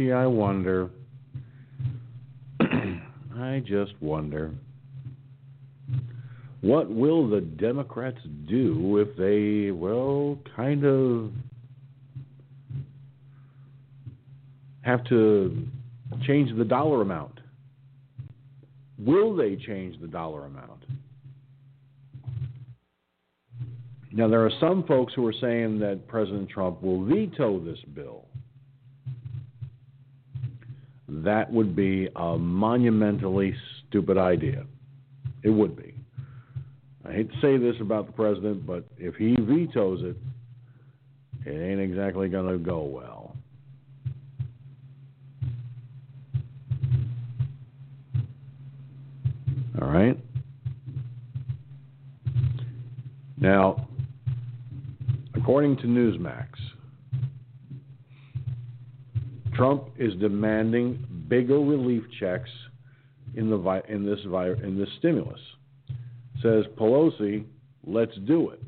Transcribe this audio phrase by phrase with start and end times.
[0.00, 0.88] Gee, I wonder.
[2.60, 4.50] I just wonder.
[6.62, 8.16] What will the Democrats
[8.48, 11.32] do if they, well, kind of
[14.80, 15.66] have to
[16.26, 17.38] change the dollar amount?
[18.98, 20.86] Will they change the dollar amount?
[24.12, 28.29] Now, there are some folks who are saying that President Trump will veto this bill.
[31.10, 33.54] That would be a monumentally
[33.88, 34.64] stupid idea.
[35.42, 35.94] It would be.
[37.04, 40.16] I hate to say this about the president, but if he vetoes it,
[41.44, 43.36] it ain't exactly going to go well.
[49.82, 50.16] All right?
[53.36, 53.88] Now,
[55.34, 56.46] according to Newsmax,
[59.60, 62.48] Trump is demanding bigger relief checks
[63.36, 65.38] in the in this in this stimulus.
[66.42, 67.44] Says Pelosi,
[67.86, 68.62] let's do it.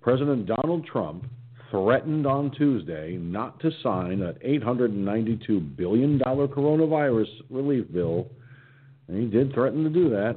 [0.00, 1.24] President Donald Trump
[1.70, 8.26] threatened on Tuesday not to sign an $892 billion coronavirus relief bill,
[9.06, 10.36] and he did threaten to do that.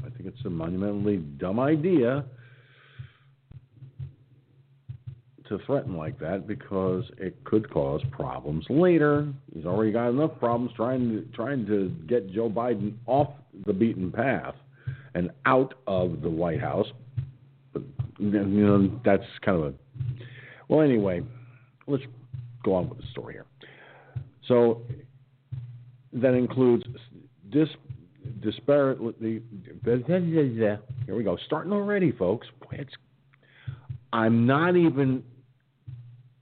[0.00, 2.24] I think it's a monumentally dumb idea
[5.48, 9.28] to threaten like that because it could cause problems later.
[9.54, 13.28] He's already got enough problems trying to trying to get Joe Biden off
[13.66, 14.54] the beaten path
[15.14, 16.86] and out of the White House.
[17.72, 17.82] But
[18.18, 19.74] you know that's kind of a
[20.68, 20.80] well.
[20.80, 21.22] Anyway,
[21.86, 22.04] let's
[22.62, 23.46] go on with the story here.
[24.48, 24.82] So
[26.12, 26.84] that includes
[27.50, 27.68] dis
[28.40, 29.42] disparate the
[29.84, 32.94] here we go starting already folks it's
[34.12, 35.22] I'm not even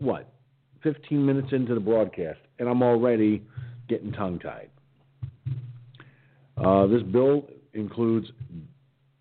[0.03, 0.29] what,
[0.83, 3.43] 15 minutes into the broadcast, and I'm already
[3.89, 4.71] getting tongue tied.
[6.57, 8.29] Uh, this bill includes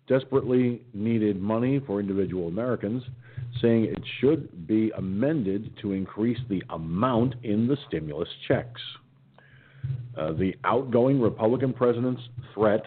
[0.08, 3.02] desperately needed money for individual Americans,
[3.60, 8.80] saying it should be amended to increase the amount in the stimulus checks.
[10.16, 12.22] Uh, the outgoing Republican president's
[12.54, 12.84] threat,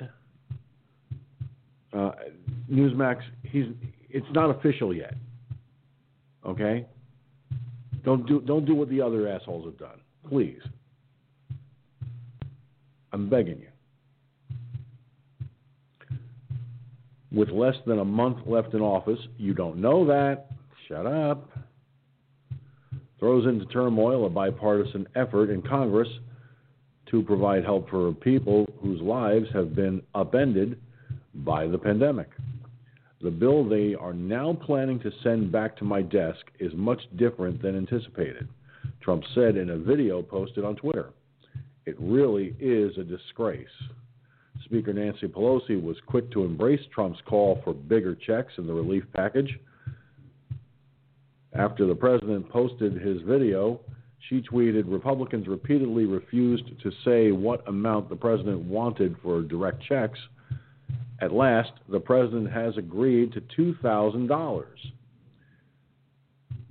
[1.93, 2.11] uh,
[2.71, 3.65] Newsmax, he's,
[4.09, 5.13] it's not official yet.
[6.45, 6.85] Okay?
[8.05, 9.99] Don't do don't do what the other assholes have done.
[10.29, 10.61] Please.
[13.11, 13.67] I'm begging you.
[17.31, 20.51] With less than a month left in office, you don't know that.
[20.87, 21.49] Shut up.
[23.19, 26.07] Throws into turmoil a bipartisan effort in Congress
[27.11, 30.79] to provide help for people whose lives have been upended
[31.33, 32.29] by the pandemic.
[33.25, 37.59] The bill they are now planning to send back to my desk is much different
[37.59, 38.47] than anticipated,
[39.01, 41.09] Trump said in a video posted on Twitter.
[41.87, 43.65] It really is a disgrace.
[44.65, 49.05] Speaker Nancy Pelosi was quick to embrace Trump's call for bigger checks in the relief
[49.15, 49.57] package.
[51.53, 53.79] After the president posted his video,
[54.29, 60.19] she tweeted Republicans repeatedly refused to say what amount the president wanted for direct checks
[61.21, 64.65] at last, the president has agreed to $2,000.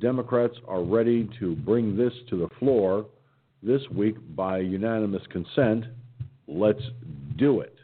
[0.00, 3.06] Democrats are ready to bring this to the floor
[3.62, 5.86] this week by unanimous consent.
[6.46, 6.82] Let's
[7.38, 7.74] do it.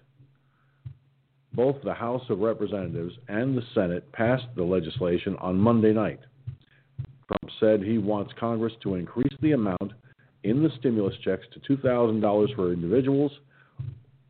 [1.55, 6.21] Both the House of Representatives and the Senate passed the legislation on Monday night.
[7.27, 9.93] Trump said he wants Congress to increase the amount
[10.45, 13.33] in the stimulus checks to $2,000 for individuals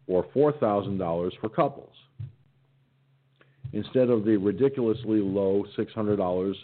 [0.07, 1.95] or $4,000 for couples
[3.73, 6.55] instead of the ridiculously low $600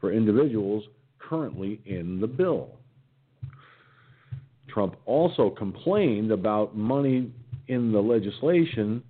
[0.00, 0.84] for individuals
[1.18, 2.70] currently in the bill.
[4.68, 7.32] Trump also complained about money
[7.68, 9.02] in the legislation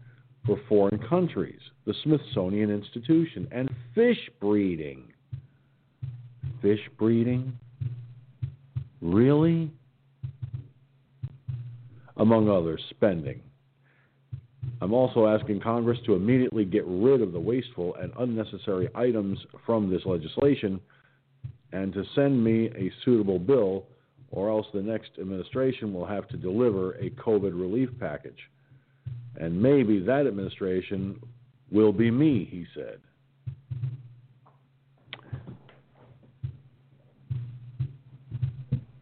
[0.46, 5.12] for foreign countries, the Smithsonian Institution, and fish breeding.
[6.62, 7.52] Fish breeding?
[9.00, 9.70] Really?
[12.16, 13.42] Among other spending.
[14.80, 19.90] I'm also asking Congress to immediately get rid of the wasteful and unnecessary items from
[19.90, 20.80] this legislation
[21.72, 23.84] and to send me a suitable bill,
[24.30, 28.38] or else the next administration will have to deliver a COVID relief package.
[29.36, 31.20] And maybe that administration
[31.70, 33.00] will be me, he said.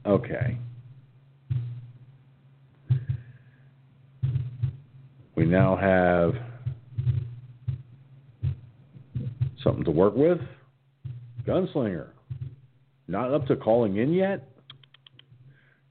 [0.04, 0.56] Okay.
[5.36, 6.34] We now have
[9.62, 10.38] something to work with?
[11.46, 12.08] Gunslinger.
[13.08, 14.48] Not up to calling in yet?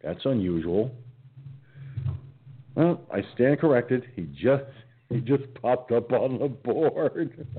[0.04, 0.92] That's unusual.
[2.76, 4.04] Well, I stand corrected.
[4.16, 4.64] He just
[5.10, 7.48] he just popped up on the board.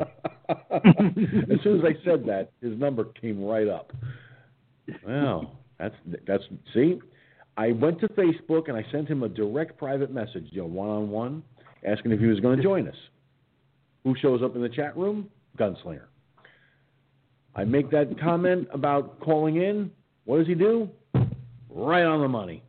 [0.48, 3.92] as soon as I said that, his number came right up.
[5.06, 5.94] Well, that's
[6.26, 6.42] that's
[6.74, 7.00] see,
[7.56, 10.88] I went to Facebook and I sent him a direct private message, you know, one
[10.88, 11.42] on one,
[11.86, 12.96] asking if he was going to join us.
[14.04, 15.30] Who shows up in the chat room?
[15.58, 16.06] Gunslinger.
[17.54, 19.90] I make that comment about calling in.
[20.24, 20.90] What does he do?
[21.70, 22.62] Right on the money.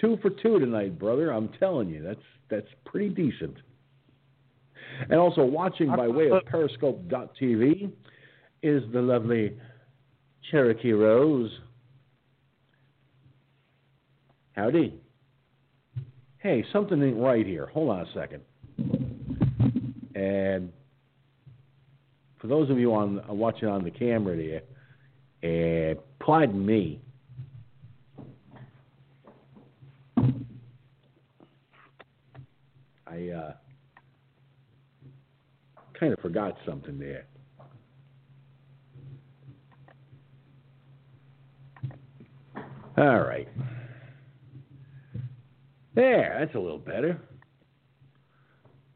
[0.00, 1.32] Two for two tonight, brother.
[1.32, 3.56] I'm telling you, that's that's pretty decent.
[5.10, 7.90] And also watching by way of Periscope.tv
[8.62, 9.56] is the lovely
[10.50, 11.50] Cherokee Rose.
[14.52, 14.94] Howdy.
[16.40, 17.66] Hey, something ain't right here.
[17.66, 18.42] Hold on a second.
[20.14, 20.72] And
[22.40, 24.62] for those of you on watching on the camera
[25.42, 27.00] there, pardon me.
[33.06, 33.52] I uh,
[35.98, 37.26] kind of forgot something there.
[42.96, 43.48] All right.
[45.98, 47.18] There, that's a little better.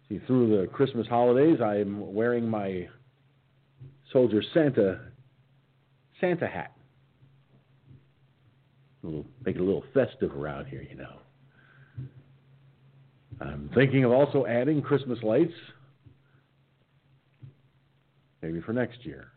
[0.08, 2.86] See, through the Christmas holidays, I'm wearing my
[4.12, 5.00] soldier Santa
[6.20, 6.70] Santa hat.
[9.02, 11.16] Little, make it a little festive around here, you know.
[13.40, 15.54] I'm thinking of also adding Christmas lights,
[18.42, 19.32] maybe for next year.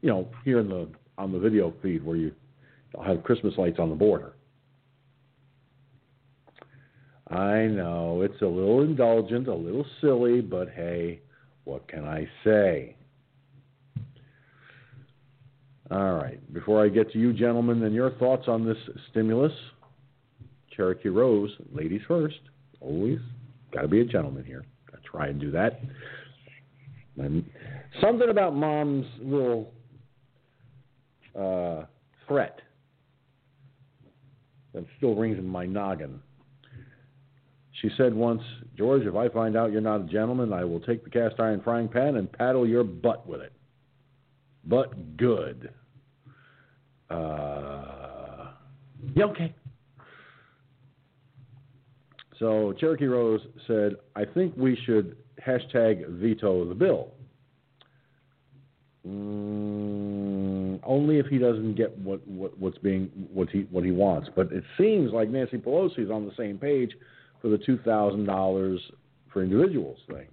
[0.00, 0.88] You know, here in the
[1.18, 2.32] on the video feed where you
[2.98, 4.32] I'll have Christmas lights on the border.
[7.30, 11.20] I know it's a little indulgent, a little silly, but hey,
[11.64, 12.96] what can I say?
[15.90, 16.40] All right.
[16.52, 18.76] Before I get to you, gentlemen, and your thoughts on this
[19.10, 19.52] stimulus,
[20.76, 22.38] Cherokee Rose, ladies first.
[22.80, 23.18] Always
[23.72, 24.64] got to be a gentleman here.
[24.92, 25.80] I try and do that.
[27.16, 27.44] And
[28.00, 29.72] something about mom's little
[31.38, 31.84] uh,
[32.26, 32.60] threat
[34.74, 36.20] that still rings in my noggin.
[37.80, 38.42] She said once,
[38.76, 41.62] George, if I find out you're not a gentleman, I will take the cast iron
[41.62, 43.52] frying pan and paddle your butt with it.
[44.64, 45.70] But good.
[47.08, 48.48] Uh,
[49.14, 49.54] yeah, okay.
[52.38, 55.16] So Cherokee Rose said, I think we should
[55.46, 57.12] hashtag veto the bill.
[59.06, 64.28] Mm, only if he doesn't get what, what what's being what he what he wants.
[64.36, 66.92] But it seems like Nancy Pelosi is on the same page
[67.40, 68.80] for the two thousand dollars
[69.32, 70.26] for individuals thing.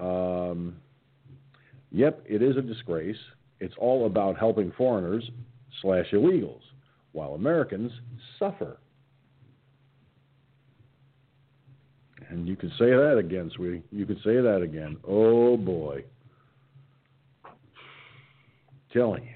[0.00, 0.76] Um,
[1.90, 3.16] yep, it is a disgrace.
[3.60, 5.28] It's all about helping foreigners
[5.82, 6.62] slash illegals,
[7.12, 7.92] while Americans
[8.38, 8.78] suffer.
[12.28, 13.82] And you can say that again, sweetie.
[13.92, 14.96] You can say that again.
[15.06, 16.04] Oh boy.
[18.92, 19.30] Telling you.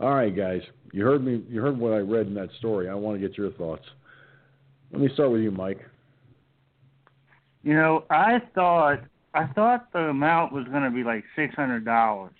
[0.00, 0.62] All right, guys.
[0.92, 1.42] You heard me.
[1.48, 2.88] You heard what I read in that story.
[2.88, 3.84] I want to get your thoughts.
[4.96, 5.80] Let me start with you, Mike.
[7.62, 9.00] You know, I thought
[9.34, 12.32] I thought the amount was going to be like six hundred dollars.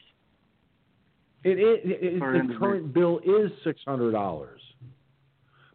[1.45, 4.63] It, it, it the current bill is six hundred dollars.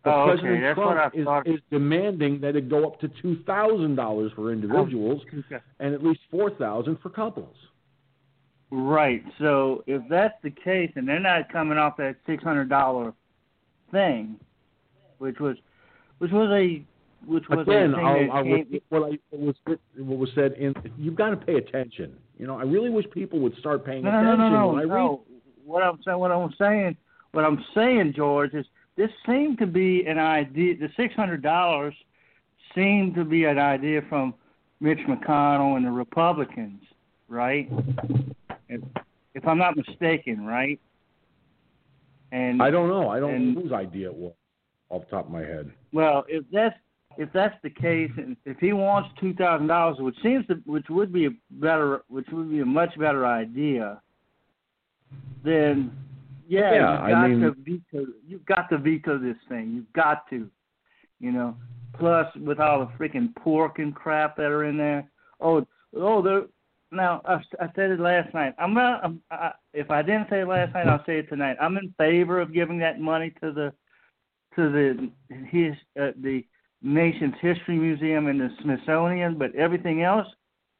[0.03, 0.61] But oh, President okay.
[0.61, 1.47] That's Trump what I is, thought.
[1.47, 5.63] is demanding that it go up to two thousand dollars for individuals Oh, okay.
[5.79, 7.55] and at least four thousand for couples.
[8.71, 9.23] Right.
[9.37, 13.13] So if that's the case, and they're not coming off that six hundred dollar
[13.91, 14.39] thing,
[15.19, 15.57] which was,
[16.21, 16.83] which was a,
[17.25, 19.55] which was Again, I'll, I'll repeat what I what was
[19.97, 20.75] what was said in.
[20.95, 22.15] You've got to pay attention.
[22.37, 24.67] You know, I really wish people would start paying No, no, attention no, no, no,
[24.67, 24.89] when I read.
[24.89, 25.21] no.
[25.65, 26.95] What I'm saying, what I'm saying,
[27.31, 30.77] what I'm saying, George, is this seemed to be an idea.
[30.77, 31.95] The six hundred dollars
[32.75, 34.35] seemed to be an idea from
[34.79, 36.83] Mitch McConnell and the Republicans,
[37.29, 37.67] right?
[38.69, 38.81] If,
[39.33, 40.79] if I'm not mistaken, right?
[42.31, 43.09] And I don't know.
[43.09, 44.33] I don't know whose idea it was
[44.91, 45.71] off the top of my head.
[45.93, 46.75] Well, if that's
[47.17, 50.85] if that's the case, and if he wants two thousand dollars, which seems to, which
[50.89, 54.01] would be a better, which would be a much better idea,
[55.43, 55.91] then
[56.47, 58.05] yeah, Yeah, you've I got mean- to veto.
[58.27, 59.71] You've got to veto this thing.
[59.73, 60.49] You've got to,
[61.19, 61.55] you know.
[61.97, 65.09] Plus, with all the freaking pork and crap that are in there.
[65.41, 66.43] Oh, oh, there.
[66.93, 68.53] Now, I, I said it last night.
[68.57, 69.03] I'm not.
[69.03, 71.57] I'm, I, if I didn't say it last night, I'll say it tonight.
[71.61, 73.73] I'm in favor of giving that money to the
[74.55, 75.09] to the
[75.49, 76.43] his uh, the
[76.81, 80.27] nation's history museum and the Smithsonian, but everything else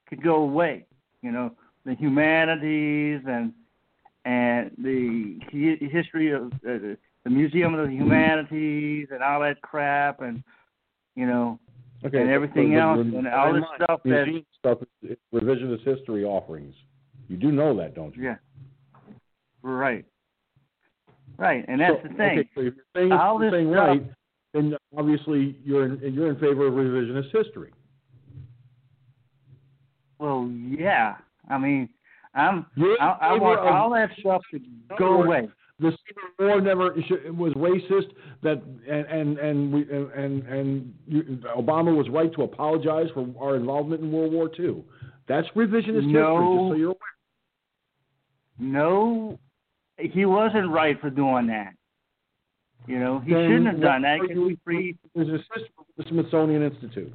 [0.08, 0.86] could go away.
[1.22, 1.52] You know,
[1.86, 3.54] the humanities and
[4.26, 5.40] and the
[5.92, 10.44] history of uh, the Museum of the Humanities and all that crap, and
[11.16, 11.60] you know,
[12.06, 14.78] okay, and everything so else, the, and all this stuff that stuff
[15.34, 16.76] revisionist history offerings.
[17.28, 18.24] You do know that, don't you?
[18.24, 18.36] yeah,
[19.62, 20.06] right,
[21.42, 22.40] right, and that's so, the thing.
[22.40, 24.04] Okay, so if you're saying, All you're this saying stuff- right,
[24.54, 27.72] then obviously you're in, you're in favor of revisionist history.
[30.20, 31.16] Well, yeah,
[31.50, 31.90] I mean,
[32.36, 32.66] I'm
[33.00, 34.60] I, I want of- all that stuff to
[35.00, 35.50] go away.
[35.80, 35.92] the
[36.38, 38.12] Civil War never sh- was racist.
[38.44, 41.24] That and and and we and and, you,
[41.58, 44.84] Obama was right to apologize for our involvement in World War II.
[45.28, 46.14] That's revisionist history.
[46.14, 46.98] Just so you're aware.
[48.60, 49.40] No,
[50.02, 51.74] he wasn't right for doing that.
[52.88, 54.98] You know, he Then shouldn't have done that are because you- we free.
[55.14, 57.14] History with the Smithsonian Institute.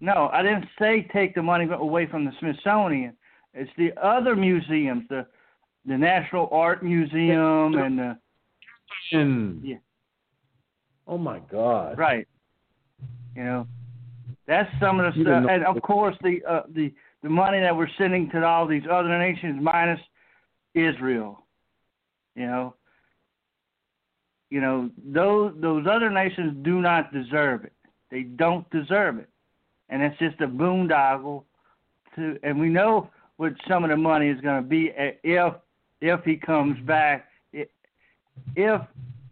[0.00, 3.16] No, I didn't say take the money away from the Smithsonian.
[3.54, 5.26] It's the other museums, the
[5.86, 8.18] the National Art Museum and the.
[9.64, 9.76] Yeah.
[11.06, 11.96] Oh my God.
[11.96, 12.26] right.
[13.36, 13.66] You know,
[14.46, 17.74] that's some of the You stuff, and of course the uh, the the money that
[17.74, 20.00] we're sending to all these other nations minus
[20.74, 21.45] Israel.
[22.36, 22.74] You know,
[24.50, 27.72] you know those those other nations do not deserve it.
[28.10, 29.28] They don't deserve it,
[29.88, 31.44] and it's just a boondoggle.
[32.16, 35.54] To and we know what some of the money is going to be uh, if
[36.00, 37.26] if he comes back.
[37.52, 37.68] If,
[38.54, 38.82] if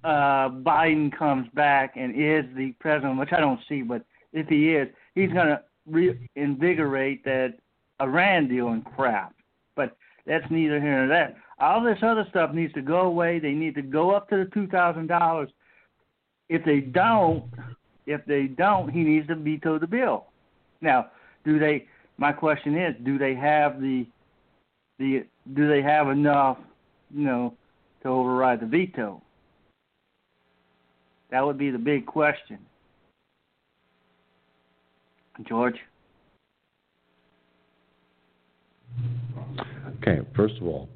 [0.02, 4.74] uh, Biden comes back and is the president, which I don't see, but if he
[4.74, 7.54] is, he's going to reinvigorate that
[8.00, 9.34] Iran deal and crap.
[9.76, 9.96] But
[10.26, 11.36] that's neither here nor there.
[11.64, 13.38] All this other stuff needs to go away.
[13.38, 15.48] They need to go up to the two thousand dollars.
[16.50, 17.44] If they don't,
[18.04, 20.26] if they don't, he needs to veto the bill.
[20.82, 21.06] Now,
[21.42, 21.86] do they?
[22.18, 24.06] My question is, do they have the
[24.98, 26.58] the do they have enough,
[27.10, 27.54] you know,
[28.02, 29.22] to override the veto?
[31.30, 32.58] That would be the big question.
[35.48, 35.76] George?
[39.96, 40.20] Okay.
[40.36, 40.90] First of all,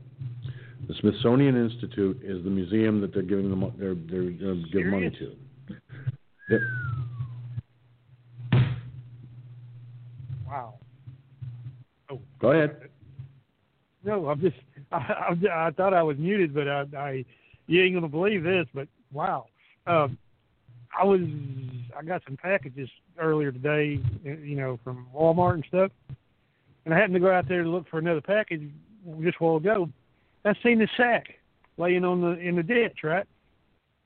[0.89, 4.87] the Smithsonian Institute is the museum that they're giving them they're they're going to give
[4.87, 5.37] money to.
[6.49, 6.61] That-
[10.49, 10.77] Wow.
[12.11, 12.89] Oh, Go ahead.
[14.03, 14.57] no, I'm just.
[14.93, 17.25] I, I, I thought I was muted, but I, I,
[17.67, 19.45] you ain't gonna believe this, but wow.
[19.87, 20.17] Um,
[20.99, 21.21] I was.
[21.99, 25.91] I got some packages earlier today, you know, from Walmart and stuff,
[26.87, 28.63] and I happened to go out there to look for another package
[29.21, 29.91] just a while ago.
[30.49, 31.35] I seen the sack
[31.77, 33.27] laying on the in the ditch, right?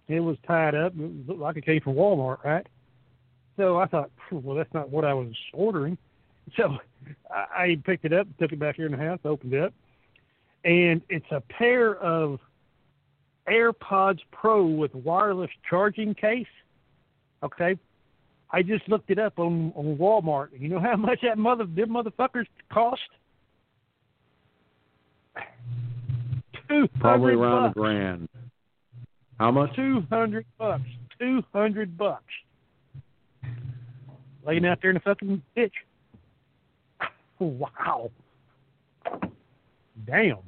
[0.09, 0.93] It was tied up.
[0.99, 2.67] It looked like it came from Walmart, right?
[3.57, 5.99] So I thought, well, that's not what I was ordering.
[6.57, 6.77] So
[7.31, 9.73] I, picked it up, took it back here in the house, opened it up,
[10.65, 12.41] and it's a pair of
[13.49, 16.45] AirPods Pro with wireless charging case.
[17.45, 17.79] Okay,
[18.51, 20.49] I just looked it up on on Walmart.
[20.59, 23.01] You know how much that mother them motherfuckers cost?
[26.73, 28.29] Two Probably around a grand.
[29.39, 29.77] How much?
[29.77, 30.89] Two hundred bucks.
[31.19, 32.25] Two hundred bucks.
[34.47, 35.75] Laying out there in the fucking ditch.
[37.39, 38.11] Wow.
[40.07, 40.39] Damn.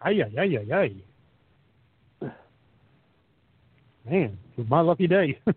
[0.00, 0.94] Ay, ay, ay, ay.
[4.08, 5.40] Man, it was my lucky day.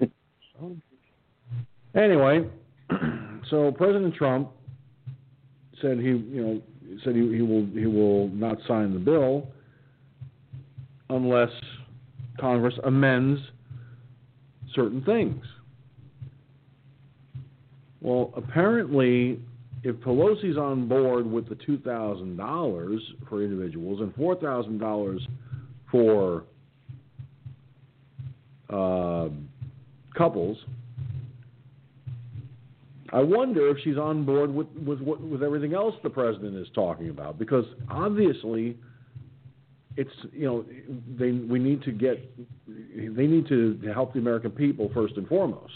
[1.94, 2.48] Anyway,
[3.50, 4.50] so President Trump
[5.80, 6.62] said he, you know,
[7.04, 9.48] said he, he will he will not sign the bill
[11.10, 11.50] unless
[12.40, 13.40] Congress amends
[14.74, 15.44] certain things.
[18.00, 19.40] Well, apparently,
[19.84, 25.26] if Pelosi's on board with the two thousand dollars for individuals and four thousand dollars
[25.90, 26.44] for
[28.70, 29.28] uh,
[30.16, 30.58] couples,
[33.12, 37.10] I wonder if she's on board with with with everything else the president is talking
[37.10, 38.78] about because obviously
[39.96, 40.64] it's you know
[41.18, 42.18] they we need to get
[42.66, 45.72] they need to help the American people first and foremost.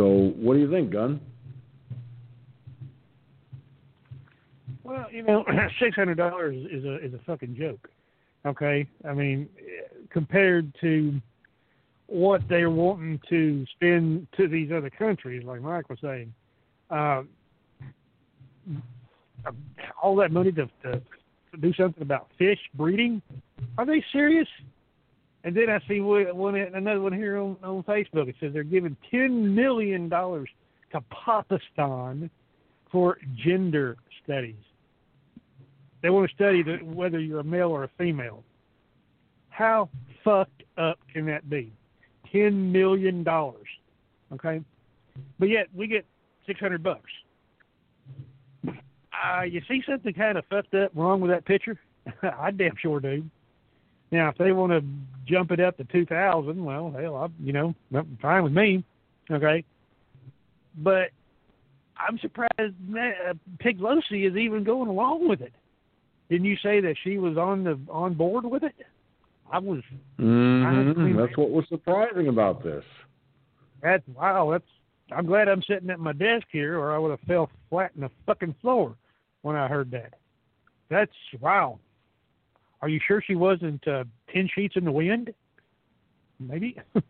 [0.00, 1.20] So, what do you think, Gunn?
[4.82, 5.44] Well, you know,
[5.80, 7.88] six hundred dollars is a is a fucking joke.
[8.46, 9.48] Okay, I mean,
[10.10, 11.20] compared to
[12.06, 16.32] what they're wanting to spend to these other countries, like Mike was saying.
[16.90, 17.22] Uh,
[20.02, 21.00] all that money to, to,
[21.60, 23.20] do something about fish breeding?
[23.76, 24.46] Are they serious?
[25.42, 28.28] And then I see one another one here on, on Facebook.
[28.28, 30.48] It says they're giving ten million dollars
[30.92, 32.30] to Pakistan
[32.92, 34.54] for gender studies.
[36.02, 38.42] They want to study the, whether you're a male or a female.
[39.50, 39.88] How
[40.24, 41.72] fucked up can that be?
[42.32, 43.66] Ten million dollars.
[44.32, 44.60] Okay,
[45.38, 46.06] but yet we get
[46.46, 47.10] six hundred bucks.
[48.66, 51.78] Uh, you see something kind of fucked up wrong with that picture?
[52.22, 53.24] I damn sure do.
[54.12, 54.82] Now, if they want to
[55.26, 57.74] jump it up to two thousand, well, hell, I, you know,
[58.22, 58.84] fine with me.
[59.30, 59.64] Okay,
[60.78, 61.10] but
[61.96, 65.52] I'm surprised that uh, Piglosi is even going along with it.
[66.30, 68.74] Didn't you say that she was on the on board with it?
[69.50, 69.80] I was.
[70.18, 71.18] Mm-hmm.
[71.18, 72.84] That's what was surprising about this.
[73.82, 74.48] That's wow.
[74.52, 74.64] That's.
[75.10, 78.02] I'm glad I'm sitting at my desk here, or I would have fell flat in
[78.02, 78.94] the fucking floor
[79.42, 80.14] when I heard that.
[80.88, 81.80] That's wow.
[82.80, 85.34] Are you sure she wasn't uh, ten sheets in the wind?
[86.38, 86.76] Maybe.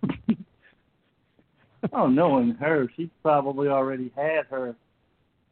[1.93, 4.75] oh, knowing her, she probably already had her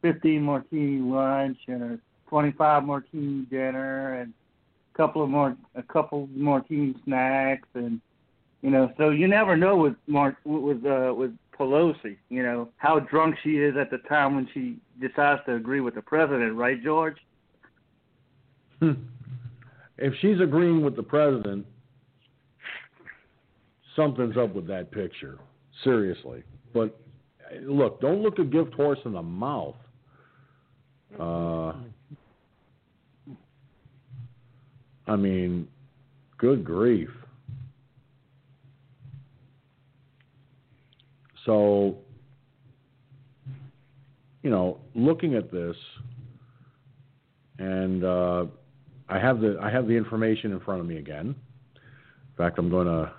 [0.01, 4.33] fifteen martini lunch and her twenty-five martini dinner and
[4.93, 7.99] a couple of more a couple martini snacks and
[8.61, 12.99] you know so you never know with Mark with uh with Pelosi you know how
[12.99, 16.81] drunk she is at the time when she decides to agree with the president right
[16.83, 17.17] George?
[18.79, 18.93] Hmm.
[19.97, 21.65] if she's agreeing with the president
[23.95, 25.39] something's up with that picture
[25.83, 26.43] seriously.
[26.73, 26.99] But
[27.61, 29.75] look don't look a gift horse in the mouth.
[31.19, 31.73] Uh
[35.09, 35.67] I mean,
[36.37, 37.09] good grief.
[41.47, 41.97] So,
[44.43, 45.75] you know, looking at this,
[47.57, 48.45] and uh,
[49.09, 51.35] I have the I have the information in front of me again.
[51.75, 53.11] In fact, I'm going to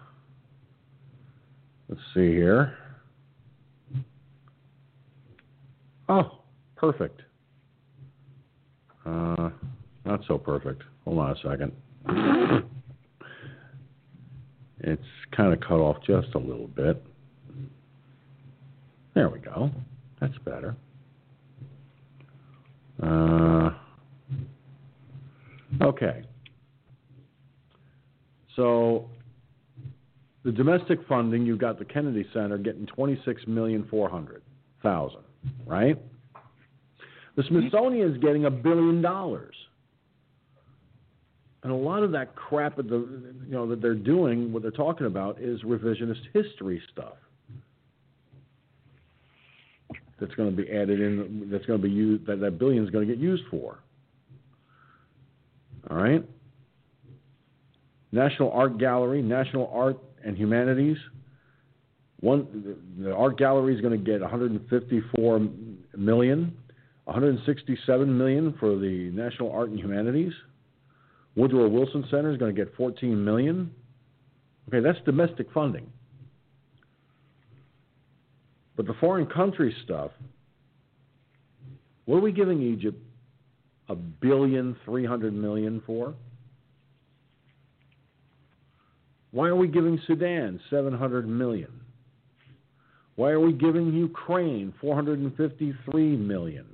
[1.89, 2.77] let's see here.
[6.09, 6.39] Oh,
[6.77, 7.21] perfect.
[9.05, 9.51] Uh,
[10.05, 10.85] not so perfect.
[11.11, 11.73] Hold on a second.
[14.79, 15.03] It's
[15.37, 17.03] kind of cut off just a little bit.
[19.17, 19.73] There we go.
[20.21, 20.77] That's better.
[23.03, 23.71] Uh,
[25.83, 26.23] okay.
[28.55, 29.11] So
[30.45, 34.43] the domestic funding, you've got the Kennedy Center getting twenty-six million four hundred
[34.81, 35.23] thousand,
[35.67, 36.01] right?
[37.35, 39.57] The Smithsonian is getting a billion dollars
[41.63, 42.97] and a lot of that crap that the
[43.47, 47.15] you know that they're doing, what they're talking about, is revisionist history stuff.
[50.19, 51.49] That's going to be added in.
[51.51, 52.27] That's going to be used.
[52.27, 53.79] That that billion is going to get used for.
[55.91, 56.25] All right.
[58.13, 60.97] National Art Gallery, National Art and Humanities.
[62.21, 65.41] One, the art gallery is going to get 154
[65.97, 66.57] million,
[67.05, 70.33] 167 million for the National Art and Humanities.
[71.37, 73.71] Woodrow Wilson Center is going to get 14 million.
[74.69, 75.91] Okay, that's domestic funding.
[78.77, 80.11] But the foreign country stuff,
[82.07, 82.99] what are we giving Egypt
[83.89, 86.15] a billion three hundred million for?
[89.33, 91.81] Why are we giving Sudan 700 million?
[93.15, 96.67] Why are we giving Ukraine 453 million?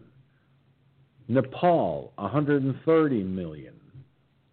[1.28, 3.74] Nepal 130 million.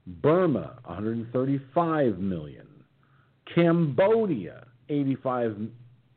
[0.07, 2.67] Burma, 135 million.
[3.53, 5.57] Cambodia, 85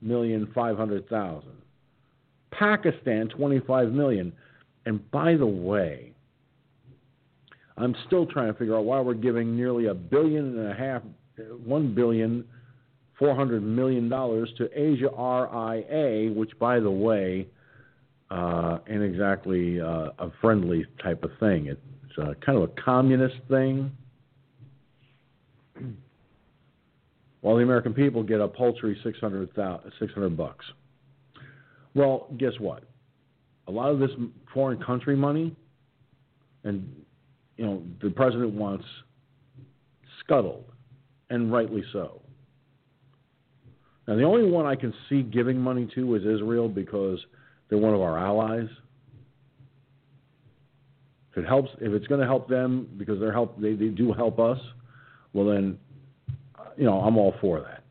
[0.01, 1.51] million 500,000.
[2.51, 4.33] Pakistan, 25 million.
[4.87, 6.13] And by the way,
[7.77, 11.03] I'm still trying to figure out why we're giving nearly a billion and a half,
[11.65, 12.45] one billion,
[13.19, 17.47] four hundred million dollars to Asia RIA, which, by the way,
[18.31, 21.67] uh, ain't exactly uh, a friendly type of thing.
[21.67, 21.79] It,
[22.19, 23.91] uh, kind of a communist thing.
[27.41, 29.51] While the American people get a paltry 600,
[29.99, 30.65] 600 bucks.
[31.95, 32.85] Well, guess what?
[33.69, 34.11] A lot of this
[34.53, 35.55] foreign country money,
[36.65, 37.05] and
[37.57, 38.85] you know, the president wants
[40.21, 40.65] scuttled,
[41.31, 42.21] and rightly so.
[44.07, 47.19] Now, the only one I can see giving money to is Israel because
[47.69, 48.69] they're one of our allies.
[51.37, 54.13] If it helps, if it's going to help them because they're help, they, they do
[54.13, 54.59] help us.
[55.35, 55.79] Well, then,
[56.77, 57.85] you know, I'm all for that.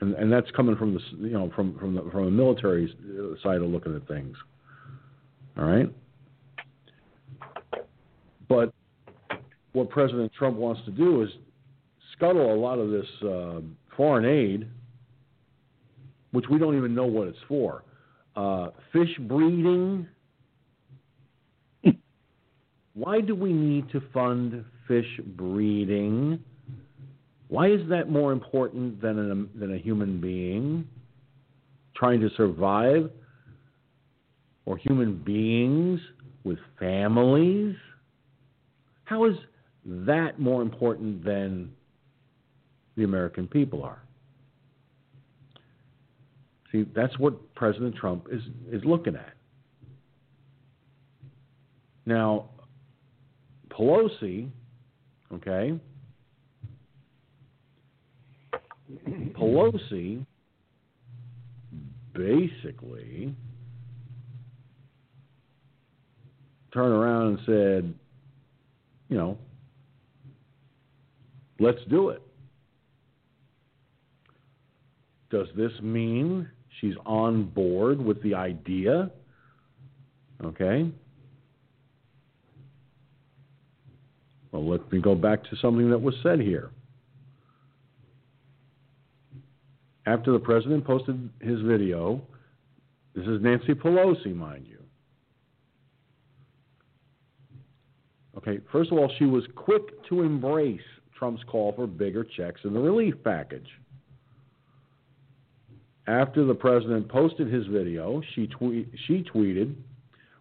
[0.00, 2.94] and and that's coming from the you know from from the from a military
[3.42, 4.36] side of looking at things.
[5.56, 5.90] All right,
[8.48, 8.72] but
[9.72, 11.30] what President Trump wants to do is
[12.16, 13.60] scuttle a lot of this uh,
[13.96, 14.68] foreign aid,
[16.32, 17.84] which we don't even know what it's for.
[18.34, 20.06] Uh, fish breeding.
[22.96, 26.42] Why do we need to fund fish breeding?
[27.48, 30.88] Why is that more important than a, than a human being
[31.94, 33.10] trying to survive?
[34.64, 36.00] Or human beings
[36.42, 37.76] with families?
[39.04, 39.36] How is
[39.84, 41.72] that more important than
[42.96, 44.02] the American people are?
[46.72, 48.40] See, that's what President Trump is,
[48.72, 49.34] is looking at.
[52.06, 52.48] Now,
[53.76, 54.48] Pelosi,
[55.34, 55.78] okay,
[59.32, 60.24] Pelosi
[62.14, 63.34] basically
[66.72, 67.94] turned around and said,
[69.08, 69.36] you know,
[71.58, 72.22] let's do it.
[75.30, 76.48] Does this mean
[76.80, 79.10] she's on board with the idea?
[80.42, 80.90] Okay.
[84.56, 86.70] Well, let me go back to something that was said here.
[90.06, 92.22] after the president posted his video,
[93.14, 94.78] this is Nancy Pelosi, mind you.
[98.38, 100.80] Okay, first of all, she was quick to embrace
[101.18, 103.68] Trump's call for bigger checks in the relief package.
[106.06, 109.74] After the president posted his video, she, tweet, she tweeted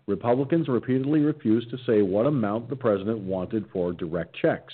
[0.08, 4.74] Republicans repeatedly refused to say what amount the president wanted for direct checks.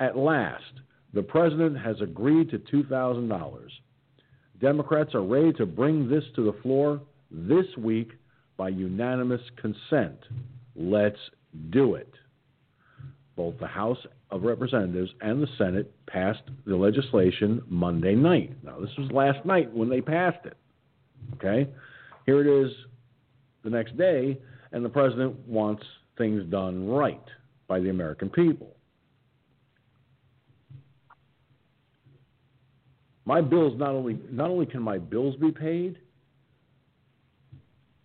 [0.00, 0.80] At last,
[1.14, 3.68] the president has agreed to $2,000.
[4.60, 8.12] Democrats are ready to bring this to the floor this week
[8.56, 10.18] by unanimous consent.
[10.74, 11.18] Let's
[11.70, 12.12] do it.
[13.36, 13.98] Both the House
[14.30, 18.52] of Representatives and the Senate passed the legislation Monday night.
[18.64, 20.56] Now, this was last night when they passed it.
[21.34, 21.70] Okay?
[22.26, 22.72] Here it is
[23.64, 24.38] the next day,
[24.72, 25.82] and the president wants
[26.16, 27.22] things done right
[27.66, 28.74] by the American people.
[33.24, 35.98] My bills not only not only can my bills be paid,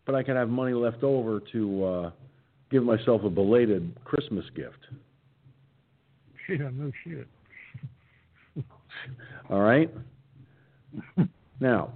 [0.06, 2.12] but I can have money left over to uh,
[2.70, 4.80] give myself a belated Christmas gift.
[6.50, 7.26] Yeah, no shit.
[9.50, 9.90] All right.
[11.62, 11.94] now,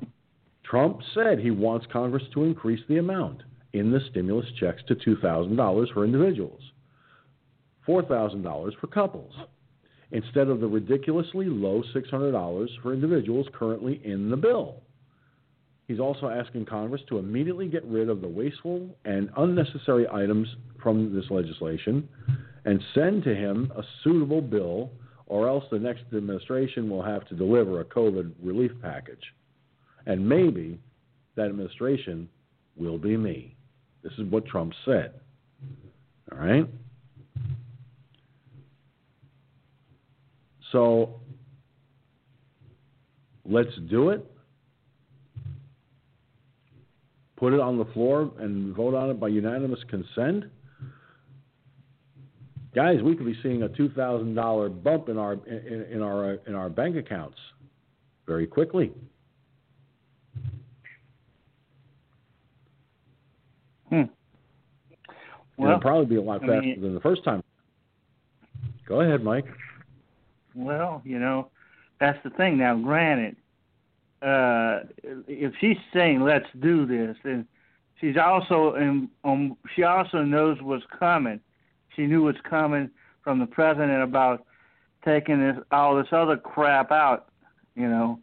[0.63, 3.43] Trump said he wants Congress to increase the amount
[3.73, 6.61] in the stimulus checks to $2,000 for individuals,
[7.87, 9.33] $4,000 for couples,
[10.11, 14.81] instead of the ridiculously low $600 for individuals currently in the bill.
[15.87, 20.47] He's also asking Congress to immediately get rid of the wasteful and unnecessary items
[20.81, 22.07] from this legislation
[22.65, 24.91] and send to him a suitable bill,
[25.27, 29.33] or else the next administration will have to deliver a COVID relief package.
[30.05, 30.79] And maybe
[31.35, 32.29] that administration
[32.75, 33.56] will be me.
[34.03, 35.13] This is what Trump said.
[36.31, 36.67] All right?
[40.71, 41.19] So
[43.45, 44.25] let's do it.
[47.37, 50.45] Put it on the floor and vote on it by unanimous consent.
[52.73, 56.33] Guys, we could be seeing a two thousand dollar bump in our in, in our
[56.47, 57.37] in our bank accounts
[58.27, 58.91] very quickly.
[63.89, 64.03] Hmm.
[65.57, 67.43] Well, It'll probably be a lot faster I mean, than the first time.
[68.87, 69.45] Go ahead, Mike.
[70.55, 71.49] Well, you know,
[71.99, 72.57] that's the thing.
[72.57, 73.35] Now, granted,
[74.21, 74.81] uh,
[75.27, 77.47] if she's saying let's do this, then
[77.99, 79.09] she's also in.
[79.23, 81.39] Um, she also knows what's coming.
[81.95, 82.89] She knew what's coming
[83.23, 84.45] from the president about
[85.03, 87.29] taking this all this other crap out.
[87.75, 88.19] You know,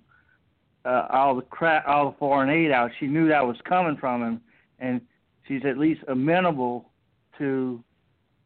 [0.85, 2.91] uh, all the crap, all the foreign aid out.
[2.99, 4.41] She knew that was coming from him,
[4.79, 5.01] and
[5.47, 6.91] she's at least amenable
[7.39, 7.83] to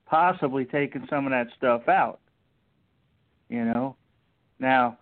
[0.07, 2.20] possibly taking some of that stuff out
[3.48, 3.96] you know.
[4.59, 4.98] Now,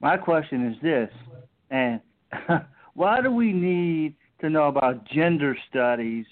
[0.00, 1.10] my question is this,
[1.70, 2.00] and
[2.94, 6.26] why do we need to know about gender studies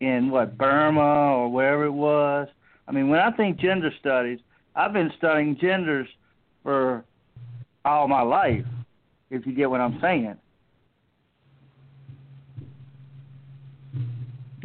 [0.00, 2.48] in what Burma or wherever it was?
[2.88, 4.38] I mean, when I think gender studies,
[4.74, 6.08] I've been studying genders
[6.62, 7.04] for
[7.84, 8.64] all my life.
[9.30, 10.36] If you get what I'm saying.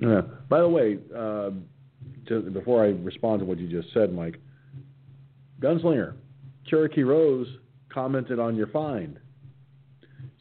[0.02, 0.22] Yeah.
[0.50, 1.52] By the way, uh,
[2.28, 4.40] to, before I respond to what you just said, Mike,
[5.62, 6.14] Gunslinger,
[6.68, 7.48] Cherokee Rose
[7.90, 9.20] commented on your find.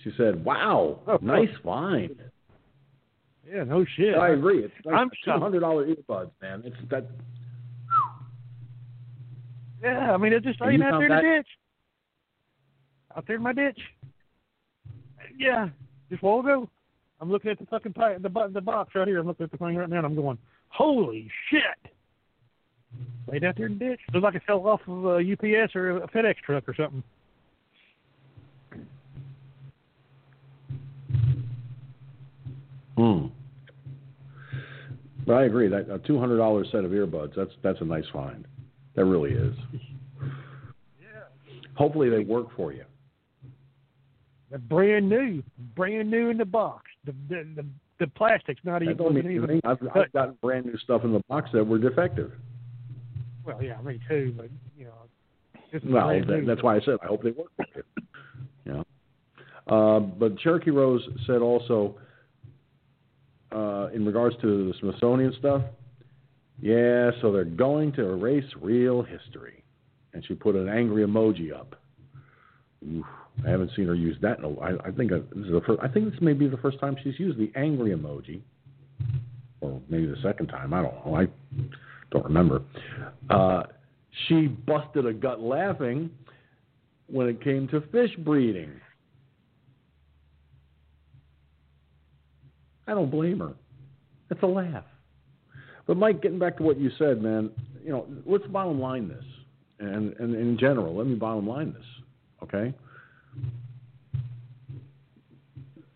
[0.05, 2.15] She said, "Wow, nice find."
[3.51, 4.15] Yeah, no shit.
[4.15, 4.63] I agree.
[4.65, 6.63] It's like I'm two hundred dollar earbuds, man.
[6.65, 7.07] It's that.
[9.83, 11.47] Yeah, I mean, it's just laying out there in that- the ditch.
[13.17, 13.79] Out there in my ditch.
[15.39, 15.69] Yeah,
[16.11, 16.69] just a while ago.
[17.21, 19.19] I'm looking at the fucking pi- the the box right here.
[19.19, 21.93] I'm looking at the thing right now, and I'm going, "Holy shit!"
[23.27, 24.01] Laid out there in the ditch.
[24.13, 27.03] Looks like it fell off of a UPS or a FedEx truck or something.
[32.97, 33.27] Hmm.
[35.27, 38.07] But I agree that a two hundred dollar set of earbuds that's that's a nice
[38.13, 38.47] find.
[38.95, 39.55] That really is.
[41.01, 41.61] Yeah.
[41.77, 42.85] Hopefully they work for you.
[44.51, 45.43] They're brand new,
[45.77, 46.87] brand new in the box.
[47.05, 47.67] The the the,
[48.01, 49.31] the plastic's not That even.
[49.31, 49.61] even.
[49.65, 52.33] I've, I've got brand new stuff in the box that were defective.
[53.45, 54.35] well, yeah, me too.
[54.37, 54.93] But you know,
[55.85, 57.83] Well, that, that's why I said I hope they work for you.
[58.65, 58.85] You know.
[59.97, 61.97] Uh, but Cherokee Rose said also,
[63.53, 65.63] uh, in regards to the Smithsonian stuff,
[66.61, 69.63] yeah, so they're going to erase real history,
[70.13, 71.77] and she put an angry emoji up.
[72.87, 73.05] Oof,
[73.47, 74.41] I haven't seen her use that.
[74.41, 75.81] No, I, I think uh, this is the first.
[75.83, 78.41] I think this may be the first time she's used the angry emoji,
[79.61, 80.75] or maybe the second time.
[80.75, 81.15] I don't know.
[81.15, 81.29] I
[82.11, 82.63] don't remember.
[83.31, 83.65] Uh,
[84.27, 86.11] she busted a gut laughing
[87.07, 88.73] when it came to fish breeding.
[92.87, 93.53] I don't blame her.
[94.31, 94.85] It's a laugh.
[95.87, 97.51] But Mike, getting back to what you said, man,
[97.85, 99.25] you know, let's bottom line this,
[99.79, 101.85] and, and in general, let me bottom line this,
[102.43, 102.75] okay?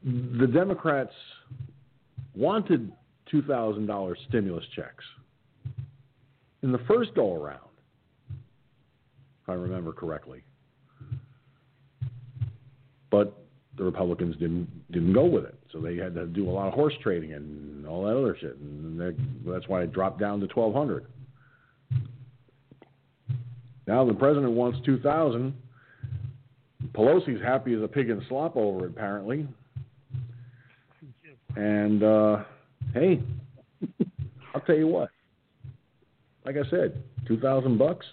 [0.05, 1.13] The Democrats
[2.35, 2.93] wanted
[3.31, 5.05] two thousand dollars stimulus checks
[6.63, 7.71] in the first go around,
[9.43, 10.43] if I remember correctly.
[13.11, 13.37] But
[13.77, 16.75] the Republicans didn't didn't go with it, so they had to do a lot of
[16.75, 20.49] horse trading and all that other shit, and that, that's why it dropped down to
[20.49, 21.07] twelve hundred.
[23.87, 25.55] Now the president wants two thousand.
[26.93, 29.47] Pelosi's happy as a pig in slop over it, apparently.
[31.57, 32.45] And uh,
[32.95, 33.23] hey,
[34.55, 35.11] I'll tell you what.
[36.45, 38.07] Like I said, two thousand bucks.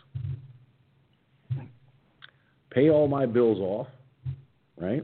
[2.71, 3.87] Pay all my bills off,
[4.77, 5.03] right?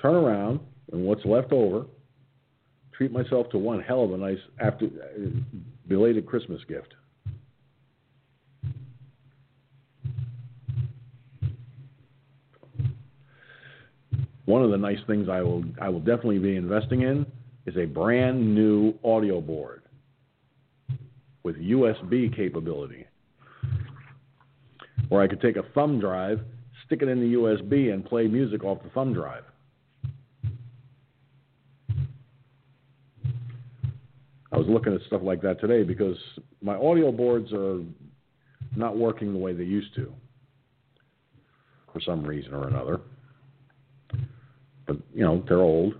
[0.00, 0.58] Turn around,
[0.90, 1.86] and what's left over,
[2.92, 5.28] treat myself to one hell of a nice after uh,
[5.86, 6.94] belated Christmas gift.
[14.52, 17.24] One of the nice things I will I will definitely be investing in
[17.64, 19.80] is a brand new audio board
[21.42, 23.06] with USB capability,
[25.08, 26.40] where I could take a thumb drive,
[26.84, 29.44] stick it in the USB, and play music off the thumb drive.
[34.52, 36.18] I was looking at stuff like that today because
[36.60, 37.80] my audio boards are
[38.76, 40.12] not working the way they used to
[41.90, 43.00] for some reason or another.
[44.86, 45.94] But, you know, they're old.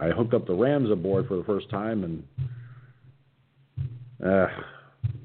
[0.00, 2.22] I hooked up the Ramza board for the first time and
[4.24, 4.48] uh,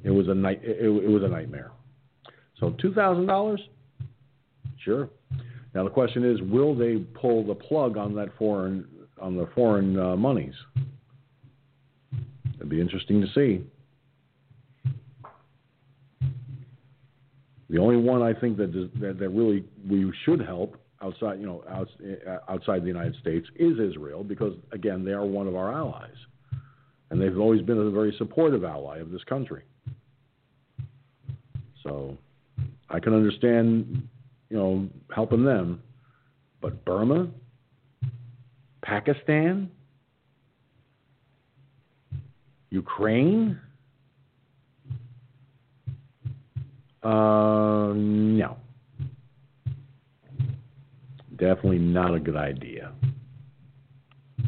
[0.04, 1.72] it was a night it, it was a nightmare.
[2.60, 3.58] So $2,000?
[4.84, 5.10] Sure.
[5.74, 8.86] Now the question is will they pull the plug on that foreign
[9.22, 10.54] on the foreign uh, monies?
[12.56, 13.64] It'd be interesting to see.
[17.70, 21.64] The only one I think that that, that really we should help outside, you know,
[21.70, 21.92] outs,
[22.48, 26.16] outside the United States is Israel because again they are one of our allies,
[27.10, 29.64] and they've always been a very supportive ally of this country.
[31.84, 32.18] So
[32.90, 34.08] I can understand,
[34.50, 35.84] you know, helping them,
[36.62, 37.28] but Burma,
[38.82, 39.70] Pakistan,
[42.70, 43.60] Ukraine?
[47.04, 48.58] Uh, no.
[51.44, 52.94] Definitely not a good idea.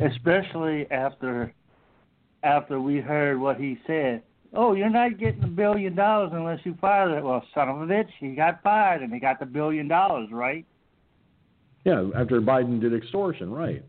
[0.01, 1.53] especially after
[2.43, 4.21] after we heard what he said.
[4.53, 7.21] Oh, you're not getting a billion dollars unless you fire that.
[7.23, 10.65] Well, son of a bitch, he got fired and he got the billion dollars, right?
[11.83, 13.83] Yeah, after Biden did extortion, right?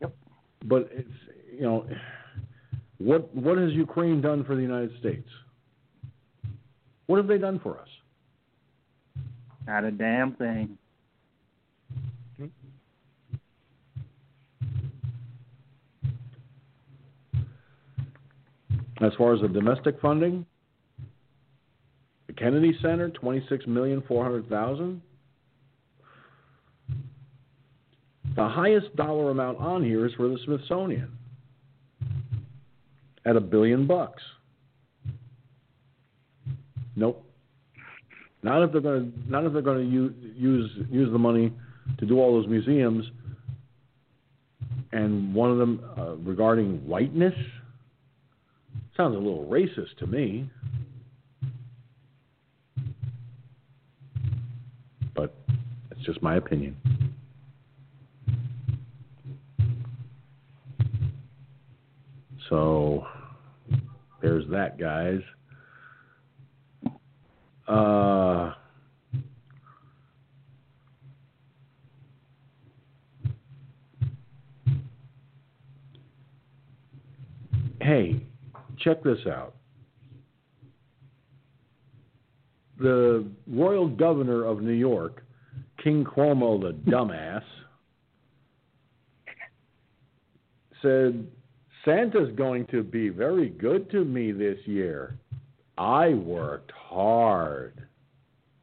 [0.00, 0.14] Yep.
[0.66, 1.08] But it's
[1.52, 1.88] you know,
[2.98, 5.28] what what has Ukraine done for the United States?
[7.06, 7.88] What have they done for us?
[9.66, 10.78] Not a damn thing.
[19.00, 20.46] As far as the domestic funding,
[22.26, 25.02] the Kennedy Center, twenty six million four hundred thousand.
[28.34, 31.10] The highest dollar amount on here is for the Smithsonian
[33.24, 34.22] at a billion bucks.
[36.94, 37.22] Nope.
[38.42, 41.52] Not if they're going to not if they're going to use use use the money
[41.98, 43.04] to do all those museums.
[44.92, 47.34] And one of them uh, regarding whiteness
[48.96, 50.50] sounds a little racist to me.
[55.14, 55.34] But
[55.90, 56.76] it's just my opinion.
[62.48, 63.06] So
[64.22, 65.20] there's that, guys.
[67.66, 68.54] Uh,
[77.80, 78.22] hey,
[78.86, 79.54] check this out.
[82.78, 85.24] The royal governor of New York,
[85.82, 87.42] King Cuomo, the dumbass,
[90.82, 91.26] said
[91.84, 95.18] Santa's going to be very good to me this year.
[95.78, 97.82] I worked hard.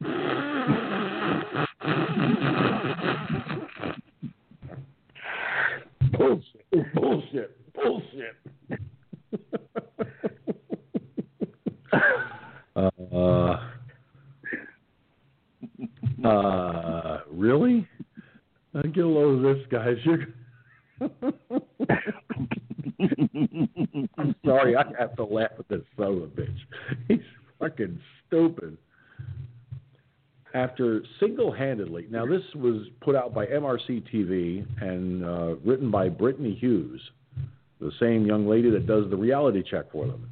[6.12, 8.36] bullshit, bullshit, bullshit.
[12.76, 13.56] uh,
[16.24, 17.86] uh, really?
[18.74, 19.96] I get a load of this, guys.
[20.04, 20.26] You're.
[24.18, 26.58] I'm sorry, I have to laugh at this son of a bitch.
[27.08, 27.18] He's
[27.58, 28.76] fucking stupid.
[30.54, 31.02] After
[31.74, 37.00] handedly, now this was put out by MRC TV and uh, written by Brittany Hughes,
[37.80, 40.30] the same young lady that does the reality check for them.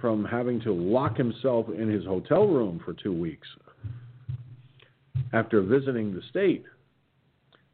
[0.00, 3.48] from having to lock himself in his hotel room for two weeks
[5.32, 6.64] after visiting the state,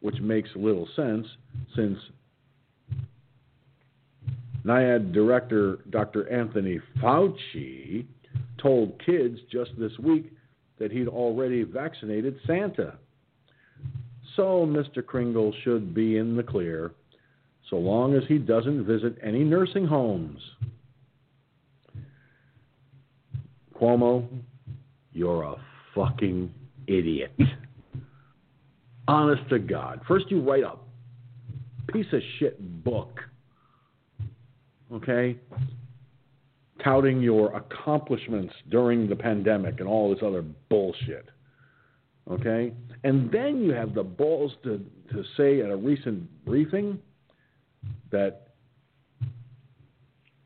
[0.01, 1.27] which makes little sense
[1.77, 1.99] since
[4.65, 6.29] NIAID director Dr.
[6.31, 8.07] Anthony Fauci
[8.61, 10.33] told kids just this week
[10.79, 12.95] that he'd already vaccinated Santa.
[14.37, 15.05] So Mr.
[15.05, 16.93] Kringle should be in the clear
[17.71, 20.41] so long as he doesn't visit any nursing homes.
[23.85, 24.27] Cuomo,
[25.13, 25.57] you're a
[25.95, 26.51] fucking
[26.87, 27.33] idiot.
[29.07, 30.01] Honest to God.
[30.09, 30.73] First, you write a
[31.93, 33.21] piece of shit book,
[34.91, 35.37] okay,
[36.83, 41.29] touting your accomplishments during the pandemic and all this other bullshit,
[42.31, 42.73] okay?
[43.03, 44.83] And then you have the balls to,
[45.13, 46.99] to say at a recent briefing
[48.11, 48.54] that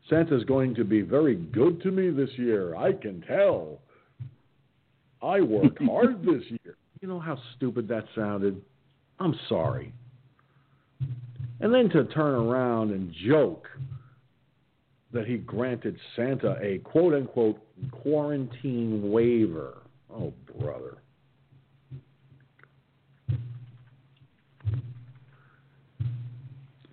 [0.09, 2.75] Santa's going to be very good to me this year.
[2.75, 3.79] I can tell.
[5.21, 6.75] I worked hard this year.
[7.01, 8.61] You know how stupid that sounded?
[9.19, 9.93] I'm sorry.
[11.61, 13.67] And then to turn around and joke
[15.11, 17.59] that he granted Santa a quote unquote
[17.91, 19.77] quarantine waiver.
[20.11, 20.97] Oh, brother.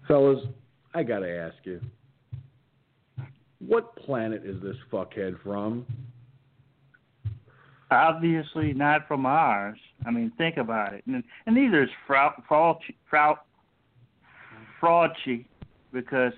[0.09, 0.45] Fellas,
[0.95, 1.81] I gotta ask you,
[3.59, 5.87] what planet is this fuckhead from?
[7.91, 9.79] Obviously not from ours.
[10.05, 11.05] I mean, think about it.
[11.07, 12.79] And, and neither is Frau, Frau,
[14.81, 15.47] Frauchi,
[15.93, 16.33] because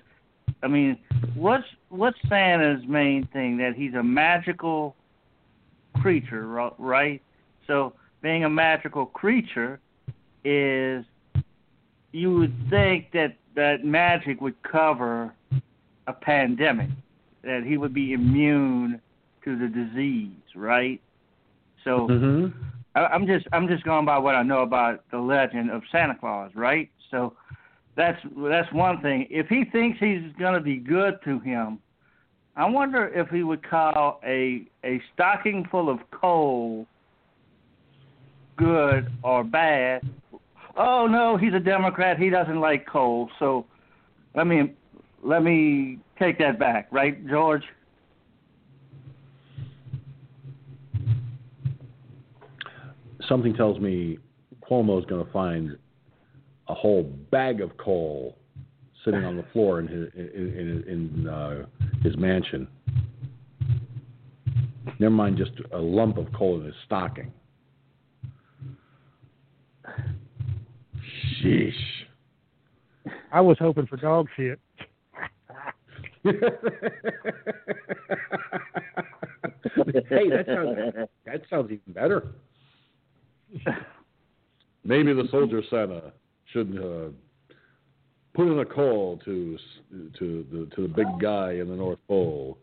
[0.61, 0.97] I mean,
[1.35, 3.57] what's what's Santa's main thing?
[3.57, 4.95] That he's a magical
[6.01, 6.45] creature,
[6.77, 7.21] right?
[7.67, 9.79] So being a magical creature
[10.43, 11.05] is
[12.11, 15.33] you would think that that magic would cover
[16.07, 16.89] a pandemic,
[17.43, 19.01] that he would be immune
[19.43, 21.01] to the disease, right?
[21.83, 22.47] So mm-hmm.
[22.95, 26.15] I, I'm just I'm just going by what I know about the legend of Santa
[26.19, 26.89] Claus, right?
[27.11, 27.33] So
[27.95, 29.27] that's that's one thing.
[29.29, 31.79] If he thinks he's going to be good to him,
[32.55, 36.85] I wonder if he would call a a stocking full of coal
[38.57, 40.01] good or bad.
[40.75, 42.19] Oh no, he's a Democrat.
[42.19, 43.29] He doesn't like coal.
[43.39, 43.65] So
[44.35, 44.73] I me
[45.23, 47.63] let me take that back, right, George?
[53.27, 54.17] Something tells me
[54.69, 55.77] Cuomo's going to find
[56.67, 58.37] a whole bag of coal
[59.03, 61.65] sitting on the floor in his in, in, in uh,
[62.03, 62.67] his mansion.
[64.99, 67.31] Never mind just a lump of coal in his stocking.
[71.41, 71.71] Sheesh.
[73.31, 74.59] I was hoping for dog shit.
[76.25, 76.33] hey,
[80.29, 82.27] that sounds that sounds even better.
[84.83, 86.11] Maybe the soldier Santa
[86.51, 87.09] should uh,
[88.33, 89.57] put in a call to
[90.17, 92.57] to the to the big guy in the North Pole.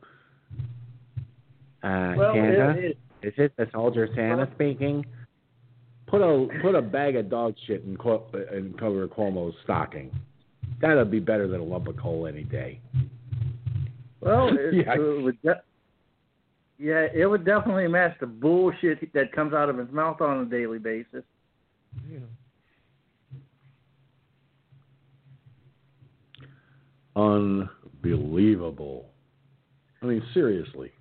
[1.83, 5.05] Uh, well, Santa, it, it, is it the soldier Santa speaking?
[6.07, 7.97] Put a put a bag of dog shit in,
[8.53, 10.11] in cover Cuomo's stocking.
[10.81, 12.81] That'd be better than a lump of coal any day.
[14.27, 14.95] Well, it, Yeah.
[14.95, 15.63] it would de-
[16.79, 20.45] yeah, it would definitely match the bullshit that comes out of his mouth on a
[20.45, 21.25] daily basis.
[27.17, 27.69] Know.
[28.03, 29.09] Unbelievable.
[30.03, 30.93] I mean, seriously.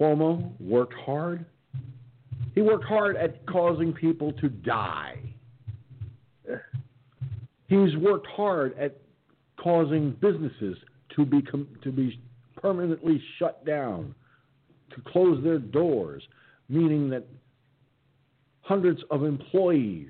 [0.00, 1.44] Cuomo worked hard.
[2.54, 5.18] He worked hard at causing people to die.
[7.68, 8.96] He's worked hard at
[9.58, 10.78] causing businesses
[11.16, 12.20] to be com- to be
[12.60, 14.14] permanently shut down,
[14.94, 16.22] to close their doors,
[16.68, 17.24] meaning that
[18.62, 20.08] hundreds of employees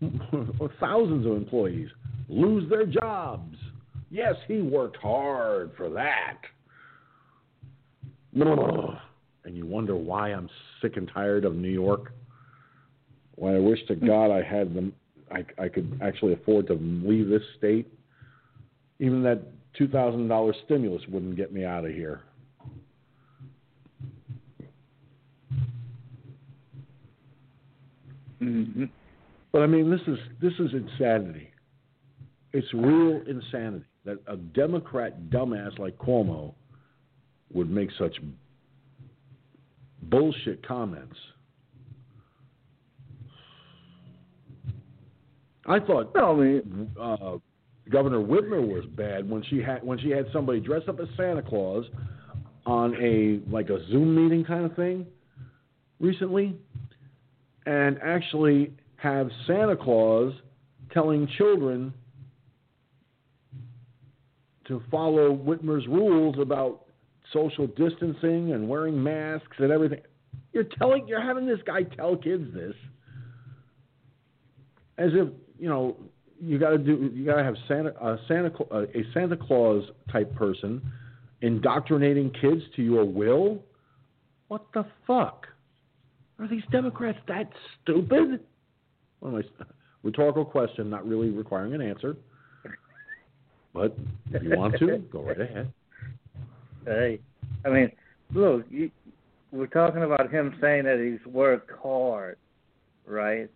[0.60, 1.88] or thousands of employees
[2.28, 3.56] lose their jobs.
[4.10, 6.38] Yes, he worked hard for that.
[9.44, 10.50] And you wonder why I'm
[10.82, 12.12] sick and tired of New York.
[13.36, 14.92] Why I wish to God I had them.
[15.30, 17.90] I, I could actually afford to leave this state.
[19.00, 19.42] Even that
[19.76, 22.22] two thousand dollars stimulus wouldn't get me out of here.
[28.42, 28.84] Mm-hmm.
[29.52, 31.50] But I mean, this is this is insanity.
[32.52, 36.54] It's real insanity that a Democrat dumbass like Cuomo
[37.52, 38.16] would make such
[40.02, 41.16] bullshit comments.
[45.66, 47.36] I thought well, I mean, uh,
[47.90, 51.42] Governor Whitmer was bad when she had when she had somebody dressed up as Santa
[51.42, 51.84] Claus
[52.66, 55.06] on a like a Zoom meeting kind of thing
[56.00, 56.56] recently,
[57.66, 60.34] and actually have Santa Claus
[60.92, 61.92] telling children
[64.66, 66.84] to follow Whitmer's rules about
[67.32, 70.00] social distancing and wearing masks and everything.
[70.52, 72.74] You're telling you're having this guy tell kids this
[74.98, 75.28] as if
[75.58, 75.96] you know
[76.40, 79.36] you got to do you got to have Santa a Santa Cla- uh, a Santa
[79.36, 80.82] Claus type person
[81.40, 83.62] indoctrinating kids to your will.
[84.48, 85.46] What the fuck?
[86.38, 87.50] Are these Democrats that
[87.82, 88.40] stupid?
[89.20, 89.64] What am I,
[90.02, 92.16] rhetorical question, not really requiring an answer.
[93.74, 93.96] But
[94.32, 95.72] if you want to, go right ahead.
[96.86, 97.20] hey,
[97.64, 97.92] I mean,
[98.32, 98.90] look, you,
[99.52, 102.38] we're talking about him saying that he's worked hard,
[103.06, 103.50] right?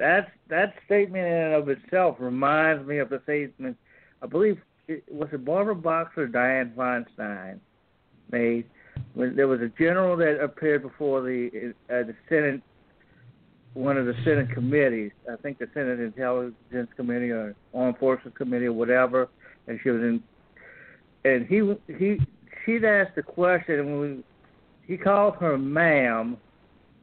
[0.00, 3.76] That that statement in and of itself reminds me of the statement.
[4.22, 7.60] I believe it, was it Barbara Boxer or Dianne Feinstein
[8.32, 8.64] made
[9.12, 12.62] when there was a general that appeared before the uh, the Senate,
[13.74, 15.12] one of the Senate committees.
[15.30, 19.28] I think the Senate Intelligence Committee or Armed Forces Committee or whatever,
[19.66, 20.22] and she was in.
[21.26, 22.18] And he he
[22.64, 24.24] she'd asked the question, and we,
[24.86, 26.38] he called her ma'am,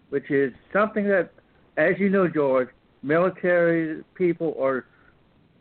[0.10, 1.30] which is something that,
[1.78, 2.70] as you know, George,
[3.08, 4.86] military people are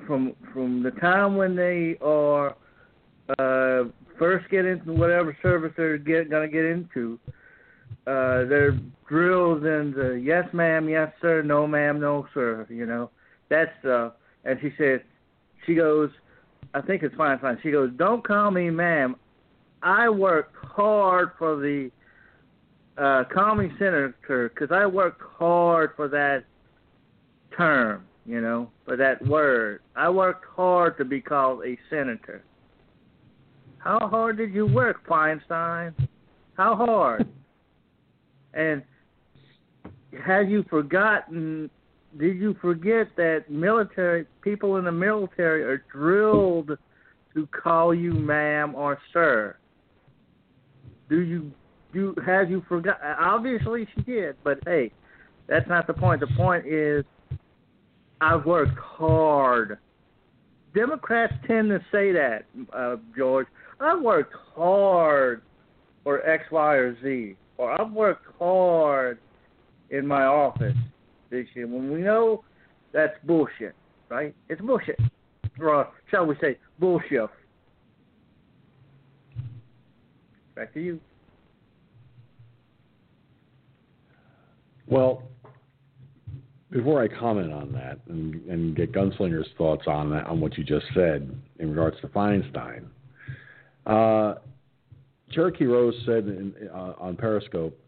[0.06, 2.56] from from the time when they are
[3.38, 3.84] uh,
[4.18, 7.18] first get into whatever service they're get, gonna get into,
[8.06, 8.78] uh, they're
[9.08, 12.66] drilled into yes ma'am, yes sir, no ma'am, no sir.
[12.68, 13.10] You know
[13.48, 14.10] that's uh.
[14.44, 15.02] And she said,
[15.66, 16.08] she goes,
[16.72, 17.58] I think it's fine, fine.
[17.64, 19.16] She goes, don't call me ma'am.
[19.82, 21.90] I worked hard for the
[22.96, 23.24] uh,
[23.54, 24.14] me senator
[24.54, 26.44] because I worked hard for that
[27.56, 29.80] term, you know, for that word.
[29.94, 32.44] I worked hard to be called a senator.
[33.78, 35.94] How hard did you work, Feinstein?
[36.54, 37.26] How hard?
[38.56, 38.82] and
[40.24, 41.70] have you forgotten?
[42.18, 46.70] Did you forget that military people in the military are drilled
[47.34, 49.56] to call you ma'am or sir?
[51.10, 51.52] Do you
[51.92, 52.98] do have you forgot?
[53.20, 54.90] Obviously she did, but hey,
[55.46, 56.20] that's not the point.
[56.20, 57.04] The point is,
[58.20, 59.78] I've worked hard.
[60.74, 63.46] Democrats tend to say that, uh, George.
[63.80, 65.42] I've worked hard
[66.02, 69.18] for X, Y, or Z, or I've worked hard
[69.90, 70.76] in my office
[71.30, 71.66] this year.
[71.66, 72.44] When we know
[72.92, 73.74] that's bullshit,
[74.08, 74.34] right?
[74.48, 74.98] It's bullshit,
[75.60, 77.28] or shall we say bullshit?
[80.54, 81.00] Back to you.
[84.86, 85.22] Well,
[86.70, 90.64] before I comment on that and, and get Gunslinger's thoughts on that, on what you
[90.64, 92.86] just said in regards to Feinstein,
[93.86, 94.36] uh,
[95.30, 97.78] Cherokee Rose said in, uh, on Periscope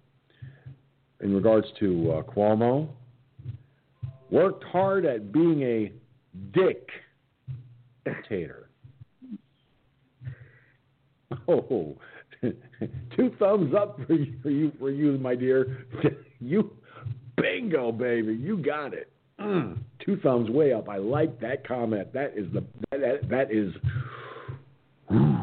[1.20, 2.88] in regards to uh, Cuomo,
[4.30, 5.92] worked hard at being a
[6.52, 6.88] dick
[8.04, 8.64] dictator.
[11.46, 11.94] Oh,
[12.40, 15.86] two thumbs up for you, for you, for you, my dear.
[16.40, 16.72] you
[17.40, 18.34] bingo, baby.
[18.34, 19.10] You got it.
[19.40, 20.88] Mm, two thumbs way up.
[20.88, 22.12] I like that comment.
[22.12, 23.72] That is the that that, is
[25.08, 25.38] whew,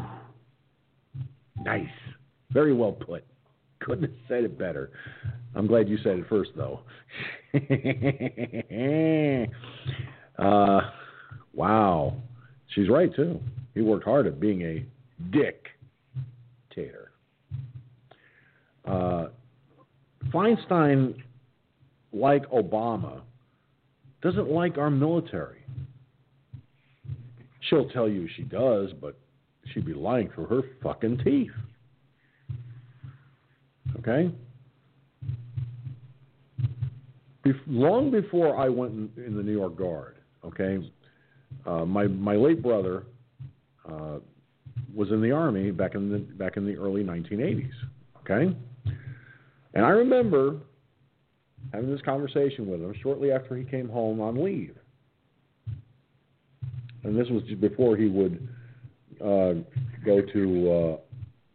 [1.64, 1.88] nice.
[2.52, 3.24] Very well put.
[3.80, 4.90] Couldn't have said it better.
[5.54, 6.80] I'm glad you said it first, though.
[10.38, 10.80] uh,
[11.54, 12.14] wow.
[12.74, 13.40] She's right, too.
[13.74, 14.84] He worked hard at being a
[15.30, 17.12] dictator.
[18.84, 19.28] Uh,
[20.32, 21.14] Feinstein,
[22.16, 23.20] like Obama,
[24.22, 25.62] doesn't like our military.
[27.60, 29.18] She'll tell you she does, but
[29.72, 31.50] she'd be lying through her fucking teeth.
[33.98, 34.30] Okay?
[37.44, 40.78] Bef- long before I went in, in, the New York Guard, okay,
[41.64, 43.04] uh, my my late brother
[43.88, 44.18] uh,
[44.94, 47.70] was in the army back in the back in the early 1980s.
[48.20, 48.56] Okay,
[49.74, 50.56] and I remember
[51.72, 54.76] having this conversation with him shortly after he came home on leave,
[57.04, 58.48] and this was before he would
[59.20, 59.54] uh,
[60.04, 60.98] go to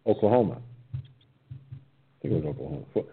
[0.08, 0.58] uh, Oklahoma.
[0.94, 2.86] I think it was Oklahoma.
[2.94, 3.08] Fort,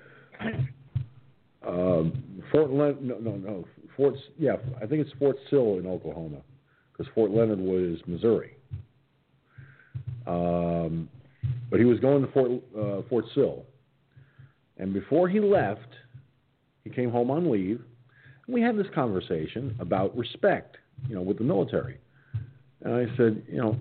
[1.66, 3.64] um, Fort Leonard, no, no, no,
[3.96, 6.38] Fort, yeah, I think it's Fort Sill in Oklahoma,
[6.92, 8.56] because Fort Leonard was Missouri.
[10.26, 11.08] Um,
[11.70, 13.64] but he was going to Fort uh, Fort Sill,
[14.76, 15.88] and before he left,
[16.84, 17.80] he came home on leave,
[18.46, 20.76] and we had this conversation about respect,
[21.08, 21.98] you know, with the military.
[22.82, 23.76] And I said, you know,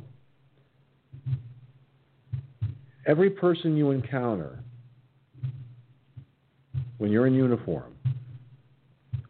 [3.05, 4.59] every person you encounter
[6.97, 7.93] when you're in uniform,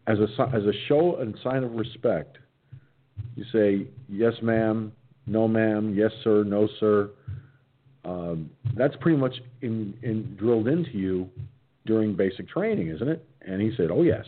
[0.08, 2.38] as a as a show and sign of respect,
[3.36, 4.92] you say yes, ma'am,
[5.26, 7.10] no, ma'am, yes, sir, no, sir.
[8.06, 11.30] Um, that's pretty much in, in drilled into you
[11.88, 13.26] during basic training, isn't it?
[13.42, 14.26] And he said, oh yes.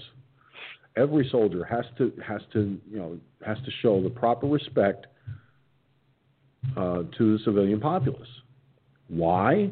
[0.98, 5.06] Every soldier has to has to you know has to show the proper respect
[6.76, 8.28] uh, to the civilian populace.
[9.08, 9.72] Why?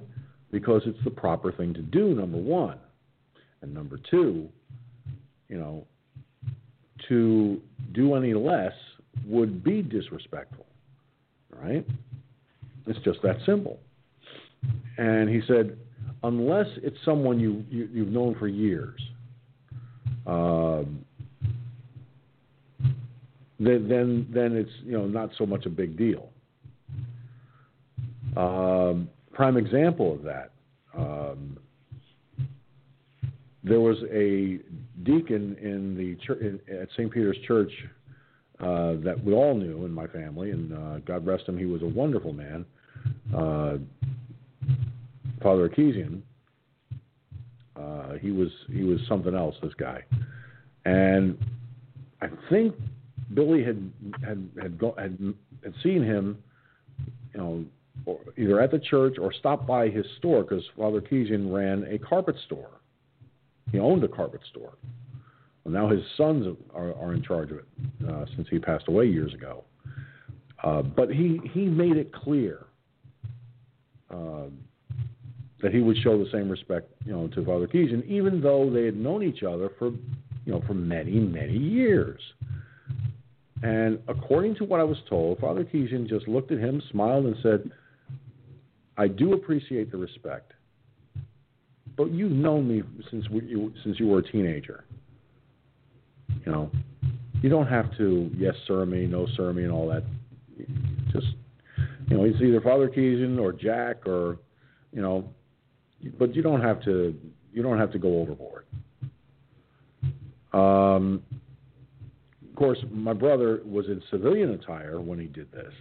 [0.52, 2.14] Because it's the proper thing to do.
[2.14, 2.78] Number one.
[3.62, 4.48] And number two,
[5.50, 5.86] you know,
[7.10, 7.60] to
[7.94, 8.74] do any less
[9.26, 10.66] would be disrespectful,
[11.50, 11.86] right?
[12.86, 13.80] It's just that simple.
[14.98, 15.78] And he said,
[16.24, 19.00] unless it's someone you, you have known for years,
[20.26, 21.06] um,
[23.60, 26.30] then then then it's you know not so much a big deal.
[28.36, 30.52] Um, prime example of that.
[30.96, 31.58] Um,
[33.64, 34.60] there was a
[35.04, 37.12] deacon in the church, in, at St.
[37.12, 37.72] Peter's Church
[38.60, 41.82] uh, that we all knew in my family, and uh, God rest him, he was
[41.82, 42.66] a wonderful man,
[43.36, 43.78] uh,
[45.42, 46.22] Father Arkeesian.
[47.76, 49.56] Uh, he was he was something else.
[49.62, 50.04] This guy,
[50.86, 51.38] and
[52.22, 52.76] I I think
[53.34, 53.92] Billy had
[54.26, 55.18] had had go, had,
[55.64, 56.42] had seen him,
[57.34, 57.66] you know,
[58.06, 61.98] or either at the church or stopped by his store because Father Keesian ran a
[61.98, 62.70] carpet store.
[63.72, 64.74] He owned a carpet store.
[65.64, 67.66] Well, now his sons are, are in charge of it
[68.08, 69.66] uh, since he passed away years ago.
[70.64, 72.66] Uh, but he, he made it clear
[74.10, 74.46] uh,
[75.68, 78.86] that he would show the same respect, you know, to Father Keesian, even though they
[78.86, 82.22] had known each other for, you know, for many, many years.
[83.64, 87.36] And according to what I was told, Father Keesian just looked at him, smiled, and
[87.44, 87.70] said,
[88.98, 90.54] I do appreciate the respect,
[91.98, 94.86] but you've known me since we, you, since you were a teenager.
[96.46, 96.72] You know,
[97.42, 100.04] you don't have to yes sir me, no sir me, and all that.
[101.12, 101.28] Just
[102.08, 104.38] you know, it's either Father Keesian or Jack or
[104.94, 105.30] you know,
[106.18, 107.16] but you don't have to
[107.54, 108.66] you don't have to go overboard.
[110.54, 111.24] Um,
[112.48, 115.74] of course, my brother was in civilian attire when he did this.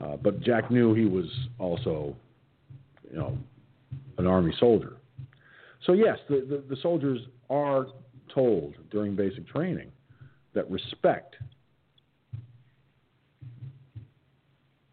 [0.00, 1.26] Uh, but Jack knew he was
[1.58, 2.14] also,
[3.10, 3.36] you know,
[4.16, 4.96] an army soldier.
[5.84, 7.86] So yes, the, the, the soldiers are
[8.32, 9.90] told during basic training
[10.54, 11.36] that respect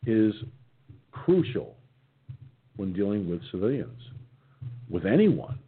[0.06, 0.34] is
[1.12, 1.76] crucial
[2.76, 4.02] when dealing with civilians,
[4.90, 5.60] with anyone.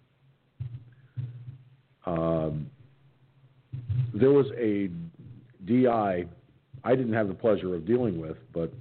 [2.05, 2.70] Um,
[4.13, 4.89] there was a
[5.65, 6.26] DI
[6.88, 8.72] I didn't have the pleasure of dealing with, but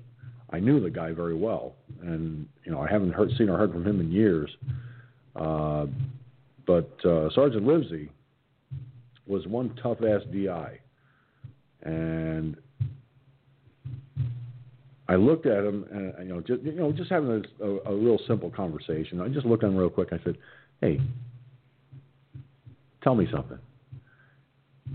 [0.51, 3.73] I knew the guy very well, and you know I haven't heard, seen or heard
[3.73, 4.49] from him in years.
[5.35, 5.87] Uh,
[6.67, 8.11] but uh, Sergeant Livesey
[9.27, 10.79] was one tough ass DI,
[11.83, 12.57] and
[15.09, 17.97] I looked at him, and you know, just you know, just having a, a, a
[17.97, 19.21] real simple conversation.
[19.21, 20.09] I just looked at him real quick.
[20.13, 20.37] I said,
[20.81, 21.01] "Hey,
[23.03, 23.59] tell me something.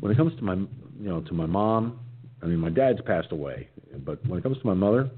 [0.01, 1.99] When it comes to my, you know, to my mom,
[2.41, 3.69] I mean, my dad's passed away,
[4.05, 5.09] but when it comes to my mother,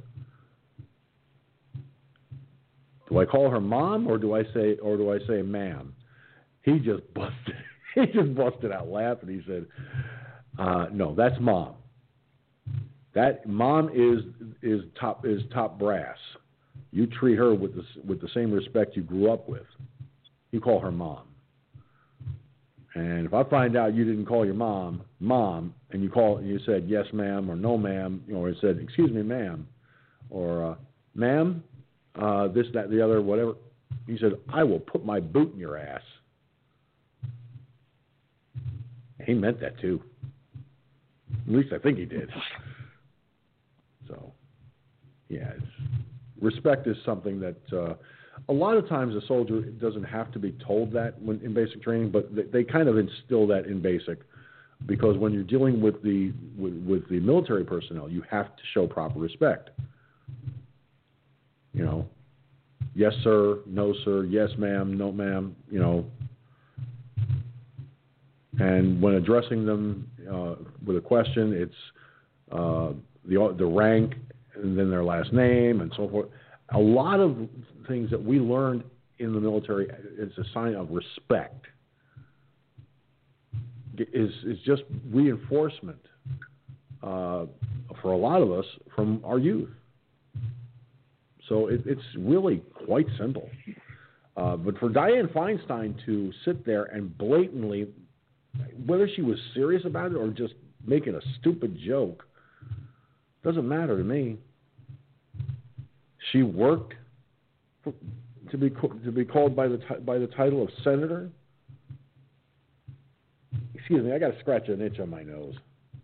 [3.10, 5.96] do I call her mom or do I say or do I say ma'am?
[6.62, 7.34] He just busted.
[7.96, 9.30] He just busted out laughing.
[9.30, 9.68] He said,
[10.58, 11.76] uh, "No, that's mom.
[13.14, 14.24] That mom is
[14.62, 16.18] is top is top brass.
[16.92, 19.66] You treat her with the with the same respect you grew up with.
[20.52, 21.24] You call her mom.
[22.96, 26.48] And if I find out you didn't call your mom mom, and you call and
[26.48, 29.68] you said yes ma'am or no ma'am, or it said excuse me ma'am,
[30.30, 30.76] or uh,
[31.16, 31.64] ma'am,
[32.16, 33.54] uh, this, that, the other, whatever.
[34.08, 36.02] He said, I will put my boot in your ass.
[39.26, 40.02] He meant that too.
[41.48, 42.30] At least I think he did.
[45.34, 45.54] Yeah,
[46.40, 47.96] respect is something that uh,
[48.50, 51.82] a lot of times a soldier doesn't have to be told that when in basic
[51.82, 54.20] training, but they, they kind of instill that in basic
[54.86, 58.86] because when you're dealing with the with, with the military personnel, you have to show
[58.86, 59.70] proper respect.
[61.74, 62.06] You know,
[62.94, 65.56] yes sir, no sir, yes ma'am, no ma'am.
[65.72, 66.06] You know,
[68.60, 70.56] and when addressing them uh,
[70.86, 71.74] with a question, it's
[72.52, 72.94] uh,
[73.26, 74.16] the the rank
[74.56, 76.30] and then their last name and so forth.
[76.74, 77.36] A lot of
[77.88, 78.84] things that we learned
[79.20, 79.88] in the military
[80.18, 81.66] is a sign of respect.
[83.98, 86.00] Is is just reinforcement
[87.04, 87.46] uh,
[88.02, 89.70] for a lot of us from our youth.
[91.48, 93.50] So it, it's really quite simple.
[94.36, 97.88] Uh, but for Dianne Feinstein to sit there and blatantly,
[98.86, 100.54] whether she was serious about it or just
[100.86, 102.26] making a stupid joke,
[103.44, 104.38] doesn't matter to me.
[106.32, 106.94] She worked
[107.84, 107.94] for,
[108.50, 111.30] to be to be called by the by the title of senator.
[113.76, 115.56] Excuse me, I got to scratch an itch on my nose.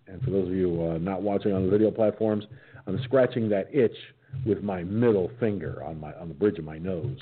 [0.08, 2.44] And for those of you uh, not watching on the video platforms,
[2.88, 3.96] I'm scratching that itch
[4.46, 7.18] with my middle finger on my on the bridge of my nose.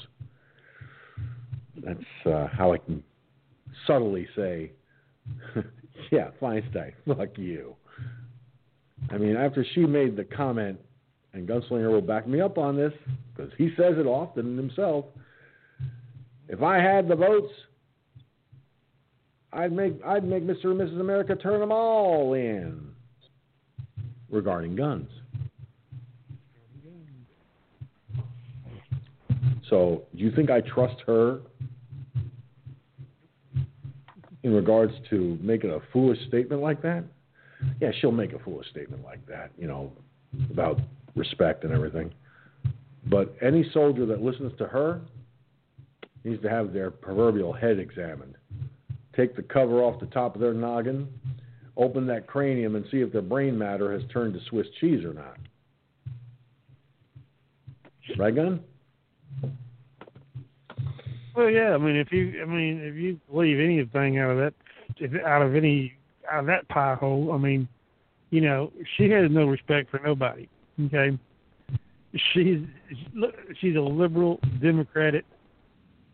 [1.83, 3.03] That's uh, how I can
[3.85, 4.71] subtly say,
[6.11, 7.75] "Yeah, Feinstein, fuck you."
[9.11, 10.79] I mean, after she made the comment,
[11.33, 12.93] and Gunslinger will back me up on this
[13.35, 15.05] because he says it often himself.
[16.49, 17.53] If I had the votes,
[19.53, 20.65] I'd make I'd make Mr.
[20.65, 20.99] and Mrs.
[20.99, 22.89] America turn them all in
[24.29, 25.09] regarding guns.
[29.69, 31.39] So, do you think I trust her
[34.43, 37.03] in regards to making a foolish statement like that?
[37.79, 39.91] Yeah, she'll make a foolish statement like that, you know,
[40.51, 40.79] about
[41.15, 42.13] respect and everything.
[43.09, 45.01] But any soldier that listens to her
[46.23, 48.35] needs to have their proverbial head examined.
[49.15, 51.07] Take the cover off the top of their noggin,
[51.75, 55.13] open that cranium and see if their brain matter has turned to Swiss cheese or
[55.13, 55.37] not.
[58.17, 58.61] Right, Gun?
[61.35, 61.73] Well, yeah.
[61.73, 64.53] I mean, if you, I mean, if you believe anything out of that,
[64.97, 65.96] if, out of any
[66.31, 67.67] out of that pie hole, I mean,
[68.29, 70.47] you know, she has no respect for nobody.
[70.85, 71.17] Okay,
[72.33, 72.59] she's
[73.59, 75.25] she's a liberal Democratic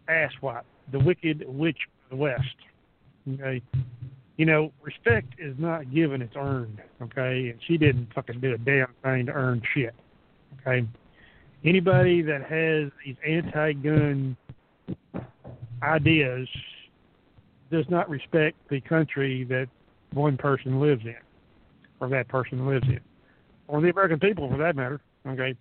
[0.10, 2.56] asswipe, the wicked witch of the West.
[3.34, 3.62] Okay,
[4.38, 6.82] you know, respect is not given; it's earned.
[7.02, 9.96] Okay, and she didn't fucking do a damn thing to earn shit.
[10.62, 10.88] Okay,
[11.66, 14.38] anybody that has these anti-gun
[15.82, 16.48] ideas
[17.72, 19.68] does not respect the country that
[20.14, 21.16] one person lives in,
[22.00, 23.00] or that person lives in,
[23.68, 25.02] or the American people for that matter.
[25.28, 25.56] Okay,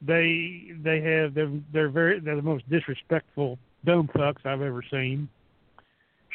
[0.00, 5.28] they they have they're they're very they're the most disrespectful dumb fucks I've ever seen.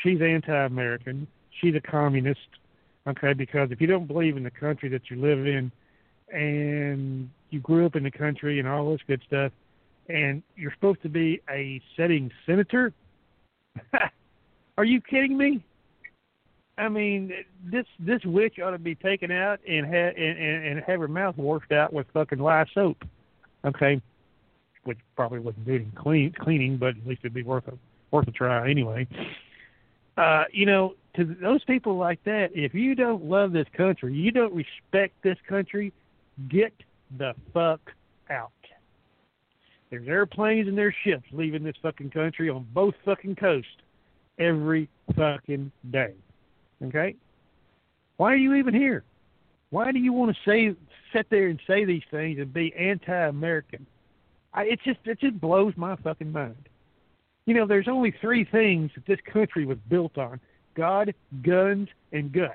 [0.01, 1.27] She's anti-American.
[1.61, 2.39] She's a communist.
[3.07, 5.71] Okay, because if you don't believe in the country that you live in,
[6.31, 9.51] and you grew up in the country and all this good stuff,
[10.09, 12.93] and you're supposed to be a sitting senator.
[14.77, 15.63] Are you kidding me?
[16.78, 17.32] I mean,
[17.63, 21.07] this this witch ought to be taken out and ha- and, and, and have her
[21.07, 23.03] mouth washed out with fucking lye soap.
[23.65, 24.01] Okay,
[24.84, 27.74] which probably wouldn't do any clean cleaning, but at least it'd be worth a
[28.11, 29.07] worth a try anyway.
[30.17, 34.32] Uh, you know, to those people like that, if you don't love this country, you
[34.32, 35.93] don't respect this country,
[36.49, 36.74] get
[37.17, 37.82] the fuck
[38.30, 38.51] out.
[39.89, 43.69] There's airplanes and there's ships leaving this fucking country on both fucking coasts
[44.39, 46.13] every fucking day.
[46.84, 47.15] Okay?
[48.17, 49.03] Why are you even here?
[49.69, 50.75] Why do you want to say
[51.11, 53.86] sit there and say these things and be anti-American?
[54.53, 56.69] I, it just it just blows my fucking mind.
[57.45, 60.39] You know, there's only three things that this country was built on:
[60.75, 61.13] God,
[61.43, 62.53] guns, and guts.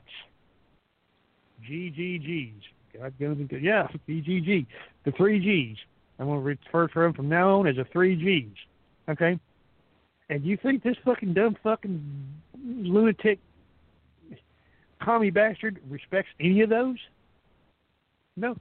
[1.69, 2.53] GGGs.
[2.99, 3.63] God, guns, and guts.
[3.63, 4.67] Yeah, GGG.
[5.05, 5.77] The three G's.
[6.19, 8.57] I'm going to refer to them from now on as the three G's.
[9.09, 9.39] Okay?
[10.31, 12.03] And you think this fucking dumb fucking
[12.65, 13.39] lunatic
[15.01, 16.97] commie bastard respects any of those?
[18.37, 18.57] No.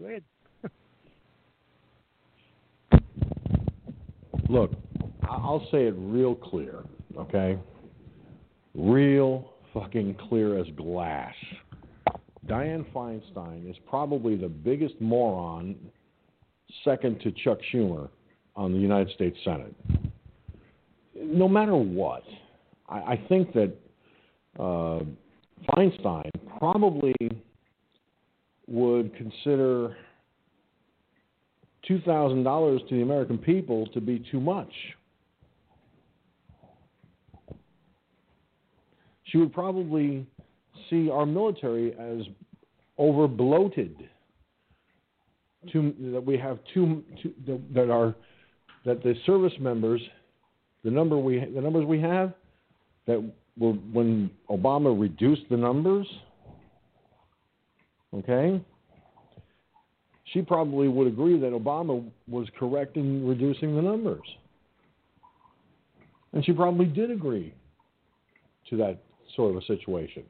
[0.00, 0.22] Go ahead.
[4.48, 4.72] Look,
[5.22, 6.84] I'll say it real clear,
[7.18, 7.58] okay?
[8.74, 11.34] Real fucking clear as glass.
[12.46, 15.76] Dianne Feinstein is probably the biggest moron
[16.84, 18.08] second to Chuck Schumer
[18.54, 19.74] on the United States Senate.
[21.14, 22.22] No matter what,
[22.88, 23.72] I, I think that
[24.58, 25.00] uh,
[25.64, 27.14] Feinstein probably
[28.66, 29.96] would consider
[31.88, 34.72] $2,000 to the American people to be too much.
[39.24, 40.26] She would probably
[40.88, 42.26] see our military as
[42.98, 44.08] over bloated
[45.72, 47.34] too, that we have too, too
[47.74, 48.14] that are
[48.84, 50.00] that the service members,
[50.84, 52.32] the number we the numbers we have,
[53.06, 56.06] that when Obama reduced the numbers.
[58.14, 58.60] Okay.
[60.32, 64.26] She probably would agree that Obama was correct in reducing the numbers.
[66.32, 67.54] And she probably did agree
[68.68, 68.98] to that
[69.34, 70.24] sort of a situation.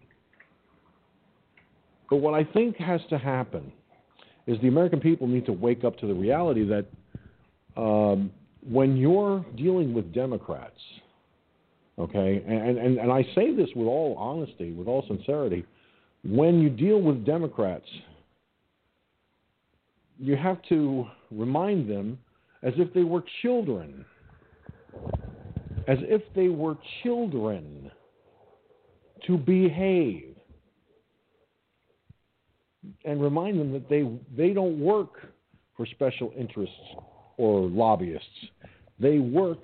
[2.08, 3.72] But what I think has to happen
[4.46, 6.86] is the American people need to wake up to the reality that
[7.76, 8.30] um,
[8.68, 10.78] when you're dealing with Democrats,
[11.98, 15.64] okay, and, and, and I say this with all honesty, with all sincerity,
[16.24, 17.86] when you deal with Democrats,
[20.18, 22.18] you have to remind them
[22.62, 24.04] as if they were children.
[25.88, 27.90] As if they were children
[29.26, 30.34] to behave
[33.04, 34.04] and remind them that they
[34.36, 35.32] they don't work
[35.76, 36.74] for special interests
[37.36, 38.26] or lobbyists.
[38.98, 39.62] They work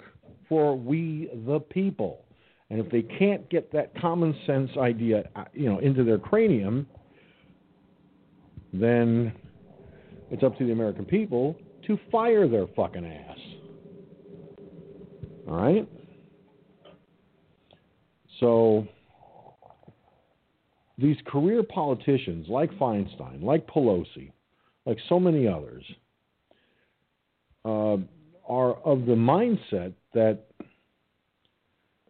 [0.53, 2.26] for we the people.
[2.68, 6.86] And if they can't get that common sense idea, uh, you know, into their cranium,
[8.70, 9.32] then
[10.30, 13.38] it's up to the American people to fire their fucking ass.
[15.48, 15.88] All right?
[18.38, 18.86] So
[20.98, 24.32] these career politicians like Feinstein, like Pelosi,
[24.84, 25.82] like so many others,
[27.64, 27.96] uh,
[28.53, 30.40] are of the mindset that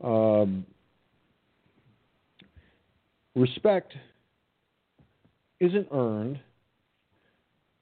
[0.02, 0.66] um,
[3.36, 3.92] respect
[5.60, 6.40] isn't earned,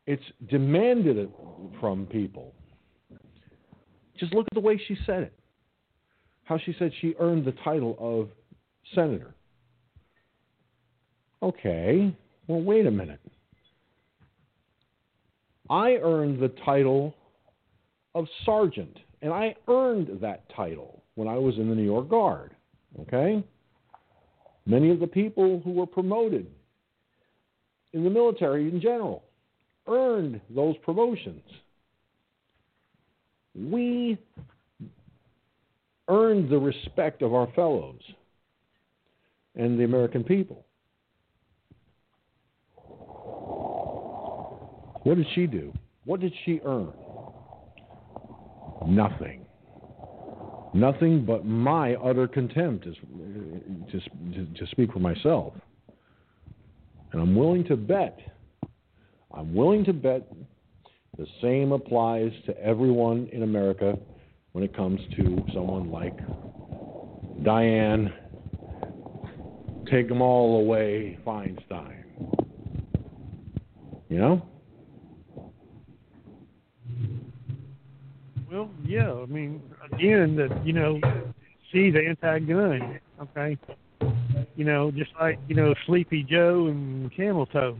[0.07, 1.31] it's demanded
[1.81, 2.53] from people.
[4.19, 5.33] Just look at the way she said it.
[6.45, 8.29] How she said she earned the title of
[8.95, 9.35] senator.
[11.43, 12.15] Okay,
[12.47, 13.21] well, wait a minute.
[15.71, 17.15] I earned the title
[18.15, 22.55] of sergeant, and I earned that title when I was in the New York Guard.
[23.01, 23.45] Okay?
[24.67, 26.47] Many of the people who were promoted
[27.93, 29.25] in the military in general
[29.87, 31.43] earned those promotions.
[33.55, 34.19] We
[36.09, 38.01] earned the respect of our fellows
[39.57, 40.65] and the American people.
[45.03, 45.73] What did she do?
[46.05, 46.93] What did she earn?
[48.87, 49.45] Nothing.
[50.73, 52.97] Nothing but my utter contempt, is,
[53.91, 54.09] just
[54.57, 55.53] to speak for myself.
[57.13, 58.19] And I'm willing to bet,
[59.35, 60.31] I'm willing to bet
[61.19, 63.99] the same applies to everyone in America
[64.53, 66.17] when it comes to someone like
[67.43, 68.13] Dianne,
[69.91, 72.05] take them all away, Feinstein.
[74.09, 74.43] You know?
[78.51, 79.13] Well, yeah.
[79.13, 81.01] I mean, again, that you know,
[81.71, 82.99] she's anti-gun.
[83.23, 83.57] Okay.
[84.57, 87.77] You know, just like you know, Sleepy Joe and Camel Toe,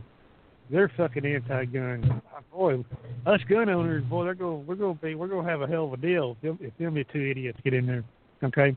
[0.69, 2.21] they're fucking anti-gun.
[2.51, 2.83] Boy,
[3.25, 5.67] us gun owners, boy, they're going, we're going to be, we're going to have a
[5.67, 8.03] hell of a deal if them, if them two idiots get in there.
[8.43, 8.75] Okay.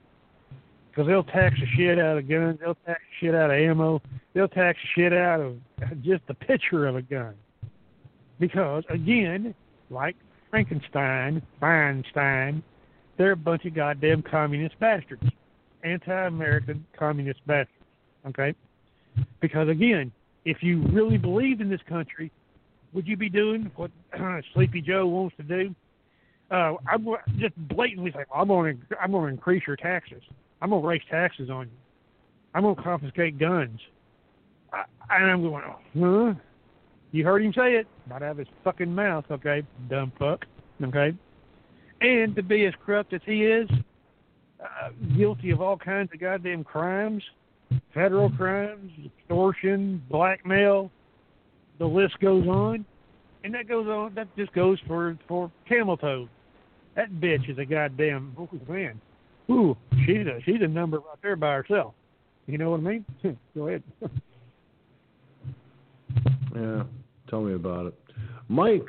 [0.91, 4.01] Because they'll tax the shit out of guns, they'll tax the shit out of ammo,
[4.33, 5.57] they'll tax the shit out of
[6.03, 7.35] just the picture of a gun.
[8.39, 9.55] Because again,
[9.91, 10.15] like
[10.55, 12.63] Frankenstein, Feinstein,
[13.19, 15.25] they're a bunch of goddamn communist bastards,
[15.83, 17.85] anti-American communist bastards.
[18.29, 18.55] Okay,
[19.41, 20.13] because again,
[20.45, 22.31] if you really believed in this country,
[22.93, 23.91] would you be doing what
[24.55, 25.75] Sleepy Joe wants to do?
[26.53, 27.05] Uh, I'm
[27.37, 30.23] just blatantly saying, I'm going to I'm going to increase your taxes.
[30.63, 31.79] I'm going to raise taxes on you.
[32.55, 33.81] I'm going to confiscate guns.
[34.73, 35.65] I, and I'm going,
[35.99, 36.41] huh?
[37.15, 37.87] You heard him say it.
[38.11, 40.45] Right out of his fucking mouth, okay, dumb fuck,
[40.83, 41.17] okay?
[42.01, 43.71] And to be as corrupt as he is,
[44.61, 47.23] uh, guilty of all kinds of goddamn crimes,
[47.95, 50.91] federal crimes, extortion, blackmail,
[51.79, 52.85] the list goes on.
[53.45, 56.29] And that goes on, that just goes for, for Camel Toe.
[56.97, 59.01] That bitch is a goddamn, oh, man.
[59.49, 61.95] Ooh, she's a, she's a number right there by herself.
[62.47, 63.05] You know what I mean?
[63.55, 63.85] Go ahead.
[66.57, 66.83] yeah.
[67.29, 67.95] Tell me about it.
[68.49, 68.87] Mike,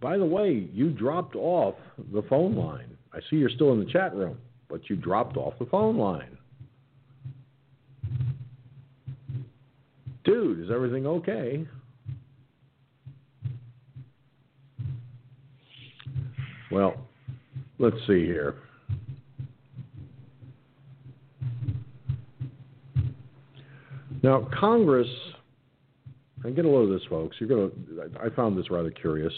[0.00, 1.74] by the way, you dropped off
[2.12, 2.96] the phone line.
[3.12, 4.38] I see you're still in the chat room,
[4.68, 6.38] but you dropped off the phone line.
[10.24, 11.66] Dude, is everything okay?
[16.70, 16.94] Well,
[17.78, 18.54] let's see here.
[24.22, 25.08] Now, Congress
[26.44, 27.36] and get a load of this, folks.
[27.38, 28.20] You're going to.
[28.20, 29.32] I found this rather curious.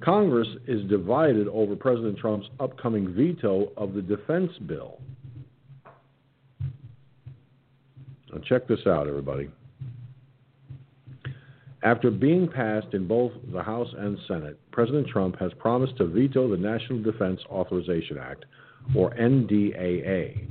[0.00, 5.00] Congress is divided over President Trump's upcoming veto of the defense bill.
[8.32, 9.50] Now check this out, everybody.
[11.82, 16.50] After being passed in both the House and Senate, President Trump has promised to veto
[16.50, 18.44] the National Defense Authorization Act,
[18.94, 20.46] or NDAA.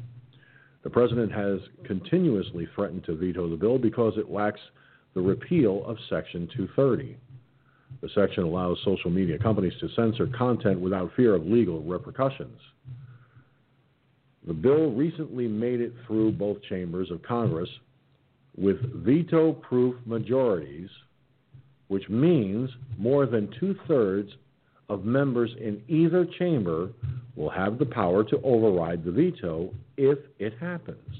[0.84, 4.62] The president has continuously threatened to veto the bill because it lacks
[5.14, 7.18] the repeal of Section 230.
[8.02, 12.60] The section allows social media companies to censor content without fear of legal repercussions.
[14.48, 17.70] The bill recently made it through both chambers of Congress
[18.58, 20.90] with veto proof majorities,
[21.88, 24.32] which means more than two thirds
[24.88, 26.90] of members in either chamber
[27.36, 31.16] will have the power to override the veto if it happens.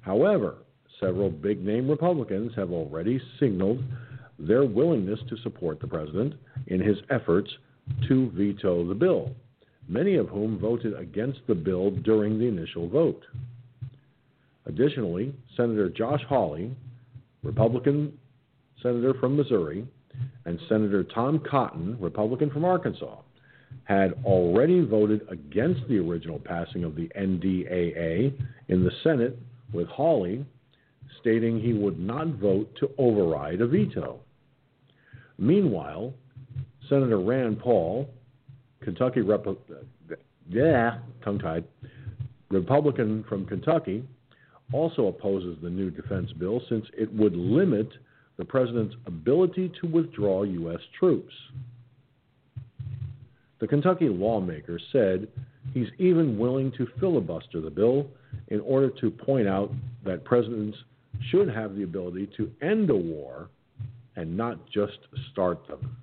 [0.00, 0.56] However,
[1.00, 3.82] several big name Republicans have already signaled
[4.38, 6.34] their willingness to support the president
[6.66, 7.50] in his efforts
[8.08, 9.30] to veto the bill,
[9.88, 13.22] many of whom voted against the bill during the initial vote.
[14.66, 16.74] Additionally, Senator Josh Hawley,
[17.42, 18.18] Republican
[18.82, 19.86] senator from Missouri,
[20.44, 23.16] and Senator Tom Cotton, Republican from Arkansas,
[23.84, 28.32] had already voted against the original passing of the NDAA
[28.68, 29.38] in the Senate,
[29.72, 30.44] with Hawley
[31.20, 34.20] stating he would not vote to override a veto.
[35.38, 36.14] Meanwhile,
[36.88, 38.08] Senator Rand Paul,
[38.82, 39.46] Kentucky Rep-
[40.48, 41.64] yeah, tongue-tied,
[42.50, 44.04] Republican from Kentucky,
[44.72, 47.88] also opposes the new defense bill since it would limit
[48.36, 50.80] the president's ability to withdraw U.S.
[50.98, 51.32] troops.
[53.60, 55.28] The Kentucky lawmaker said
[55.72, 58.08] he's even willing to filibuster the bill
[58.48, 59.72] in order to point out
[60.04, 60.76] that president's
[61.30, 63.48] should have the ability to end a war
[64.16, 64.98] and not just
[65.32, 65.96] start them.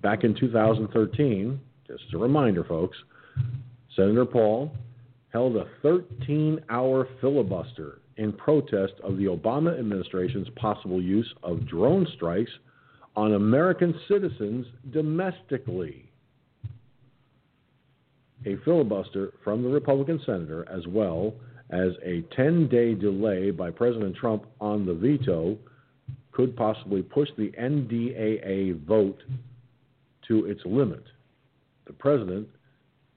[0.00, 2.96] Back in 2013, just a reminder, folks,
[3.96, 4.72] Senator Paul
[5.32, 12.06] held a 13 hour filibuster in protest of the Obama administration's possible use of drone
[12.14, 12.50] strikes
[13.16, 16.10] on American citizens domestically.
[18.46, 21.34] A filibuster from the Republican senator, as well
[21.70, 25.56] as a 10 day delay by President Trump on the veto,
[26.32, 29.22] could possibly push the NDAA vote
[30.28, 31.04] to its limit.
[31.86, 32.48] The president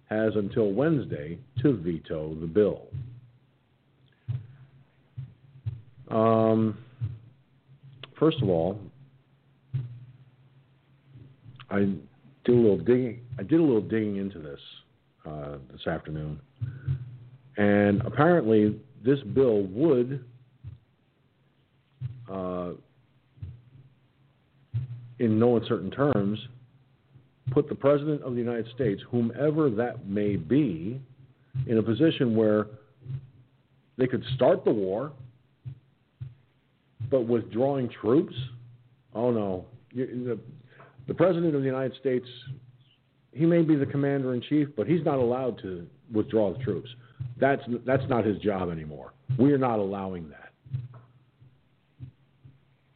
[0.09, 2.87] has until Wednesday to veto the bill.
[6.09, 6.77] Um,
[8.17, 8.79] first of all,
[11.69, 11.99] I did
[12.47, 13.19] a little digging.
[13.37, 14.59] I did a little digging into this
[15.25, 16.39] uh, this afternoon,
[17.57, 20.23] and apparently this bill would,
[22.31, 22.71] uh,
[25.19, 26.39] in no uncertain terms,
[27.51, 31.01] put the President of the United States, whomever that may be,
[31.65, 32.67] in a position where
[33.97, 35.11] they could start the war,
[37.09, 38.35] but withdrawing troops?
[39.15, 39.65] Oh no.
[39.95, 40.37] The,
[41.07, 42.27] the President of the United States,
[43.31, 46.89] he may be the commander in chief, but he's not allowed to withdraw the troops.
[47.39, 49.13] That's, that's not his job anymore.
[49.37, 50.51] We are not allowing that.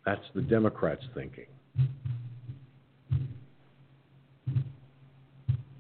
[0.05, 1.45] That's the Democrats' thinking.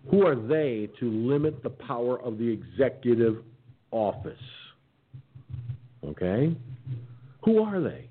[0.09, 3.43] Who are they to limit the power of the executive
[3.91, 4.33] office?
[6.05, 6.55] Okay?
[7.43, 8.09] Who are they?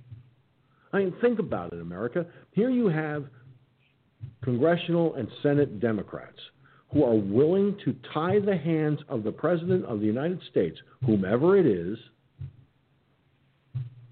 [0.93, 2.27] I mean, think about it, America.
[2.53, 3.27] Here you have
[4.43, 6.39] congressional and Senate Democrats
[6.93, 10.77] who are willing to tie the hands of the President of the United States,
[11.07, 11.97] whomever it is,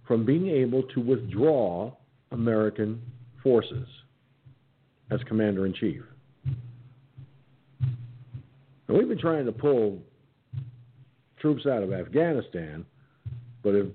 [0.06, 1.92] from being able to withdraw
[2.30, 3.02] American
[3.42, 3.86] forces
[5.10, 6.02] as Commander in Chief.
[8.88, 9.98] And we've been trying to pull
[11.40, 12.86] troops out of Afghanistan,
[13.62, 13.86] but if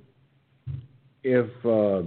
[1.24, 2.04] if uh,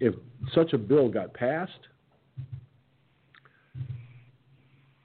[0.00, 0.14] if
[0.54, 1.72] such a bill got passed,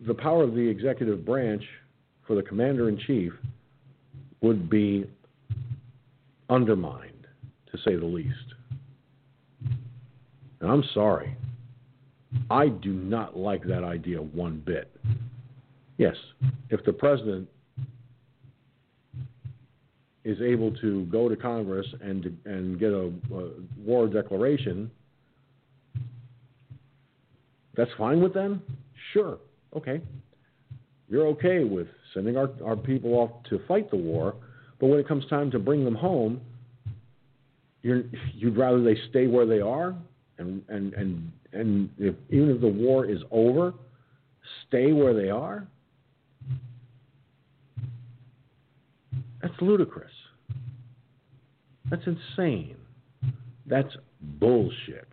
[0.06, 1.64] the power of the executive branch
[2.28, 3.34] for the commander in chief
[4.42, 5.10] would be
[6.50, 7.28] undermined,
[7.72, 8.54] to say the least.
[10.60, 11.36] And I'm sorry.
[12.50, 14.90] I do not like that idea one bit.
[15.98, 16.16] Yes,
[16.70, 17.48] if the president
[20.24, 23.50] is able to go to Congress and and get a, a
[23.86, 24.90] war declaration,
[27.76, 28.62] that's fine with them.
[29.12, 29.38] Sure,
[29.76, 30.02] okay.
[31.10, 34.36] You're okay with sending our, our people off to fight the war,
[34.80, 36.42] but when it comes time to bring them home,
[37.82, 38.04] you're,
[38.34, 39.94] you'd rather they stay where they are,
[40.38, 43.74] and and and and if even if the war is over,
[44.68, 45.68] stay where they are.
[49.42, 50.12] That's ludicrous.
[51.90, 52.78] That's insane.
[53.66, 53.94] That's
[54.40, 55.08] bullshit.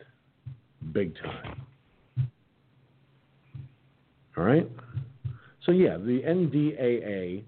[0.92, 1.62] Big time.
[4.40, 4.66] All right?
[5.66, 7.42] So, yeah, the NDAA,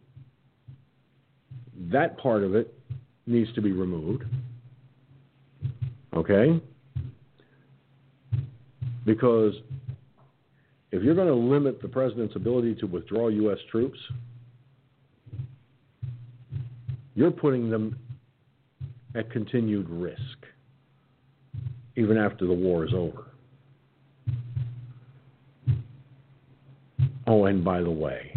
[1.90, 2.74] that part of it
[3.26, 4.24] needs to be removed.
[6.14, 6.60] Okay?
[9.06, 9.54] Because
[10.90, 13.58] if you're going to limit the president's ability to withdraw U.S.
[13.70, 13.98] troops,
[17.14, 17.98] you're putting them
[19.14, 20.20] at continued risk,
[21.96, 23.31] even after the war is over.
[27.34, 28.36] Oh, and by the way,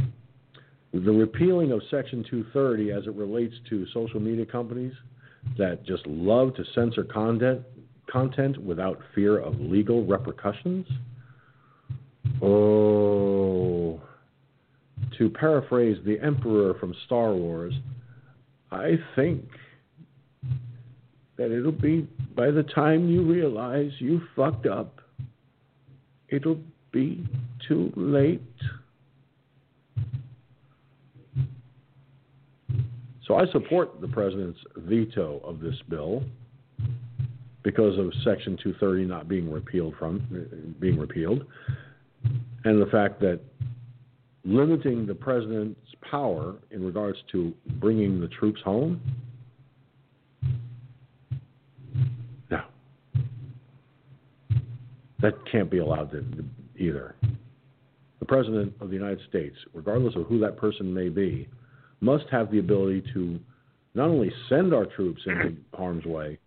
[0.94, 4.94] the repealing of Section 230 as it relates to social media companies
[5.58, 7.62] that just love to censor content,
[8.10, 10.88] content without fear of legal repercussions.
[12.42, 14.02] Oh,
[15.18, 17.74] to paraphrase the Emperor from Star Wars,
[18.72, 19.44] I think
[21.36, 25.02] that it'll be by the time you realize you fucked up,
[26.30, 26.62] it'll
[26.94, 27.28] be
[27.68, 28.42] too late.
[33.28, 36.24] So I support the president's veto of this bill
[37.64, 41.46] because of Section 230 not being repealed from being repealed,
[42.64, 43.40] and the fact that
[44.44, 49.02] limiting the president's power in regards to bringing the troops home?
[52.52, 52.62] No.
[55.22, 56.24] That can't be allowed to,
[56.78, 57.16] either.
[58.20, 61.48] The President of the United States, regardless of who that person may be,
[62.02, 63.40] must have the ability to
[63.94, 66.38] not only send our troops into harm's way,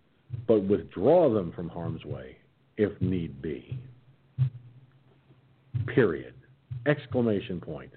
[0.46, 2.36] but withdraw them from harm's way
[2.76, 3.78] if need be.
[5.94, 6.34] Period.
[6.86, 7.90] Exclamation point.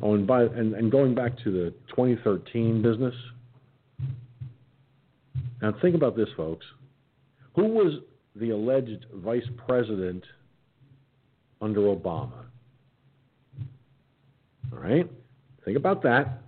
[0.00, 3.14] Oh, and, by, and, and going back to the 2013 business.
[5.60, 6.64] Now, think about this, folks.
[7.56, 7.94] Who was
[8.36, 10.22] the alleged vice president
[11.60, 12.44] under Obama?
[14.72, 15.10] All right?
[15.64, 16.42] Think about that.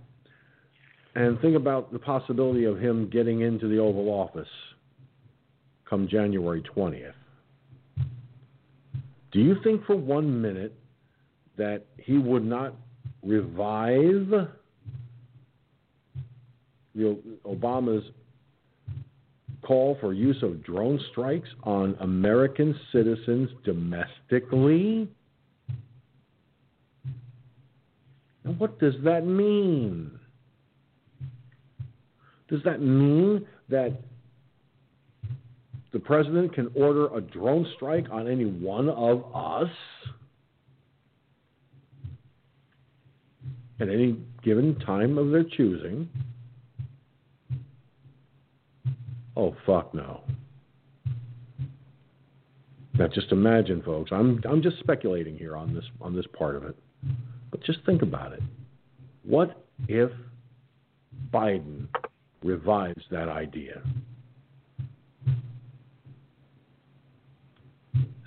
[1.15, 4.47] And think about the possibility of him getting into the Oval Office
[5.89, 7.13] come January 20th.
[9.31, 10.73] Do you think for one minute
[11.57, 12.73] that he would not
[13.23, 14.47] revive
[16.97, 18.03] Obama's
[19.61, 25.07] call for use of drone strikes on American citizens domestically?
[28.43, 30.19] And what does that mean?
[32.47, 33.97] Does that mean that
[35.93, 39.69] the president can order a drone strike on any one of us
[43.79, 46.09] at any given time of their choosing?
[49.35, 50.21] Oh fuck no.
[52.93, 56.63] Now just imagine folks, I'm I'm just speculating here on this on this part of
[56.63, 56.75] it.
[57.51, 58.41] But just think about it.
[59.23, 60.09] What if
[61.31, 61.87] Biden
[62.43, 63.81] revives that idea?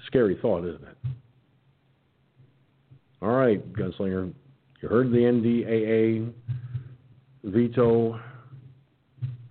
[0.07, 0.97] Scary thought, isn't it?
[3.23, 4.33] All right, Gunslinger,
[4.83, 6.31] you heard the NDAA
[7.45, 8.21] veto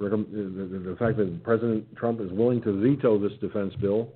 [0.10, 4.10] the, fact that President Trump is willing to veto this defense bill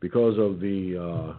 [0.00, 1.34] because of the uh,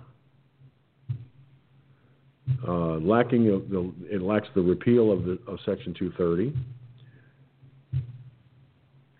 [2.68, 6.56] uh, lacking of the it lacks the repeal of the of Section 230,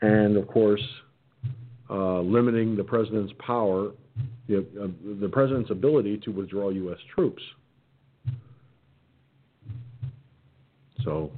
[0.02, 0.82] and of course
[1.90, 3.92] uh, limiting the president's power,
[4.48, 4.88] the, uh,
[5.20, 6.98] the president's ability to withdraw U.S.
[7.14, 7.44] troops.
[11.04, 11.32] So,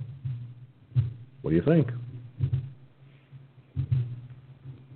[1.42, 1.90] what do you think?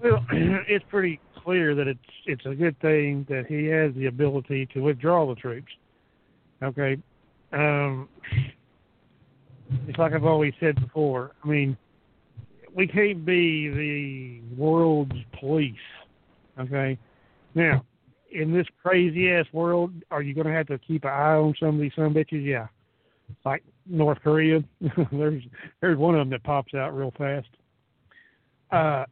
[0.01, 4.67] Well, it's pretty clear that it's it's a good thing that he has the ability
[4.73, 5.71] to withdraw the troops.
[6.63, 6.97] Okay,
[7.53, 8.07] um,
[9.87, 11.31] it's like I've always said before.
[11.43, 11.75] I mean,
[12.75, 15.73] we can't be the world's police.
[16.59, 16.97] Okay,
[17.55, 17.83] now
[18.31, 21.53] in this crazy ass world, are you going to have to keep an eye on
[21.59, 22.45] some of these some bitches?
[22.45, 22.67] Yeah,
[23.45, 24.59] like North Korea.
[25.11, 25.43] there's
[25.81, 27.47] there's one of them that pops out real fast.
[28.71, 29.05] Uh,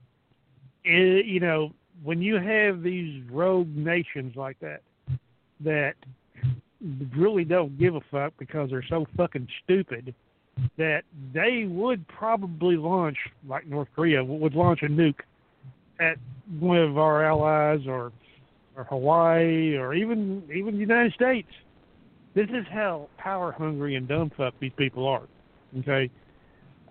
[0.84, 1.73] it, you know,
[2.03, 4.81] when you have these rogue nations like that,
[5.61, 5.95] that
[7.15, 10.14] really don't give a fuck because they're so fucking stupid
[10.77, 11.03] that
[11.34, 15.19] they would probably launch, like North Korea would launch a nuke
[15.99, 16.18] at
[16.60, 18.11] one of our allies or
[18.76, 21.49] or Hawaii or even even the United States.
[22.35, 25.23] This is how power hungry and dumb fuck these people are.
[25.80, 26.10] Okay,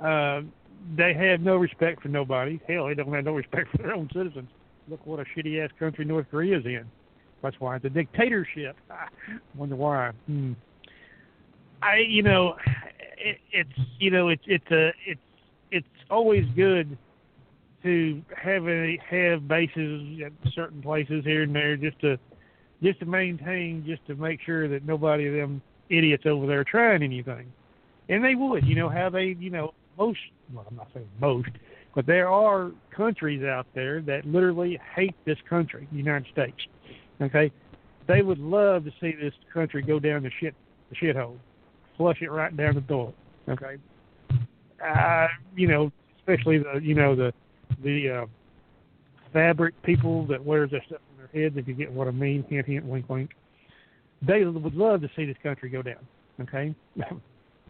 [0.00, 0.42] uh,
[0.96, 2.60] they have no respect for nobody.
[2.68, 4.48] Hell, they don't have no respect for their own citizens.
[4.88, 6.84] Look what a shitty ass country North Korea's in.
[7.42, 8.76] That's why it's a dictatorship.
[8.90, 9.06] I
[9.54, 10.12] wonder why.
[10.26, 10.52] Hmm.
[11.82, 12.56] I, you know,
[13.16, 15.20] it, it's you know it's it's a it's
[15.70, 16.96] it's always good
[17.82, 22.18] to have a have bases at certain places here and there just to
[22.82, 27.02] just to maintain just to make sure that nobody of them idiots over there trying
[27.02, 27.52] anything.
[28.08, 30.18] And they would, you know, how they you know most,
[30.52, 31.50] well, I'm not saying most,
[31.94, 36.56] but there are countries out there that literally hate this country, the United States.
[37.20, 37.50] Okay,
[38.06, 40.54] they would love to see this country go down the shit,
[40.90, 41.36] the shithole,
[41.96, 43.14] flush it right down the toilet.
[43.48, 43.76] Okay,
[44.84, 45.26] uh,
[45.56, 47.32] you know, especially the, you know, the
[47.82, 48.26] the uh,
[49.32, 51.56] fabric people that wears that stuff on their heads.
[51.56, 53.30] If you get what I mean, hint, hint, wink, wink.
[54.20, 56.06] They would love to see this country go down.
[56.40, 56.74] Okay,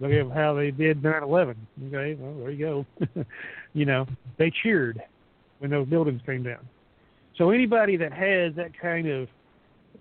[0.01, 1.57] Look at how they did 9/11.
[1.89, 3.25] Okay, well there you go.
[3.73, 4.07] you know,
[4.37, 5.03] they cheered
[5.59, 6.66] when those buildings came down.
[7.37, 9.29] So anybody that has that kind of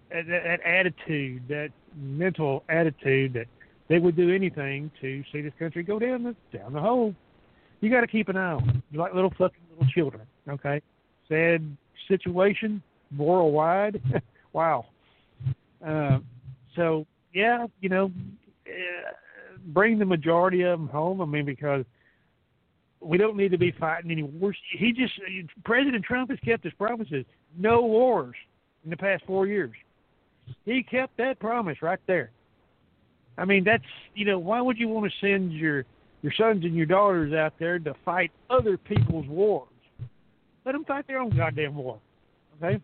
[0.10, 3.48] that, that attitude, that mental attitude that
[3.90, 7.14] they would do anything to see this country go down the down the hole,
[7.82, 8.84] you got to keep an eye on.
[8.92, 10.24] You're like little fucking little children.
[10.50, 10.82] Okay,
[11.30, 11.78] sad
[12.08, 12.82] situation
[13.18, 14.02] worldwide.
[14.54, 14.86] wow.
[15.86, 16.20] Uh,
[16.76, 18.12] so yeah, you know.
[18.68, 19.12] Uh,
[19.68, 21.22] bring the majority of them home.
[21.22, 21.86] I mean, because
[23.00, 24.58] we don't need to be fighting any wars.
[24.78, 25.14] He just
[25.64, 27.26] President Trump has kept his promises.
[27.58, 28.36] No wars
[28.84, 29.76] in the past four years.
[30.66, 32.32] He kept that promise right there.
[33.38, 33.84] I mean, that's
[34.16, 35.86] you know, why would you want to send your
[36.22, 39.68] your sons and your daughters out there to fight other people's wars?
[40.66, 42.00] Let them fight their own goddamn war,
[42.62, 42.82] okay?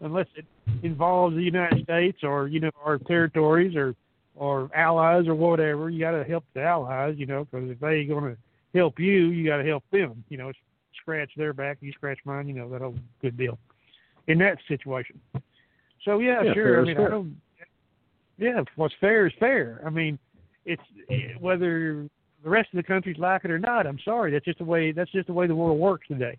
[0.00, 0.46] Unless it
[0.82, 3.94] involves the United States or you know our territories or
[4.34, 5.90] or allies or whatever.
[5.90, 9.26] You got to help the allies, you know, because if they going to help you,
[9.28, 10.24] you got to help them.
[10.28, 10.52] You know,
[11.00, 12.48] scratch their back, you scratch mine.
[12.48, 13.58] You know that whole good deal.
[14.26, 15.20] In that situation,
[16.04, 16.80] so yeah, Yeah, sure.
[16.80, 17.06] I mean, fair.
[17.06, 17.36] I don't.
[18.38, 19.82] Yeah, what's fair is fair.
[19.84, 20.18] I mean,
[20.64, 20.82] it's
[21.40, 22.08] whether
[22.42, 23.86] the rest of the countries like it or not.
[23.86, 24.92] I'm sorry, that's just the way.
[24.92, 26.38] That's just the way the world works today.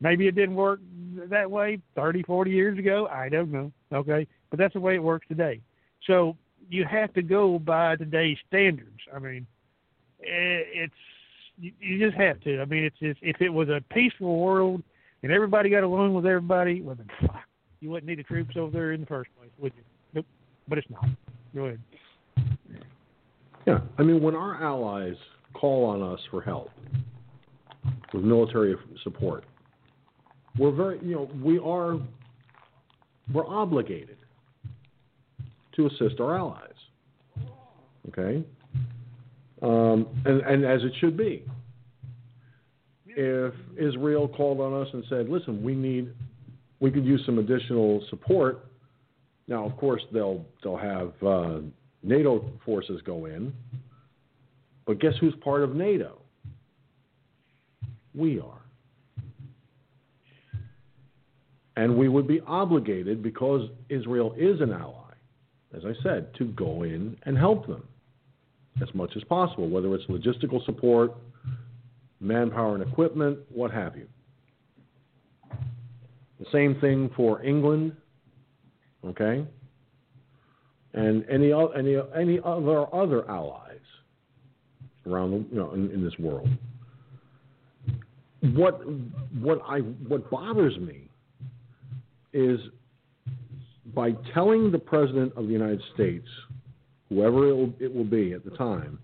[0.00, 0.80] Maybe it didn't work
[1.28, 3.08] that way 30, 40 years ago.
[3.10, 3.72] I don't know.
[3.92, 5.60] Okay, but that's the way it works today.
[6.06, 6.36] So
[6.70, 9.00] you have to go by today's standards.
[9.14, 9.46] I mean,
[10.20, 10.94] it's
[11.58, 12.60] you, just have to.
[12.60, 14.82] I mean, it's just if it was a peaceful world
[15.22, 17.42] and everybody got along with everybody, well then fuck,
[17.80, 19.82] you wouldn't need the troops over there in the first place, would you?
[20.14, 20.26] Nope.
[20.68, 21.06] But it's not.
[21.54, 21.80] Go ahead.
[23.66, 25.16] Yeah, I mean, when our allies
[25.54, 26.70] call on us for help
[28.14, 28.74] with military
[29.04, 29.44] support,
[30.58, 31.98] we're very, you know, we are,
[33.32, 34.16] we're obligated
[35.76, 36.72] to assist our allies.
[38.08, 38.42] Okay,
[39.60, 41.44] um, and and as it should be.
[43.20, 46.12] If Israel called on us and said, "Listen, we need,
[46.80, 48.66] we could use some additional support,"
[49.46, 51.60] now of course they'll they'll have uh,
[52.02, 53.52] NATO forces go in,
[54.86, 56.18] but guess who's part of NATO?
[58.14, 58.62] We are.
[61.76, 65.14] And we would be obligated, because Israel is an ally,
[65.76, 67.86] as I said, to go in and help them
[68.82, 71.12] as much as possible, whether it's logistical support,
[72.20, 74.08] manpower and equipment, what have you.
[76.38, 77.92] The same thing for England,
[79.04, 79.44] okay?
[80.94, 83.80] And any any any other other allies
[85.06, 86.48] around the, you know in, in this world.
[88.54, 88.80] What
[89.40, 91.08] what I what bothers me
[92.32, 92.60] is
[93.94, 96.26] by telling the president of the United States,
[97.08, 98.98] whoever it will, it will be at the time,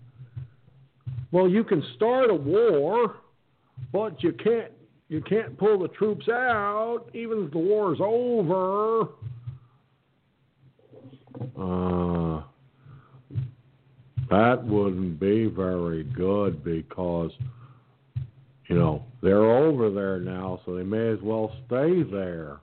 [1.31, 3.17] well, you can start a war,
[3.91, 4.71] but you can't
[5.07, 9.09] you can't pull the troops out even if the war is over.
[11.57, 12.41] Uh,
[14.29, 17.31] that wouldn't be very good because,
[18.67, 22.57] you know, they're over there now, so they may as well stay there.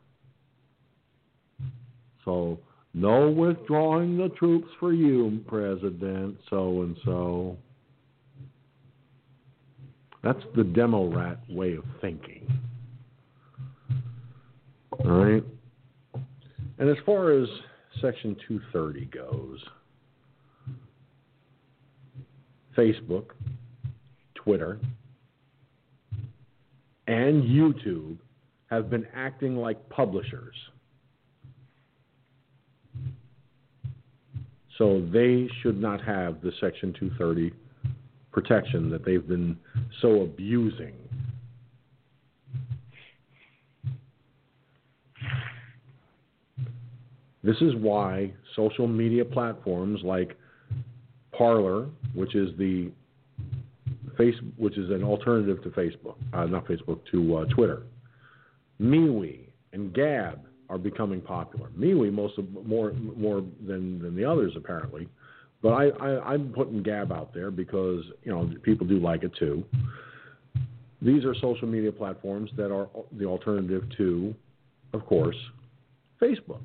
[2.24, 2.58] So,
[2.94, 7.56] no withdrawing the troops for you, President so and so.
[10.22, 12.46] That's the demo rat way of thinking.
[15.04, 15.44] All right?
[16.78, 17.48] And as far as
[18.00, 19.58] Section 230 goes,
[22.76, 23.30] Facebook,
[24.34, 24.78] Twitter,
[27.06, 28.18] and YouTube
[28.70, 30.54] have been acting like publishers.
[34.78, 37.52] So they should not have the Section 230
[38.32, 39.56] protection that they've been
[40.00, 40.94] so abusing.
[47.44, 50.36] This is why social media platforms like
[51.36, 52.90] Parler, which is the
[54.16, 57.82] face, which is an alternative to Facebook, uh, not Facebook, to uh, Twitter,
[58.80, 59.40] MeWe
[59.72, 61.68] and Gab are becoming popular.
[61.78, 65.08] MeWe most of, more more than than the others apparently,
[65.62, 69.32] but I, I I'm putting Gab out there because you know people do like it
[69.38, 69.64] too.
[71.00, 74.34] These are social media platforms that are the alternative to,
[74.92, 75.36] of course,
[76.20, 76.60] Facebook.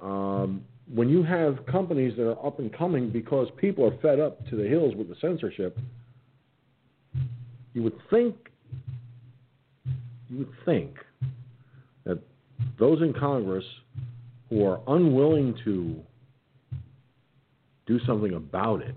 [0.00, 0.62] Um,
[0.92, 4.56] when you have companies that are up and coming because people are fed up to
[4.56, 5.76] the hills with the censorship,
[7.74, 8.34] you would think
[10.28, 10.90] you would think
[12.04, 12.18] that
[12.78, 13.64] those in Congress
[14.48, 15.96] who are unwilling to
[17.86, 18.96] do something about it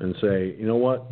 [0.00, 1.10] and say, you know what,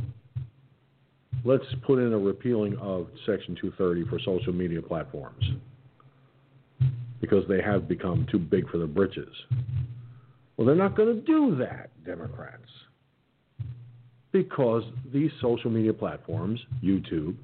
[1.45, 5.45] let's put in a repealing of Section 230 for social media platforms
[7.21, 9.35] because they have become too big for their britches.
[10.57, 12.69] Well, they're not going to do that, Democrats,
[14.33, 14.83] because
[15.13, 17.37] these social media platforms, YouTube,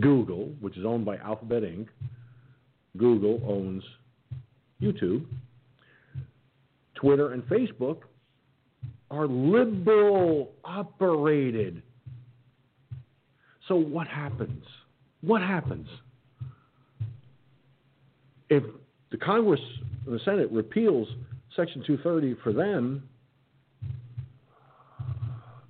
[0.00, 1.86] Google, which is owned by Alphabet Inc.,
[2.96, 3.82] Google owns
[4.82, 5.24] YouTube,
[7.00, 7.98] Twitter and Facebook
[9.10, 11.82] are liberal operated.
[13.68, 14.64] So what happens?
[15.22, 15.88] What happens?
[18.48, 18.64] If
[19.10, 19.60] the Congress
[20.06, 21.08] and the Senate repeals
[21.56, 23.08] Section 230 for them,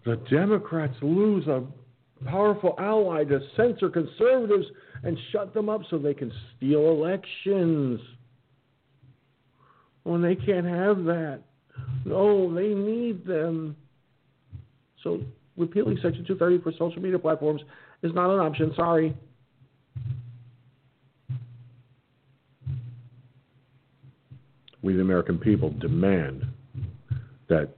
[0.05, 1.63] the Democrats lose a
[2.27, 4.67] powerful ally to censor conservatives
[5.03, 8.01] and shut them up so they can steal elections.
[10.05, 11.43] When they can't have that.
[12.05, 13.77] No, they need them.
[15.03, 15.21] So
[15.57, 17.63] repealing Section 230 for social media platforms
[18.03, 18.73] is not an option.
[18.77, 19.17] Sorry.
[24.83, 26.45] We, the American people, demand
[27.49, 27.77] that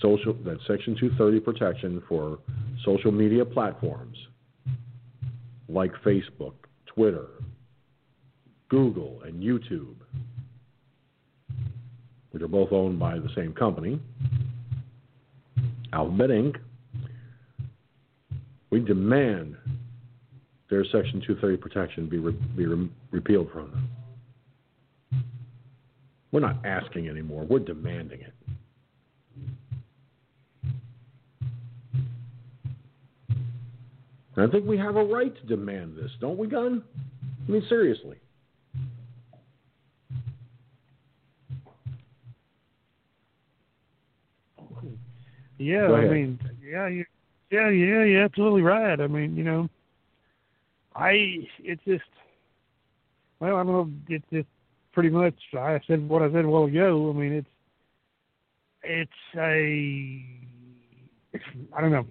[0.00, 2.38] social that Section 230 protection for
[2.84, 4.16] social media platforms
[5.68, 6.54] like Facebook,
[6.86, 7.28] Twitter,
[8.68, 9.94] Google, and YouTube,
[12.32, 14.00] which are both owned by the same company,
[15.92, 16.56] Alphabet Inc.
[18.70, 19.56] We demand
[20.70, 23.88] their Section 230 protection be, re- be re- repealed from them.
[26.32, 28.32] We're not asking anymore, we're demanding it.
[34.34, 36.82] And I think we have a right to demand this, don't we, Gun?
[37.46, 38.16] I mean, seriously.
[45.62, 47.04] Yeah, I mean, yeah, you,
[47.50, 49.00] yeah, yeah, you're absolutely right.
[49.00, 49.68] I mean, you know,
[50.96, 52.02] I it's just,
[53.38, 53.90] well, I don't know.
[54.08, 54.48] It's just
[54.92, 55.34] pretty much.
[55.56, 57.10] I said what I said a while ago.
[57.14, 57.48] I mean, it's
[58.82, 60.24] it's a,
[61.76, 62.06] I don't know.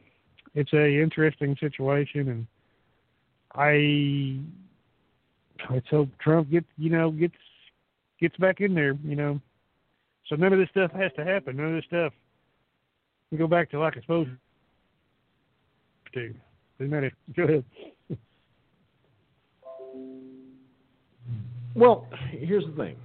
[0.56, 2.48] It's a interesting situation, and
[3.54, 4.40] I
[5.74, 7.36] let's hope Trump gets you know gets
[8.22, 8.94] gets back in there.
[9.04, 9.42] You know,
[10.30, 11.58] so none of this stuff has to happen.
[11.58, 12.14] None of this stuff
[13.32, 14.30] we go back to like it's supposed
[16.14, 16.34] to.
[16.80, 17.14] It?
[17.36, 17.64] Go ahead.
[21.76, 22.96] Well, here's the thing,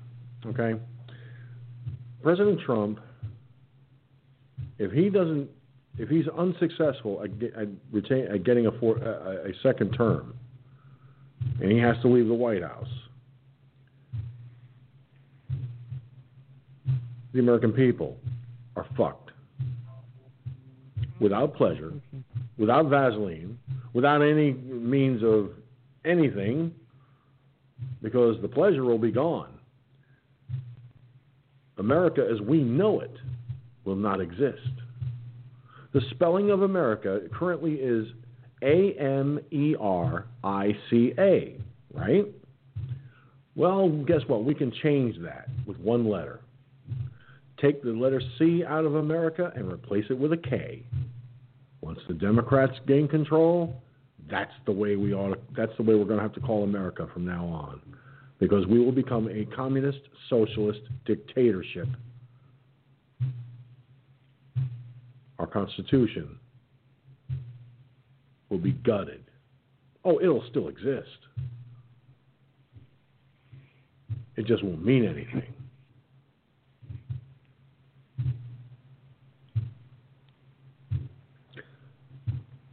[0.44, 0.80] okay?
[2.22, 2.98] President Trump,
[4.78, 5.48] if he doesn't,
[5.98, 10.34] if he's unsuccessful at, at, retain, at getting a, four, a, a second term,
[11.60, 12.88] and he has to leave the White House,
[17.32, 18.16] the American people
[18.74, 19.25] are fucked.
[21.20, 21.92] Without pleasure,
[22.58, 23.58] without Vaseline,
[23.94, 25.50] without any means of
[26.04, 26.72] anything,
[28.02, 29.52] because the pleasure will be gone.
[31.78, 33.16] America as we know it
[33.84, 34.60] will not exist.
[35.92, 38.06] The spelling of America currently is
[38.62, 41.56] A M E R I C A,
[41.94, 42.26] right?
[43.54, 44.44] Well, guess what?
[44.44, 46.40] We can change that with one letter.
[47.58, 50.82] Take the letter C out of America and replace it with a K.
[51.86, 53.80] Once the Democrats gain control,
[54.28, 57.06] that's the way we ought that's the way we're going to have to call America
[57.14, 57.80] from now on
[58.40, 61.86] because we will become a communist socialist dictatorship.
[65.38, 66.40] Our constitution
[68.48, 69.22] will be gutted.
[70.04, 71.06] Oh, it'll still exist.
[74.34, 75.54] It just won't mean anything.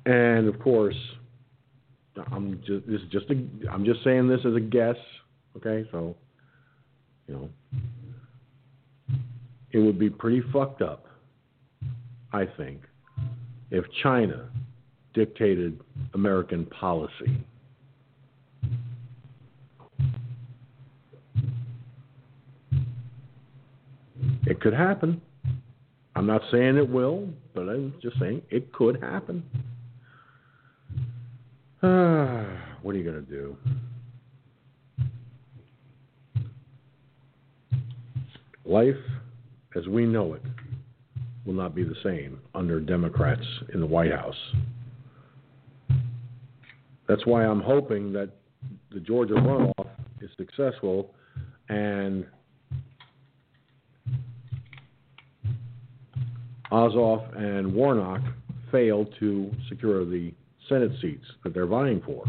[0.05, 0.95] And of course,
[2.31, 4.97] I'm just this is just a I'm just saying this as a guess,
[5.57, 5.87] okay?
[5.91, 6.15] So,
[7.27, 7.49] you know,
[9.71, 11.05] it would be pretty fucked up,
[12.31, 12.81] I think,
[13.71, 14.49] if China
[15.13, 15.79] dictated
[16.13, 17.37] American policy.
[24.45, 25.21] It could happen.
[26.15, 29.43] I'm not saying it will, but I'm just saying it could happen.
[32.81, 33.57] What are you going to do?
[38.63, 38.95] Life
[39.75, 40.41] as we know it
[41.45, 44.35] will not be the same under Democrats in the White House.
[47.09, 48.29] That's why I'm hoping that
[48.93, 49.87] the Georgia runoff
[50.21, 51.13] is successful
[51.67, 52.25] and
[56.71, 58.21] Ossoff and Warnock
[58.71, 60.33] fail to secure the
[60.69, 62.23] Senate seats that they're vying for.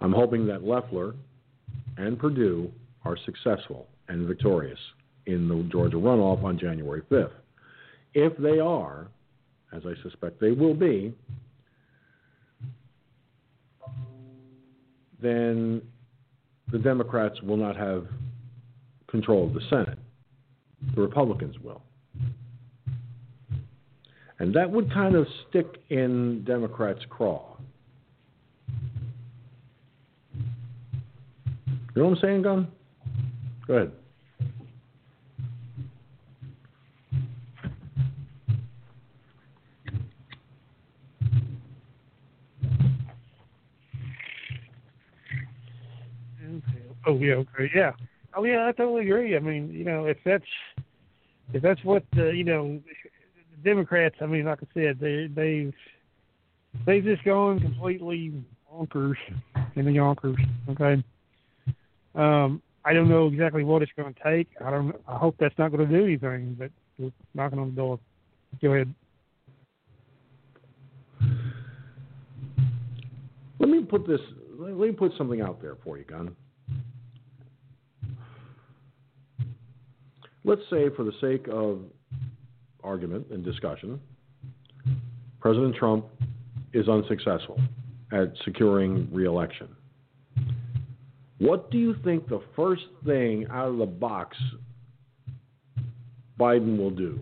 [0.00, 1.14] I'm hoping that Loeffler
[1.96, 2.70] and Perdue
[3.04, 4.78] are successful and victorious
[5.26, 7.30] in the Georgia runoff on January 5th.
[8.12, 9.08] If they are,
[9.72, 11.14] as I suspect they will be,
[15.20, 15.80] then
[16.70, 18.06] the Democrats will not have
[19.08, 19.98] control of the Senate.
[20.94, 21.82] The Republicans will.
[24.38, 27.56] And that would kind of stick in Democrats' craw.
[31.94, 32.68] You know what I'm saying, Gun?
[33.68, 33.92] Go ahead.
[47.06, 47.92] Oh yeah, okay, yeah.
[48.36, 49.36] Oh yeah, I totally agree.
[49.36, 50.44] I mean, you know, if that's
[51.52, 52.80] if that's what uh, you know,
[53.64, 54.16] Democrats.
[54.20, 55.74] I mean, like I said, they they've
[56.86, 58.32] they've just gone completely
[58.70, 59.16] bonkers
[59.76, 60.36] in the yonkers.
[60.70, 61.02] Okay.
[62.14, 64.48] Um, I don't know exactly what it's going to take.
[64.64, 64.94] I don't.
[65.08, 66.56] I hope that's not going to do anything.
[66.58, 67.98] But we're knocking on the door.
[68.60, 68.94] Go ahead.
[73.58, 74.20] Let me put this.
[74.58, 76.36] Let me put something out there for you, Gun.
[80.44, 81.80] Let's say, for the sake of
[82.84, 84.00] argument and discussion,
[85.40, 86.06] President Trump
[86.72, 87.58] is unsuccessful
[88.12, 89.68] at securing reelection.
[91.38, 94.36] What do you think the first thing out of the box
[96.38, 97.20] Biden will do?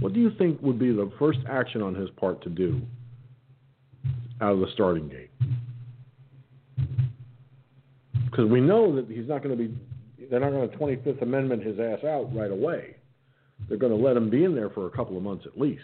[0.00, 2.80] What do you think would be the first action on his part to do
[4.40, 5.30] out of the starting gate?
[8.24, 9.74] Because we know that he's not going to be,
[10.28, 12.96] they're not going to 25th Amendment his ass out right away.
[13.68, 15.82] They're going to let him be in there for a couple of months at least.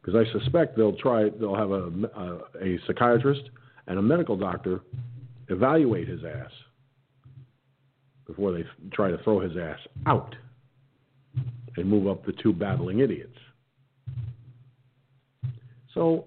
[0.00, 3.42] Because I suspect they'll try, they'll have a, a, a psychiatrist
[3.86, 4.80] and a medical doctor
[5.48, 6.50] evaluate his ass
[8.26, 10.34] before they try to throw his ass out
[11.76, 13.36] and move up the two battling idiots.
[15.92, 16.26] So,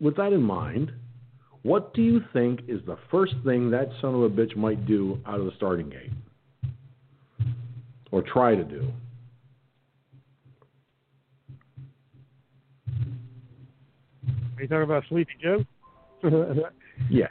[0.00, 0.92] with that in mind,
[1.62, 5.20] what do you think is the first thing that son of a bitch might do
[5.26, 6.12] out of the starting gate?
[8.10, 8.90] Or try to do?
[14.56, 15.64] Are you talking about Sleepy Joe?
[17.10, 17.30] yes.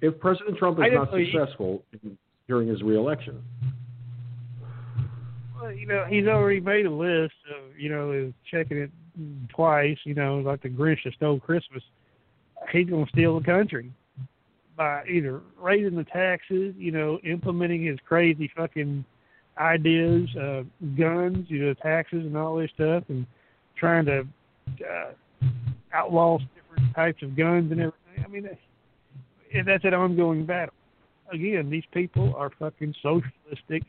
[0.00, 2.18] if President Trump is not successful in
[2.48, 3.42] during his reelection.
[5.60, 8.90] Well, you know, he's already made a list of, you know, is checking it
[9.48, 11.82] twice, you know, like the Grinch stole Christmas.
[12.72, 13.90] He's going to steal the country
[14.76, 19.04] by either raising the taxes, you know, implementing his crazy fucking
[19.58, 20.62] ideas, uh,
[20.98, 23.26] guns, you know, taxes and all this stuff, and
[23.76, 24.26] trying to
[24.80, 25.12] uh,
[25.92, 28.24] outlaw different types of guns and everything.
[28.24, 28.48] I mean,
[29.64, 30.74] that's an ongoing battle.
[31.32, 33.84] Again, these people are fucking socialistic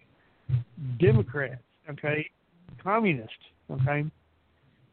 [0.99, 2.29] Democrats, okay,
[2.83, 3.33] communists,
[3.71, 4.05] okay.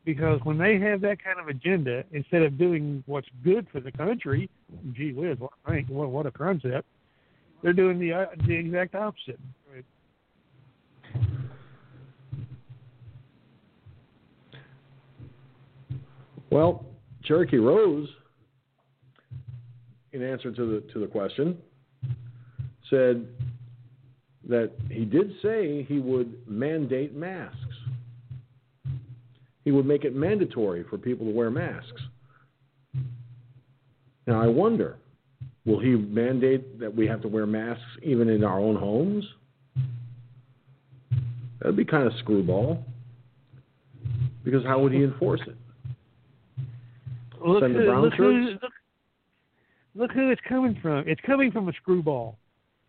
[0.05, 3.93] Because when they have that kind of agenda, instead of doing what's good for the
[3.93, 4.51] country,
[4.95, 6.87] gee whiz, what think, what, what a concept,
[7.63, 9.39] they're doing the uh, the exact opposite.
[16.51, 16.85] Well,
[17.25, 18.09] Cherokee Rose,
[20.13, 21.57] in answer to the to the question,
[22.91, 23.27] said
[24.49, 27.57] that he did say he would mandate masks.
[29.65, 32.03] He would make it mandatory for people to wear masks.
[34.27, 34.97] Now I wonder,
[35.65, 39.25] will he mandate that we have to wear masks even in our own homes?
[41.61, 42.85] That'd be kind of screwball.
[44.45, 45.57] Because how would he enforce it?
[47.45, 48.73] Look who, look, who, look,
[49.95, 51.05] look who it's coming from.
[51.07, 52.37] It's coming from a screwball.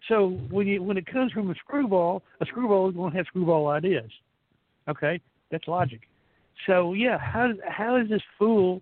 [0.08, 3.26] So when you when it comes from a screwball, a screwball is going to have
[3.28, 4.12] screwball ideas.
[4.88, 5.20] Okay,
[5.50, 6.02] that's logic.
[6.68, 8.82] So yeah, how how is this fool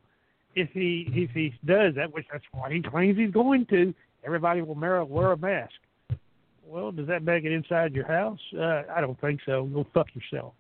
[0.56, 3.94] if he if he does that, which that's what he claims he's going to?
[4.26, 5.74] Everybody will wear a mask.
[6.68, 8.40] Well, does that make it inside your house?
[8.58, 9.66] Uh, I don't think so.
[9.66, 10.54] Go fuck yourself.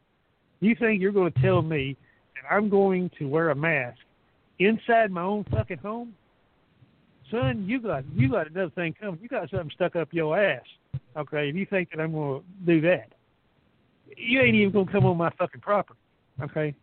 [0.59, 1.95] You think you're going to tell me
[2.35, 3.99] that I'm going to wear a mask
[4.67, 6.13] inside my own fucking home,
[7.29, 9.19] son, you got you got another thing coming.
[9.21, 10.63] You got something stuck up your ass.
[11.17, 13.11] Okay, if you think that I'm going to do that,
[14.15, 15.99] you ain't even going to come on my fucking property.
[16.41, 16.75] Okay,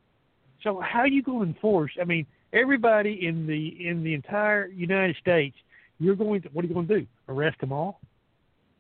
[0.62, 1.93] so how you going to enforce?
[2.01, 5.56] I mean, everybody in the in the entire United States,
[5.98, 7.06] you're going to what are you going to do?
[7.28, 8.01] Arrest them all?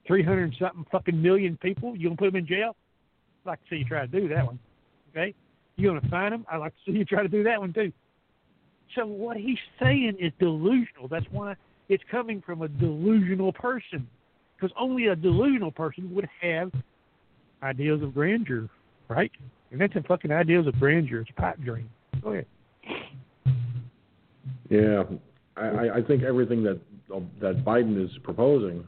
[0.06, 1.96] Three hundred something fucking million people?
[1.96, 2.76] You to put them in jail?
[3.44, 4.58] I'd like to see you try to do that one.
[5.10, 5.34] Okay,
[5.76, 6.46] you going to find them?
[6.50, 7.92] I'd like to see you try to do that one too.
[8.94, 11.08] So what he's saying is delusional.
[11.08, 11.54] That's why
[11.88, 14.08] it's coming from a delusional person,
[14.56, 16.72] because only a delusional person would have
[17.62, 18.68] ideas of grandeur,
[19.08, 19.30] right?
[19.70, 21.20] A fucking ideas of grandeur.
[21.20, 21.90] It's a pipe dream.
[22.22, 22.46] Go ahead.
[24.70, 25.02] Yeah,
[25.56, 26.80] I, I think everything that
[27.40, 28.84] that Biden is proposing,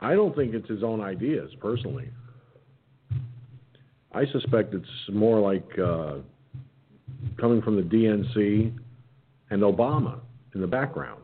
[0.00, 2.10] I don't think it's his own ideas personally.
[4.12, 6.16] I suspect it's more like uh,
[7.38, 8.72] coming from the DNC
[9.50, 10.20] and Obama
[10.54, 11.22] in the background.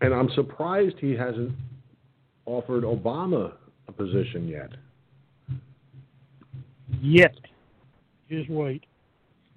[0.00, 1.52] And I'm surprised he hasn't
[2.50, 3.52] offered Obama
[3.88, 4.70] a position yet.
[7.00, 7.34] Yet.
[8.28, 8.84] Just wait.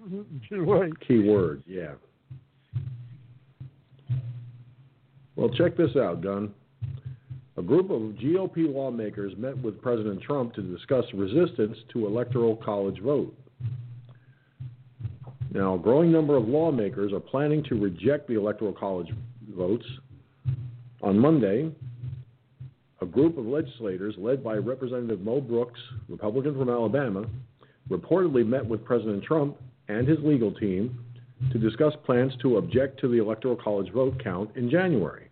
[0.01, 0.21] Mm-hmm.
[0.49, 1.07] Just wait.
[1.07, 1.93] Key word, yeah.
[5.35, 6.53] Well, check this out, Gun.
[7.57, 12.99] A group of GOP lawmakers met with President Trump to discuss resistance to electoral college
[12.99, 13.35] vote.
[15.51, 19.09] Now, a growing number of lawmakers are planning to reject the electoral college
[19.55, 19.85] votes.
[21.03, 21.69] On Monday,
[23.03, 27.25] a group of legislators led by Representative Mo Brooks, Republican from Alabama,
[27.89, 29.57] reportedly met with President Trump
[29.89, 30.97] and his legal team
[31.51, 35.27] to discuss plans to object to the electoral college vote count in January.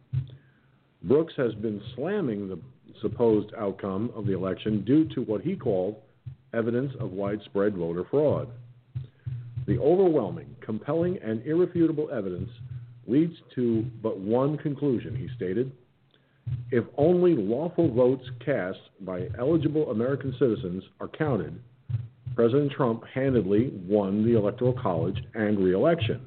[1.04, 2.60] Brooks has been slamming the
[3.02, 5.96] supposed outcome of the election due to what he called
[6.54, 8.50] evidence of widespread voter fraud.
[9.66, 12.50] The overwhelming, compelling, and irrefutable evidence
[13.08, 15.72] leads to but one conclusion, he stated.
[16.72, 21.60] If only lawful votes cast by eligible American citizens are counted,
[22.36, 26.22] President Trump handedly won the Electoral College and reelection.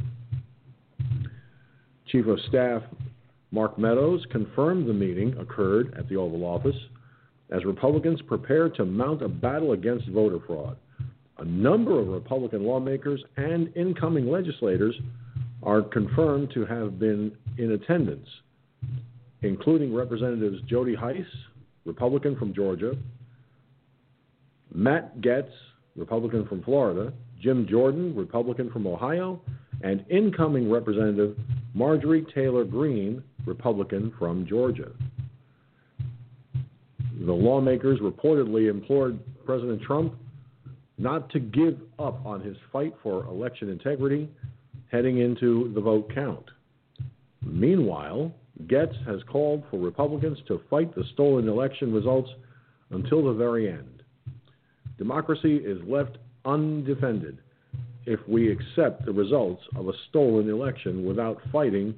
[2.07, 2.83] Chief of Staff
[3.51, 6.77] Mark Meadows confirmed the meeting occurred at the Oval Office
[7.51, 10.77] as Republicans prepare to mount a battle against voter fraud.
[11.39, 14.95] A number of Republican lawmakers and incoming legislators
[15.63, 18.29] are confirmed to have been in attendance,
[19.45, 21.25] including Representatives Jody Hice,
[21.85, 22.97] Republican from Georgia,
[24.73, 25.51] Matt Gaetz,
[25.97, 29.41] Republican from Florida, Jim Jordan, Republican from Ohio,
[29.83, 31.37] and incoming Representative
[31.75, 34.91] Marjorie Taylor Greene, Republican from Georgia.
[37.27, 40.15] The lawmakers reportedly implored President Trump
[40.97, 44.29] not to give up on his fight for election integrity
[44.91, 46.45] heading into the vote count.
[47.43, 52.31] Meanwhile, Gaetz has called for Republicans to fight the stolen election results
[52.91, 54.03] until the very end.
[54.97, 57.39] Democracy is left undefended
[58.07, 61.95] if we accept the results of a stolen election without fighting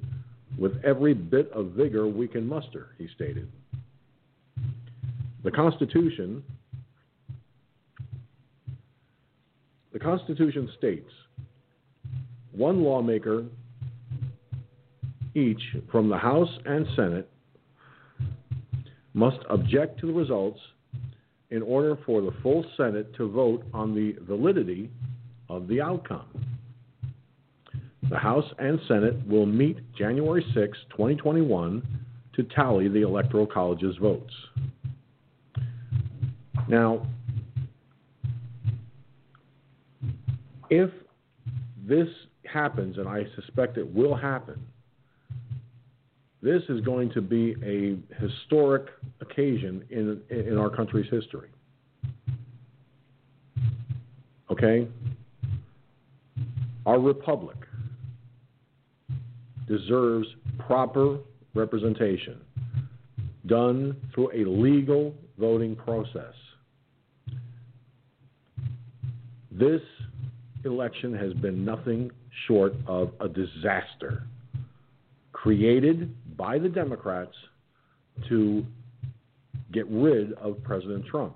[0.57, 3.47] with every bit of vigor we can muster, he stated.
[5.43, 6.43] The Constitution
[9.93, 11.11] the Constitution states
[12.51, 13.45] one lawmaker
[15.37, 15.61] each
[15.91, 17.29] from the House and Senate
[19.13, 20.59] must object to the results
[21.51, 24.89] in order for the full Senate to vote on the validity
[25.49, 26.27] of the outcome.
[28.09, 31.85] The House and Senate will meet January 6, 2021,
[32.33, 34.33] to tally the Electoral College's votes.
[36.67, 37.07] Now,
[40.69, 40.89] if
[41.87, 42.07] this
[42.51, 44.59] happens, and I suspect it will happen,
[46.47, 48.85] this is going to be a historic
[49.19, 51.49] occasion in, in our country's history.
[54.49, 54.87] Okay?
[56.85, 57.57] Our republic
[59.67, 60.25] deserves
[60.57, 61.17] proper
[61.53, 62.39] representation
[63.45, 66.33] done through a legal voting process.
[69.51, 69.81] This
[70.63, 72.09] election has been nothing
[72.47, 74.23] short of a disaster
[75.33, 77.33] created by the Democrats
[78.29, 78.65] to
[79.73, 81.35] get rid of President Trump.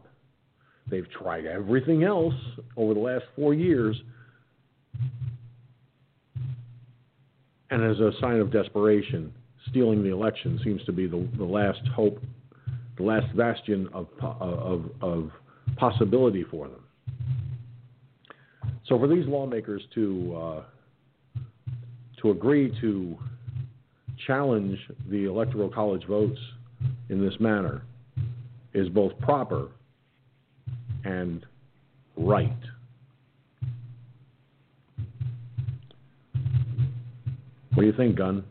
[0.90, 2.34] They've tried everything else
[2.78, 3.99] over the last four years
[7.72, 9.34] and as a sign of desperation,
[9.69, 12.22] stealing the election seems to be the, the last hope,
[12.98, 15.32] the last bastion of, of, of
[15.78, 16.84] possibility for them.
[18.88, 20.64] So for these lawmakers to uh,
[22.22, 23.18] to agree to
[24.27, 24.77] challenge
[25.10, 26.39] the electoral college votes
[27.10, 27.84] in this manner
[28.73, 29.69] is both proper
[31.03, 31.45] and
[32.15, 32.52] right.
[37.73, 38.43] What do you think, Gun?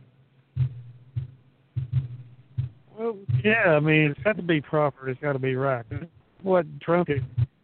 [2.99, 5.09] Well, yeah, I mean, it's got to be proper.
[5.09, 5.85] It's got to be right.
[6.43, 7.21] What Trump is,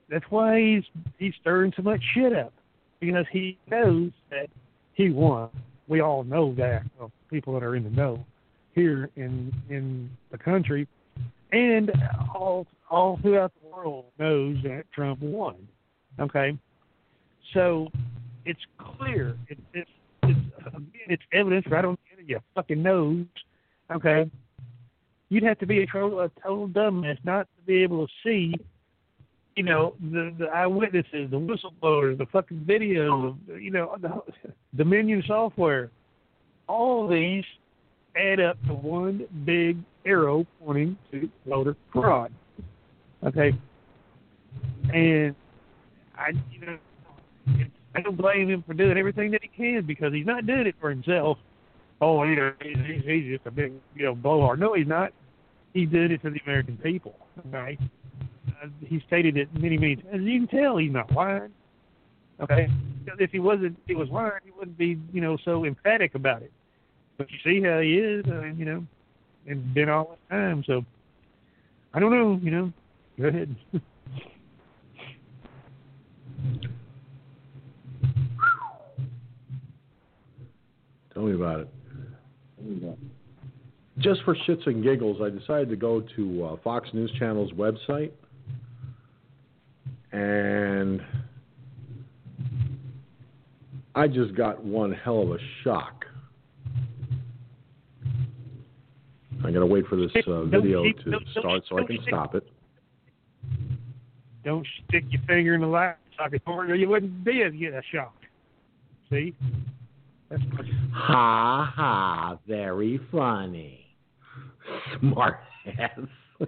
[0.08, 0.84] that's why he's
[1.18, 2.52] he's stirring so much shit up
[3.00, 4.48] because he knows that
[4.94, 5.48] he won.
[5.88, 6.82] We all know that.
[7.28, 8.24] People that are in the know
[8.74, 10.86] here in in the country,
[11.52, 11.90] and
[12.34, 15.56] all all throughout the world knows that Trump won.
[16.20, 16.56] Okay,
[17.52, 17.88] so
[18.44, 19.36] it's clear.
[19.48, 19.90] It, it's
[20.22, 23.26] it's again, it's evidence right on the end of your fucking nose.
[23.90, 24.30] Okay,
[25.28, 28.54] you'd have to be a total, a total dumbass not to be able to see,
[29.56, 34.22] you know, the the eyewitnesses, the whistleblowers, the fucking videos, you know, the
[34.76, 35.90] Dominion software.
[36.68, 37.44] All these
[38.16, 42.32] add up to one big arrow pointing to voter fraud.
[43.24, 43.52] Okay,
[44.92, 45.34] and
[46.16, 46.78] I you know
[47.94, 50.74] I don't blame him for doing everything that he can because he's not doing it
[50.80, 51.38] for himself.
[52.00, 52.76] Oh, you know, he's,
[53.06, 54.60] he's, just a big you know blowhard.
[54.60, 55.12] No, he's not.
[55.72, 57.14] He's doing it for the American people.
[57.48, 57.78] Okay,
[58.62, 60.08] uh, he stated it many many times.
[60.12, 61.52] As you can tell he's not lying.
[62.40, 62.68] Okay,
[63.04, 66.42] because if he wasn't, he was lying, he wouldn't be you know so emphatic about
[66.42, 66.52] it.
[67.16, 68.84] But you see how he is, uh, you know,
[69.46, 70.62] and been all this time.
[70.66, 70.84] So
[71.94, 72.72] I don't know, you know.
[73.18, 73.56] Go ahead.
[81.14, 81.68] Tell me about it.
[83.98, 88.10] Just for shits and giggles, I decided to go to uh, Fox News Channel's website
[90.12, 91.00] and
[93.96, 96.04] I just got one hell of a shock.
[99.42, 102.46] I gotta wait for this uh, video to start so I can stop it.
[104.44, 107.80] Don't stick your finger in the light socket or you wouldn't be as get a
[107.90, 108.14] shock.
[109.10, 109.34] See?
[110.28, 110.42] That's
[110.92, 113.86] ha ha, very funny.
[115.00, 115.40] Smart
[115.78, 116.00] ass.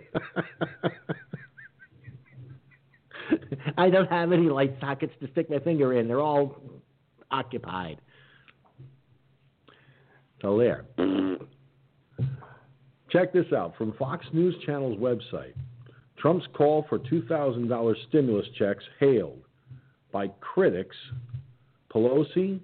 [3.78, 6.08] I don't have any light sockets to stick my finger in.
[6.08, 6.60] They're all
[7.30, 8.00] occupied.
[10.42, 10.84] So there.
[13.10, 15.54] Check this out from Fox News Channel's website.
[16.18, 19.42] Trump's call for $2,000 stimulus checks hailed
[20.12, 20.96] by critics
[21.92, 22.60] Pelosi,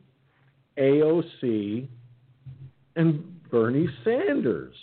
[0.78, 1.88] AOC,
[2.96, 4.74] and Bernie Sanders.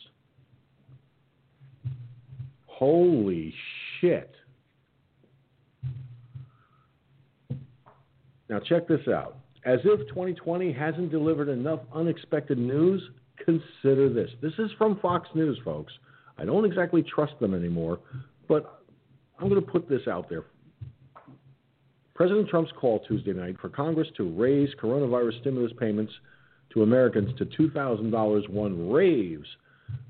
[2.65, 3.53] Holy
[3.99, 4.33] shit.
[8.49, 9.37] Now, check this out.
[9.65, 13.01] As if 2020 hasn't delivered enough unexpected news,
[13.37, 14.29] consider this.
[14.41, 15.93] This is from Fox News, folks.
[16.37, 17.99] I don't exactly trust them anymore,
[18.47, 18.81] but
[19.39, 20.45] I'm going to put this out there.
[22.15, 26.13] President Trump's call Tuesday night for Congress to raise coronavirus stimulus payments
[26.73, 29.47] to Americans to $2,000 won raves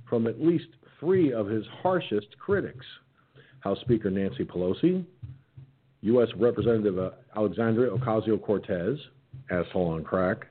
[0.07, 0.67] from at least
[0.99, 2.85] three of his harshest critics
[3.61, 5.05] House Speaker Nancy Pelosi,
[6.01, 6.29] U.S.
[6.37, 8.97] Representative uh, Alexandria Ocasio Cortez,
[9.49, 10.47] asshole on crack,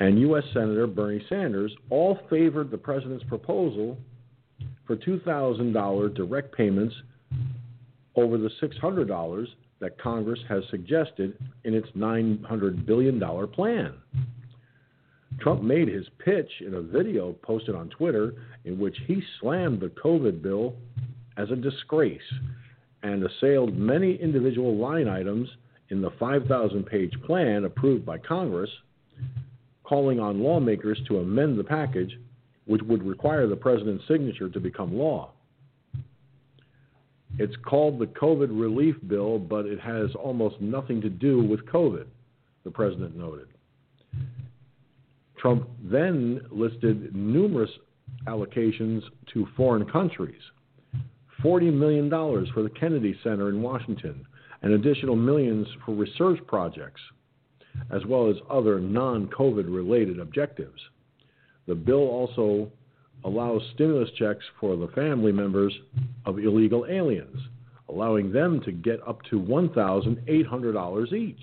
[0.00, 0.44] and U.S.
[0.52, 3.96] Senator Bernie Sanders all favored the president's proposal
[4.86, 6.94] for $2,000 direct payments
[8.14, 9.46] over the $600
[9.80, 13.94] that Congress has suggested in its $900 billion plan.
[15.40, 18.34] Trump made his pitch in a video posted on Twitter
[18.64, 20.74] in which he slammed the COVID bill
[21.36, 22.20] as a disgrace
[23.02, 25.48] and assailed many individual line items
[25.90, 28.70] in the 5,000 page plan approved by Congress,
[29.84, 32.18] calling on lawmakers to amend the package,
[32.66, 35.30] which would require the president's signature to become law.
[37.38, 42.06] It's called the COVID relief bill, but it has almost nothing to do with COVID,
[42.64, 43.48] the president noted.
[45.38, 47.70] Trump then listed numerous
[48.26, 49.02] allocations
[49.32, 50.40] to foreign countries
[51.44, 54.26] $40 million for the Kennedy Center in Washington,
[54.62, 57.00] and additional millions for research projects,
[57.90, 60.80] as well as other non COVID related objectives.
[61.66, 62.70] The bill also
[63.24, 65.74] allows stimulus checks for the family members
[66.24, 67.38] of illegal aliens,
[67.88, 71.42] allowing them to get up to $1,800 each.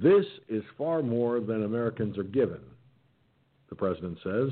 [0.00, 2.60] This is far more than Americans are given,
[3.68, 4.50] the president says.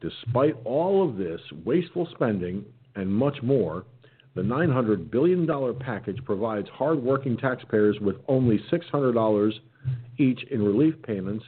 [0.00, 2.64] Despite all of this wasteful spending
[2.96, 3.84] and much more,
[4.36, 5.46] the $900 billion
[5.78, 9.52] package provides hardworking taxpayers with only $600
[10.18, 11.44] each in relief payments,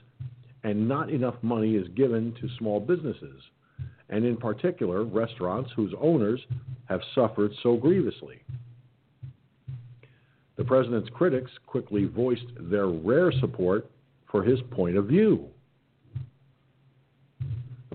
[0.64, 3.42] and not enough money is given to small businesses,
[4.08, 6.40] and in particular, restaurants whose owners
[6.86, 8.42] have suffered so grievously.
[10.56, 13.90] The president's critics quickly voiced their rare support
[14.30, 15.50] for his point of view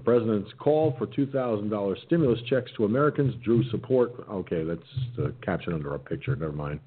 [0.03, 4.13] president's call for $2,000 stimulus checks to Americans drew support.
[4.29, 4.81] Okay, that's
[5.17, 6.35] uh, the caption under a picture.
[6.35, 6.79] Never mind.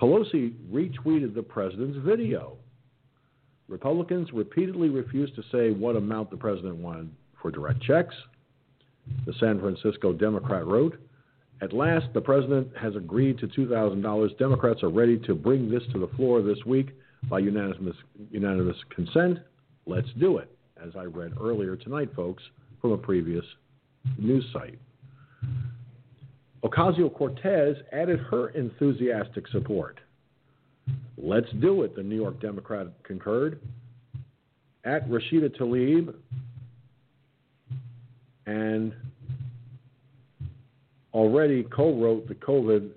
[0.00, 2.56] Pelosi retweeted the president's video.
[3.68, 7.10] Republicans repeatedly refused to say what amount the president wanted
[7.40, 8.14] for direct checks.
[9.26, 10.96] The San Francisco Democrat wrote,
[11.60, 14.38] At last, the president has agreed to $2,000.
[14.38, 16.90] Democrats are ready to bring this to the floor this week
[17.28, 17.96] by unanimous,
[18.30, 19.38] unanimous consent.
[19.86, 20.50] Let's do it
[20.84, 22.42] as I read earlier tonight, folks,
[22.80, 23.44] from a previous
[24.18, 24.78] news site.
[26.64, 30.00] Ocasio Cortez added her enthusiastic support.
[31.16, 33.60] Let's do it, the New York Democrat concurred.
[34.84, 36.14] At Rashida Tlaib
[38.46, 38.94] and
[41.12, 42.90] already co wrote the COVID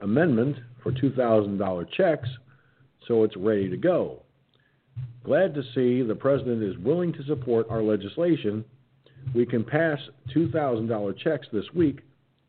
[0.00, 2.28] amendment for $2,000 checks,
[3.08, 4.22] so it's ready to go.
[5.26, 8.64] Glad to see the President is willing to support our legislation.
[9.34, 9.98] We can pass
[10.32, 12.02] $2,000 checks this week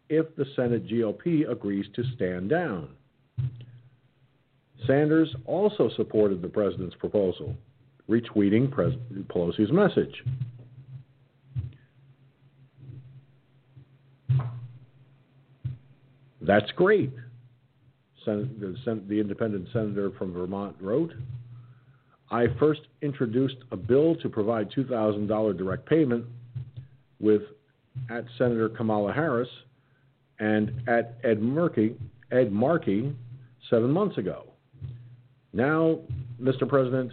[0.09, 2.89] if the Senate GOP agrees to stand down.
[4.85, 7.55] Sanders also supported the President's proposal,
[8.07, 10.23] retweeting President Pelosi's message.
[16.41, 17.11] That's great.
[18.27, 21.11] the, the independent senator from Vermont wrote.
[22.29, 26.25] I first introduced a bill to provide $2,000 direct payment
[27.19, 27.41] with
[28.09, 29.49] at Senator Kamala Harris
[30.39, 31.95] and at Ed Markey,
[32.31, 33.15] Ed Markey
[33.69, 34.51] seven months ago.
[35.53, 35.99] Now,
[36.41, 36.67] Mr.
[36.67, 37.11] President,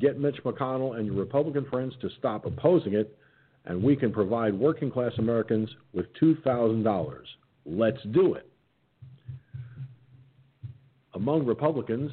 [0.00, 3.16] get Mitch McConnell and your Republican friends to stop opposing it,
[3.64, 7.16] and we can provide working class Americans with $2,000.
[7.64, 8.48] Let's do it.
[11.14, 12.10] Among Republicans,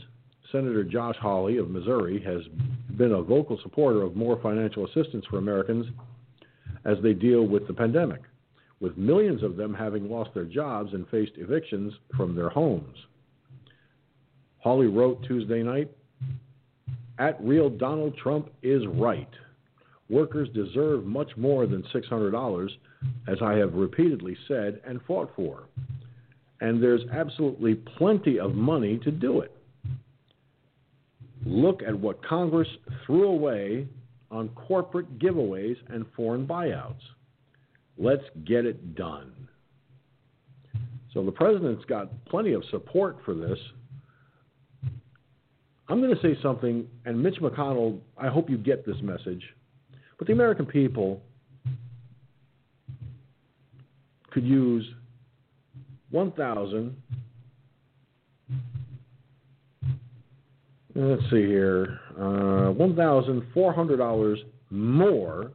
[0.52, 2.42] Senator Josh Hawley of Missouri has
[2.98, 5.86] been a vocal supporter of more financial assistance for Americans
[6.86, 8.22] as they deal with the pandemic,
[8.80, 12.98] with millions of them having lost their jobs and faced evictions from their homes.
[14.60, 15.90] Hawley wrote Tuesday night
[17.18, 19.30] At real Donald Trump is right.
[20.10, 22.70] Workers deserve much more than $600,
[23.28, 25.66] as I have repeatedly said and fought for
[26.62, 29.56] and there's absolutely plenty of money to do it.
[31.46, 32.68] Look at what Congress
[33.06, 33.88] threw away
[34.32, 37.02] on corporate giveaways and foreign buyouts.
[37.98, 39.34] Let's get it done.
[41.14, 43.58] So the president's got plenty of support for this.
[45.88, 49.44] I'm going to say something, and Mitch McConnell, I hope you get this message,
[50.20, 51.22] but the American people
[54.30, 54.86] could use
[56.12, 56.96] 1,000
[61.02, 64.38] Let's see here, uh, one thousand four hundred dollars
[64.70, 65.52] more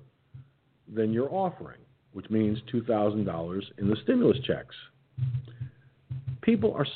[0.91, 1.81] than you're offering,
[2.15, 4.75] which means two thousand dollars in the stimulus checks.
[6.41, 6.87] People are,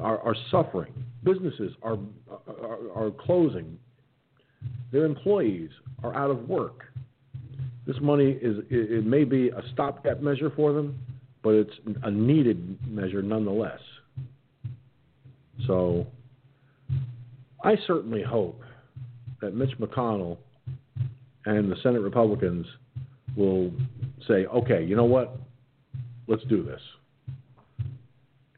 [0.00, 0.92] are are suffering.
[1.24, 1.98] Businesses are,
[2.46, 3.76] are are closing.
[4.92, 5.70] Their employees
[6.04, 6.84] are out of work.
[7.88, 10.96] This money is it may be a stopgap measure for them,
[11.42, 11.74] but it's
[12.04, 13.80] a needed measure nonetheless.
[15.66, 16.06] So
[17.62, 18.60] I certainly hope
[19.40, 20.38] that Mitch McConnell
[21.44, 22.66] and the Senate Republicans
[23.36, 23.72] will
[24.26, 25.38] say, okay, you know what?
[26.26, 26.80] Let's do this.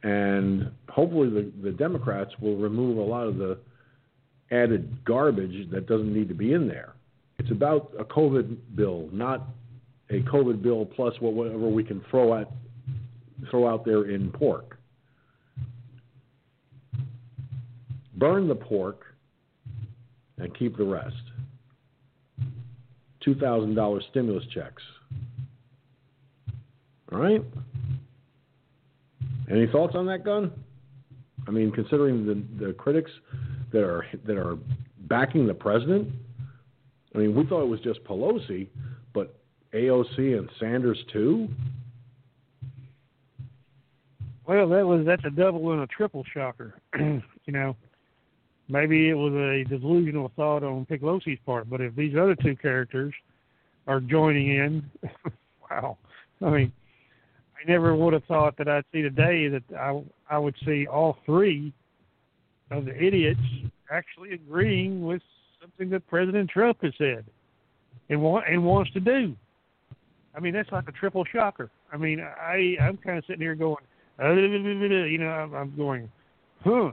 [0.03, 3.59] And hopefully the, the Democrats will remove a lot of the
[4.51, 6.95] added garbage that doesn't need to be in there.
[7.39, 9.47] It's about a COVID bill, not
[10.11, 12.51] a COVID bill plus whatever we can throw at
[13.51, 14.78] throw out there in pork.
[18.19, 19.05] Burn the pork
[20.39, 21.15] and keep the rest.
[23.27, 24.82] $2,000 stimulus checks.
[27.12, 27.43] All right?
[29.51, 30.53] Any thoughts on that Gun?
[31.47, 33.11] I mean, considering the, the critics
[33.73, 34.59] that are that are
[35.09, 36.09] backing the president,
[37.15, 38.69] I mean, we thought it was just Pelosi,
[39.15, 39.39] but
[39.73, 41.49] AOC and Sanders too.
[44.47, 46.74] Well, that was that's a double and a triple shocker.
[46.99, 47.74] you know,
[48.69, 53.15] maybe it was a delusional thought on Pelosi's part, but if these other two characters
[53.86, 54.90] are joining in,
[55.70, 55.97] wow.
[56.43, 56.73] I mean,
[57.57, 60.01] I never would have thought that I'd see today that I
[60.31, 61.73] I would see all three
[62.70, 63.40] of the idiots
[63.90, 65.23] actually agreeing with
[65.61, 67.24] something that President Trump has said
[68.11, 69.35] and want and wants to do.
[70.35, 71.70] I mean, that's like a triple shocker.
[71.93, 73.85] I mean, I I'm kind of sitting here going,
[74.23, 76.11] uh, you know, I'm, I'm going,
[76.65, 76.90] huh,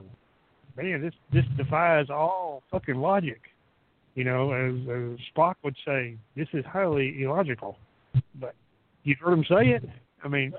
[0.76, 3.40] man, this this defies all fucking logic.
[4.14, 7.76] You know, as, as Spock would say, this is highly illogical.
[8.40, 8.54] But
[9.04, 9.84] you've heard him say it.
[10.24, 10.54] I mean,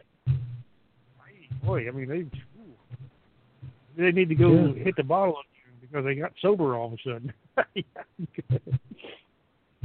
[1.64, 4.84] boy, I mean they they need to go yeah.
[4.84, 5.38] hit the bottle
[5.82, 7.34] because they got sober all of a sudden.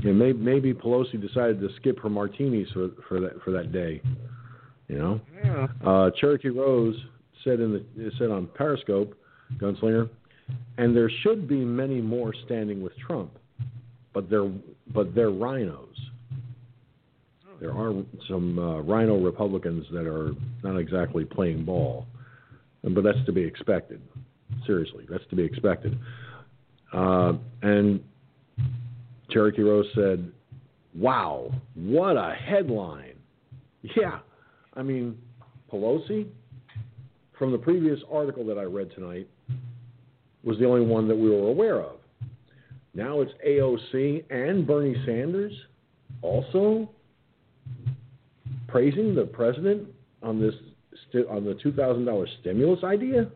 [0.03, 4.03] yeah, maybe, maybe Pelosi decided to skip her martinis for for that for that day.
[4.89, 5.69] You know, yeah.
[5.87, 6.97] uh, Cherokee Rose
[7.45, 9.17] said in the said on Periscope,
[9.57, 10.11] Gunslinger,
[10.79, 13.39] and there should be many more standing with Trump,
[14.13, 14.51] but they're
[14.95, 15.89] but they're RINOs.
[17.61, 17.95] There are
[18.29, 20.33] some uh, RINO Republicans that are
[20.65, 22.07] not exactly playing ball,
[22.83, 24.03] but that's to be expected.
[24.67, 25.99] Seriously, that's to be expected.
[26.93, 28.03] Uh, and
[29.31, 30.31] Cherokee Rose said,
[30.95, 33.15] "Wow, what a headline!"
[33.97, 34.19] Yeah,
[34.75, 35.19] I mean,
[35.73, 36.27] Pelosi
[37.39, 39.29] from the previous article that I read tonight,
[40.45, 41.97] was the only one that we were aware of.
[42.95, 45.53] Now it's AOC and Bernie Sanders
[46.21, 46.89] also
[48.69, 49.89] praising the president
[50.23, 50.55] on this
[51.29, 53.31] on the two thousand dollars stimulus idea.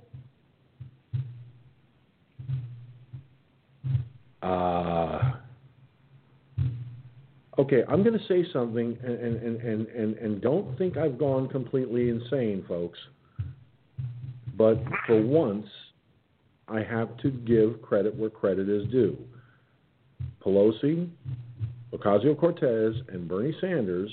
[4.42, 5.32] Uh,
[7.58, 11.48] okay, I'm going to say something, and, and, and, and, and don't think I've gone
[11.48, 12.98] completely insane, folks.
[14.56, 15.66] But for once,
[16.68, 19.16] I have to give credit where credit is due.
[20.44, 21.08] Pelosi,
[21.92, 24.12] Ocasio Cortez, and Bernie Sanders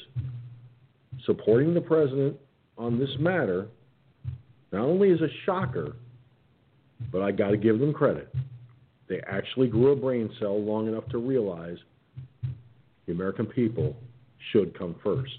[1.25, 2.37] supporting the president
[2.77, 3.67] on this matter
[4.71, 5.95] not only is a shocker,
[7.11, 8.33] but I got to give them credit.
[9.07, 11.77] They actually grew a brain cell long enough to realize
[13.05, 13.95] the American people
[14.51, 15.37] should come first.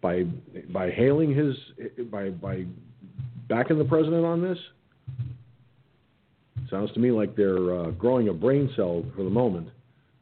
[0.00, 0.24] By
[0.70, 1.54] by hailing his
[2.10, 2.64] by by
[3.48, 4.58] backing the president on this,
[6.70, 9.68] sounds to me like they're uh, growing a brain cell for the moment.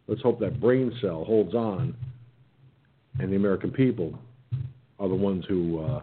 [0.07, 1.95] Let's hope that brain cell holds on,
[3.19, 4.19] and the American people
[4.99, 6.03] are the ones who uh,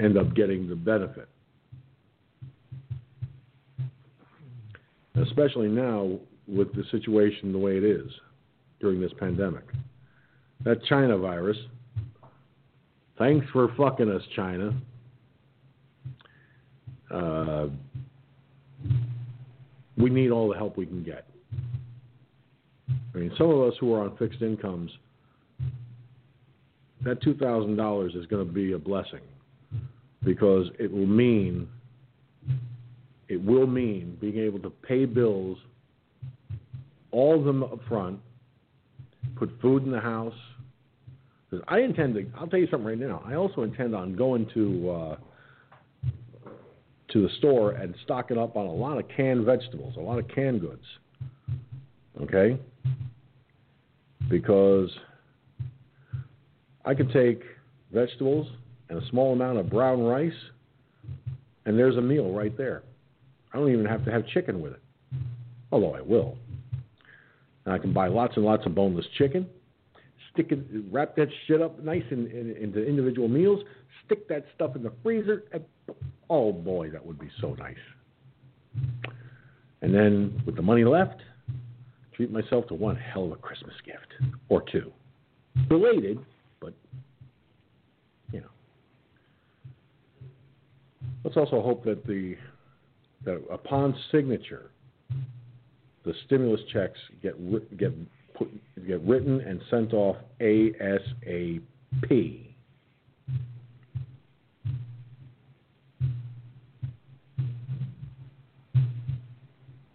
[0.00, 1.28] end up getting the benefit.
[5.14, 8.10] Especially now with the situation the way it is
[8.80, 9.64] during this pandemic.
[10.64, 11.56] That China virus,
[13.18, 14.72] thanks for fucking us, China.
[17.10, 17.66] Uh,
[19.96, 21.26] we need all the help we can get.
[23.14, 24.90] I mean, some of us who are on fixed incomes,
[27.02, 29.20] that $2,000 is going to be a blessing
[30.24, 31.68] because it will mean
[33.28, 35.58] it will mean being able to pay bills,
[37.10, 38.20] all of them up front,
[39.36, 40.34] put food in the house.
[41.50, 43.22] Because I intend to, I'll tell you something right now.
[43.24, 45.16] I also intend on going to uh,
[47.08, 50.26] to the store and stocking up on a lot of canned vegetables, a lot of
[50.28, 50.84] canned goods.
[52.20, 52.58] Okay?
[54.28, 54.90] Because
[56.84, 57.42] I could take
[57.92, 58.48] vegetables
[58.88, 60.32] and a small amount of brown rice,
[61.64, 62.82] and there's a meal right there.
[63.52, 64.82] I don't even have to have chicken with it,
[65.70, 66.36] although I will.
[67.64, 69.46] And I can buy lots and lots of boneless chicken,
[70.36, 70.60] stick it,
[70.92, 73.60] wrap that shit up nice in, in, into individual meals,
[74.04, 75.64] stick that stuff in the freezer, and
[76.28, 77.74] oh boy, that would be so nice.
[79.82, 81.20] And then with the money left,
[82.14, 84.92] treat myself to one hell of a Christmas gift or two.
[85.70, 86.18] Related,
[86.60, 86.74] but
[88.30, 88.46] you know.
[91.24, 92.36] Let's also hope that the
[93.24, 94.70] that upon signature,
[96.04, 97.34] the stimulus checks get
[97.78, 97.92] get
[98.36, 98.48] put,
[98.86, 101.62] get written and sent off ASAP.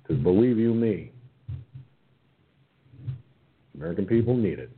[0.03, 1.11] Because believe you me,
[3.75, 4.69] American people need it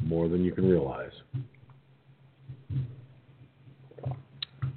[0.00, 1.12] more than you can realize.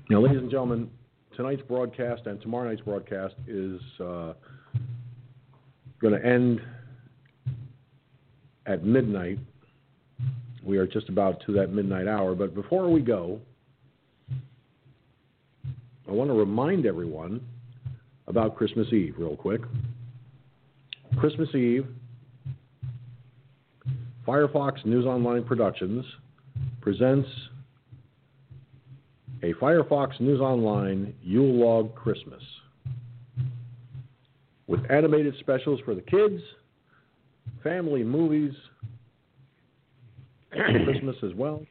[0.09, 0.89] Now, ladies and gentlemen,
[1.37, 4.33] tonight's broadcast and tomorrow night's broadcast is uh,
[6.01, 6.59] going to end
[8.71, 9.39] at midnight.
[10.63, 12.35] We are just about to that midnight hour.
[12.35, 13.39] But before we go,
[16.07, 17.41] I want to remind everyone
[18.27, 19.61] about Christmas Eve, real quick.
[21.19, 21.85] Christmas Eve,
[24.27, 26.05] Firefox News Online Productions
[26.79, 27.27] presents
[29.43, 32.43] a Firefox News Online Yule Log Christmas
[34.67, 36.41] with animated specials for the kids,
[37.63, 38.53] family movies,
[40.51, 41.65] Christmas as well,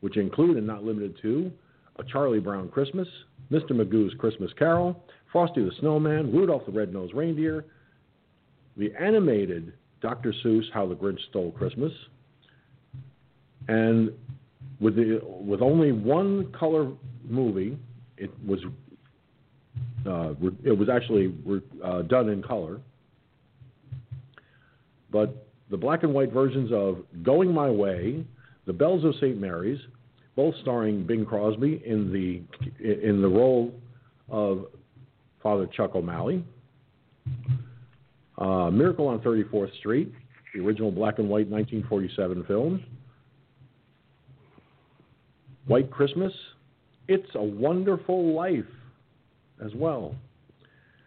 [0.00, 1.50] which include and not limited to
[1.98, 3.08] A Charlie Brown Christmas,
[3.50, 3.70] Mr.
[3.70, 5.02] Magoo's Christmas Carol,
[5.32, 7.64] Frosty the Snowman, Rudolph the Red-Nosed Reindeer,
[8.76, 9.72] the animated
[10.02, 10.32] Dr.
[10.44, 11.92] Seuss How the Grinch Stole Christmas,
[13.68, 14.10] and
[14.80, 16.92] with the with only one color
[17.24, 17.78] movie,
[18.18, 18.60] it was
[20.06, 20.34] uh,
[20.64, 21.34] it was actually
[21.82, 22.80] uh, done in color,
[25.10, 28.24] but the black and white versions of Going My Way,
[28.66, 29.38] The Bells of St.
[29.38, 29.80] Mary's,
[30.36, 32.42] both starring Bing Crosby in the
[32.84, 33.72] in the role
[34.28, 34.66] of
[35.42, 36.44] Father Chuck O'Malley.
[38.38, 40.12] Uh, Miracle on 34th Street,
[40.54, 42.84] the original black and white 1947 film.
[45.66, 46.32] White Christmas,
[47.08, 48.64] It's a Wonderful Life
[49.64, 50.14] as well.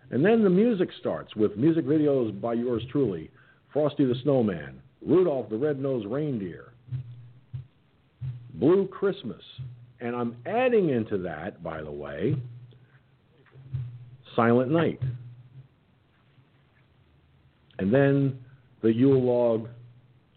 [0.10, 3.30] And then the music starts with music videos by yours truly
[3.72, 6.74] Frosty the Snowman, Rudolph the Red-Nosed Reindeer,
[8.56, 9.42] Blue Christmas.
[10.02, 12.36] And I'm adding into that, by the way,
[14.36, 15.02] Silent Night.
[17.80, 18.40] And then
[18.82, 19.68] the Yule log,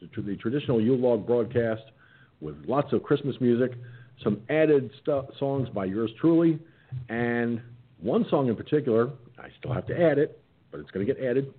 [0.00, 1.82] the traditional Yule log broadcast
[2.40, 3.72] with lots of Christmas music,
[4.22, 4.90] some added
[5.38, 6.58] songs by yours truly,
[7.08, 7.60] and
[8.00, 9.10] one song in particular.
[9.38, 10.40] I still have to add it,
[10.70, 11.52] but it's going to get added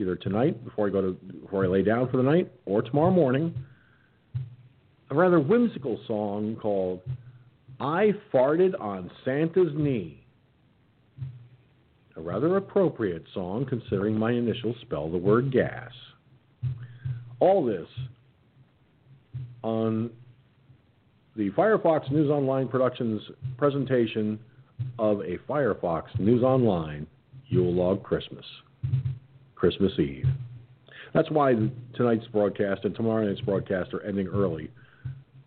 [0.00, 1.12] either tonight before I go to
[1.42, 3.54] before I lay down for the night, or tomorrow morning.
[5.10, 7.00] A rather whimsical song called
[7.78, 10.24] "I Farted on Santa's Knee."
[12.16, 15.90] A rather appropriate song considering my initials spell the word gas.
[17.38, 17.88] All this
[19.62, 20.10] on
[21.36, 23.22] the Firefox News Online Productions
[23.56, 24.38] presentation
[24.98, 27.06] of a Firefox News Online
[27.46, 28.44] Yule Log Christmas,
[29.60, 30.24] Christmas Eve.
[31.12, 31.54] That's why
[31.94, 34.70] tonight's broadcast and tomorrow night's broadcast are ending early,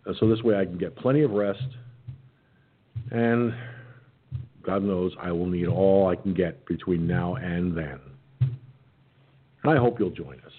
[0.06, 1.66] uh, so this way I can get plenty of rest,
[3.10, 3.52] and
[4.62, 7.98] God knows I will need all I can get between now and then.
[8.40, 10.52] And I hope you'll join us.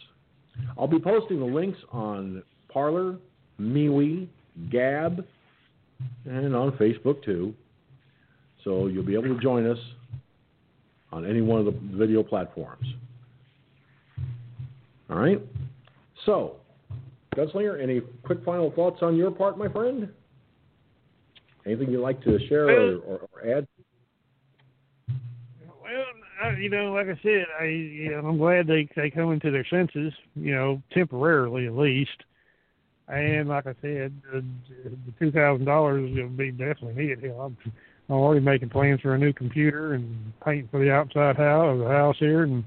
[0.77, 3.17] I'll be posting the links on Parler,
[3.61, 4.27] MeWe,
[4.69, 5.25] Gab,
[6.25, 7.53] and on Facebook too.
[8.65, 9.79] So you'll be able to join us
[11.13, 12.85] on any one of the video platforms.
[15.09, 15.41] All right?
[16.25, 16.57] So,
[17.35, 20.09] Gunslinger, any quick final thoughts on your part, my friend?
[21.65, 23.67] Anything you'd like to share or, or, or add?
[25.67, 26.05] Well,
[26.43, 29.51] I, you know, like I said, I you know, I'm glad they they come into
[29.51, 32.23] their senses, you know, temporarily at least.
[33.07, 34.43] And like I said, the,
[34.83, 37.23] the two thousand dollars will be definitely needed.
[37.23, 37.57] Hell, I'm,
[38.09, 41.79] I'm already making plans for a new computer and paint for the outside house of
[41.79, 42.63] the house here, and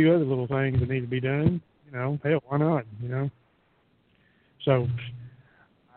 [0.00, 1.60] few other little things that need to be done.
[1.86, 2.84] You know, hell, why not?
[3.02, 3.30] You know.
[4.64, 4.86] So,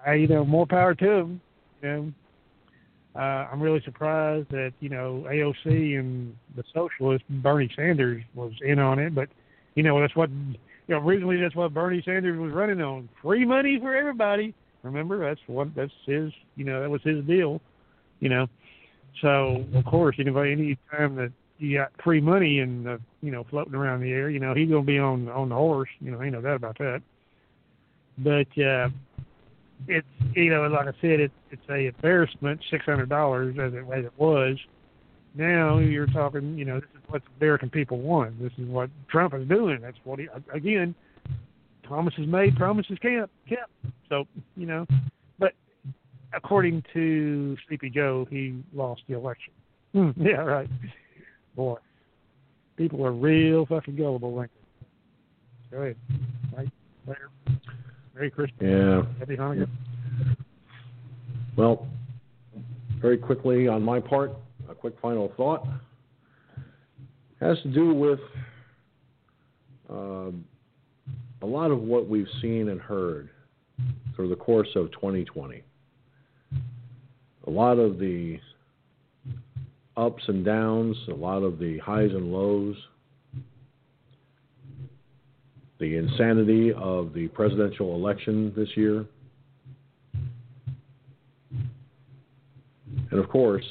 [0.06, 1.42] I you know, more power to them.
[1.82, 2.14] You know,
[3.16, 8.80] uh, I'm really surprised that you know AOC and the socialist Bernie Sanders was in
[8.80, 9.30] on it, but
[9.76, 10.56] you know that's what you
[10.90, 13.08] know, originally that's what Bernie Sanders was running on.
[13.22, 14.54] Free money for everybody.
[14.82, 17.62] Remember, that's what that's his you know, that was his deal.
[18.20, 18.48] You know.
[19.22, 23.46] So of course, anybody any time that you got free money and uh, you know,
[23.50, 26.22] floating around the air, you know, he's gonna be on on the horse, you know,
[26.22, 27.02] ain't no doubt about that.
[28.18, 28.90] But uh
[29.88, 33.86] it's you know, like I said, it's it's a embarrassment, six hundred dollars as it
[33.94, 34.58] as it was.
[35.36, 38.40] Now you're talking, you know, this is what the American people want.
[38.42, 39.80] This is what Trump is doing.
[39.82, 40.96] That's what he again.
[41.84, 43.32] Promises made, promises kept.
[43.48, 43.70] Kept.
[44.08, 44.26] So
[44.56, 44.86] you know,
[45.38, 45.54] but
[46.34, 49.54] according to Sleepy Joe, he lost the election.
[50.18, 50.68] Yeah, right.
[51.56, 51.78] Boy,
[52.78, 54.58] people are real fucking gullible, Lincoln.
[55.72, 55.98] Go ahead.
[56.56, 56.70] Right
[57.08, 57.30] later.
[58.14, 58.60] Merry Christmas.
[58.62, 59.04] Yeah.
[59.20, 59.68] Happy Hanukkah.
[61.56, 61.88] Well,
[63.02, 64.32] very quickly on my part,
[64.70, 65.68] a quick final thought
[67.40, 68.20] has to do with
[69.90, 70.46] um,
[71.42, 73.30] a lot of what we've seen and heard
[74.16, 75.62] through the course of 2020.
[77.46, 78.40] A lot of the
[79.96, 82.76] ups and downs, a lot of the highs and lows,
[85.80, 89.06] the insanity of the presidential election this year,
[93.12, 93.66] and of course,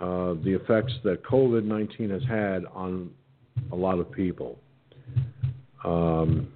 [0.00, 3.10] uh, the effects that COVID 19 has had on
[3.72, 4.58] a lot of people.
[5.84, 6.48] Um,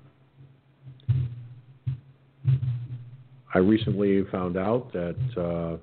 [3.55, 5.77] I recently found out that uh,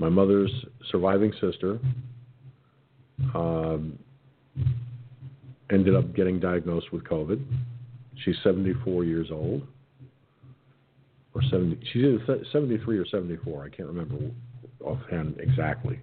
[0.00, 0.50] my mother's
[0.90, 1.78] surviving sister
[3.34, 3.98] um,
[5.70, 7.44] ended up getting diagnosed with COVID.
[8.24, 9.66] She's 74 years old,
[11.34, 11.78] or 70.
[11.92, 13.64] She's either 73 or 74.
[13.64, 14.16] I can't remember
[14.82, 16.00] offhand exactly.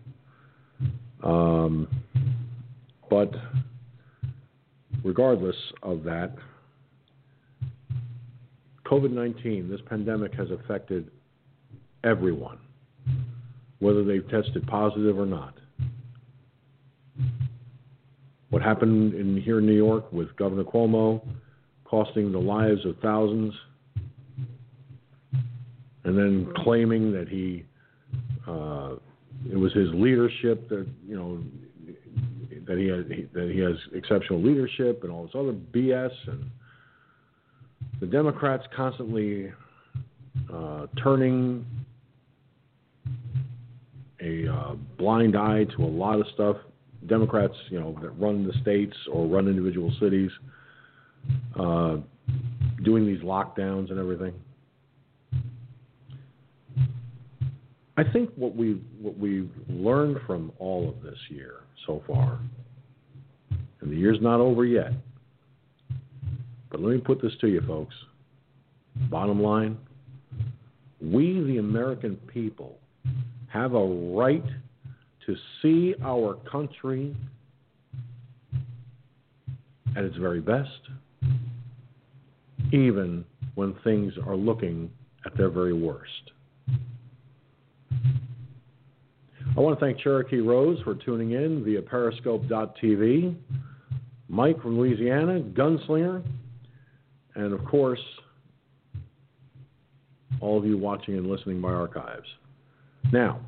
[1.24, 1.88] Um,
[3.10, 3.34] but
[5.03, 6.36] regardless of that,
[8.86, 11.10] COVID 19, this pandemic has affected
[12.03, 12.60] everyone,
[13.80, 15.54] whether they've tested positive or not.
[18.49, 21.22] What happened in here in New York with Governor Cuomo
[21.86, 23.54] costing the lives of thousands
[26.04, 27.66] and then claiming that he
[28.48, 28.95] uh,
[29.52, 31.44] it was his leadership that you know
[32.66, 36.49] that he had that he has exceptional leadership and all this other BS and
[37.99, 39.52] the Democrats constantly
[40.54, 41.66] uh, turning
[44.22, 46.57] a uh, blind eye to a lot of stuff.
[47.07, 50.31] Democrats, you know, that run the states or run individual cities,
[51.60, 51.98] uh,
[52.84, 54.34] doing these lockdowns and everything.
[57.98, 62.39] I think what we what we've learned from all of this year so far,
[63.81, 64.91] and the year's not over yet.
[66.69, 67.95] But let me put this to you, folks.
[69.10, 69.77] Bottom line,
[71.02, 72.77] we, the American people,
[73.48, 74.44] have a right
[75.26, 77.15] to see our country
[79.95, 80.69] at its very best,
[82.72, 83.26] even
[83.56, 84.91] when things are looking
[85.26, 86.32] at their very worst.
[89.56, 93.36] I want to thank Cherokee Rose for tuning in via Periscope.tv,
[94.30, 96.24] Mike from Louisiana, Gunslinger,
[97.34, 97.99] and of course,
[100.41, 102.28] all of you watching and listening by archives.
[103.12, 103.40] Now,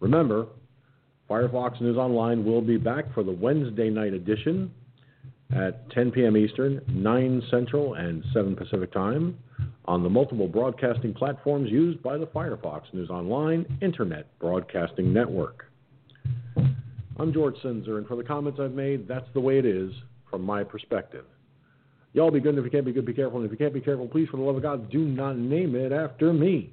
[0.00, 0.46] remember,
[1.28, 4.70] Firefox News Online will be back for the Wednesday night edition
[5.54, 6.36] at 10 p.m.
[6.36, 9.36] Eastern, 9 Central, and 7 Pacific Time
[9.84, 15.66] on the multiple broadcasting platforms used by the Firefox News Online Internet Broadcasting Network.
[17.18, 19.92] I'm George Sinzer, and for the comments I've made, that's the way it is
[20.30, 21.26] from my perspective.
[22.14, 23.38] Y'all be good, and if you can't be good, be careful.
[23.38, 25.74] And if you can't be careful, please, for the love of God, do not name
[25.74, 26.72] it after me.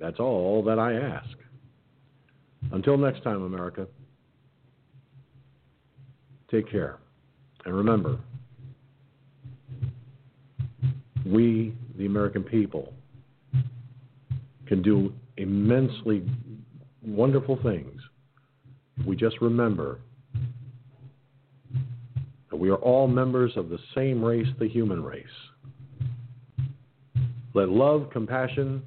[0.00, 1.36] That's all that I ask.
[2.72, 3.86] Until next time, America,
[6.50, 6.98] take care.
[7.66, 8.18] And remember,
[11.26, 12.94] we, the American people,
[14.66, 16.24] can do immensely
[17.02, 18.00] wonderful things
[18.98, 19.98] if we just remember
[22.50, 25.26] that we are all members of the same race, the human race.
[27.52, 28.82] Let love, compassion,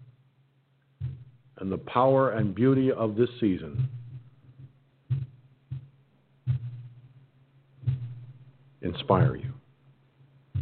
[1.64, 3.88] and the power and beauty of this season
[8.82, 9.54] inspire you.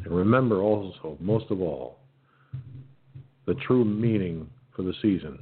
[0.04, 1.98] And remember also, most of all,
[3.48, 5.40] the true meaning for the season,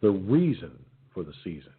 [0.00, 0.70] the reason
[1.12, 1.74] for the season.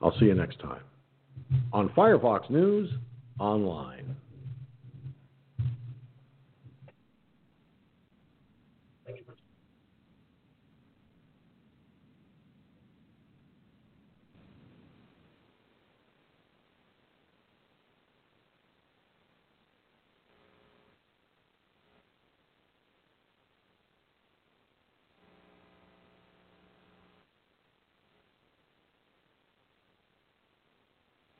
[0.00, 0.82] I'll see you next time
[1.72, 2.88] on Firefox News
[3.40, 4.14] Online.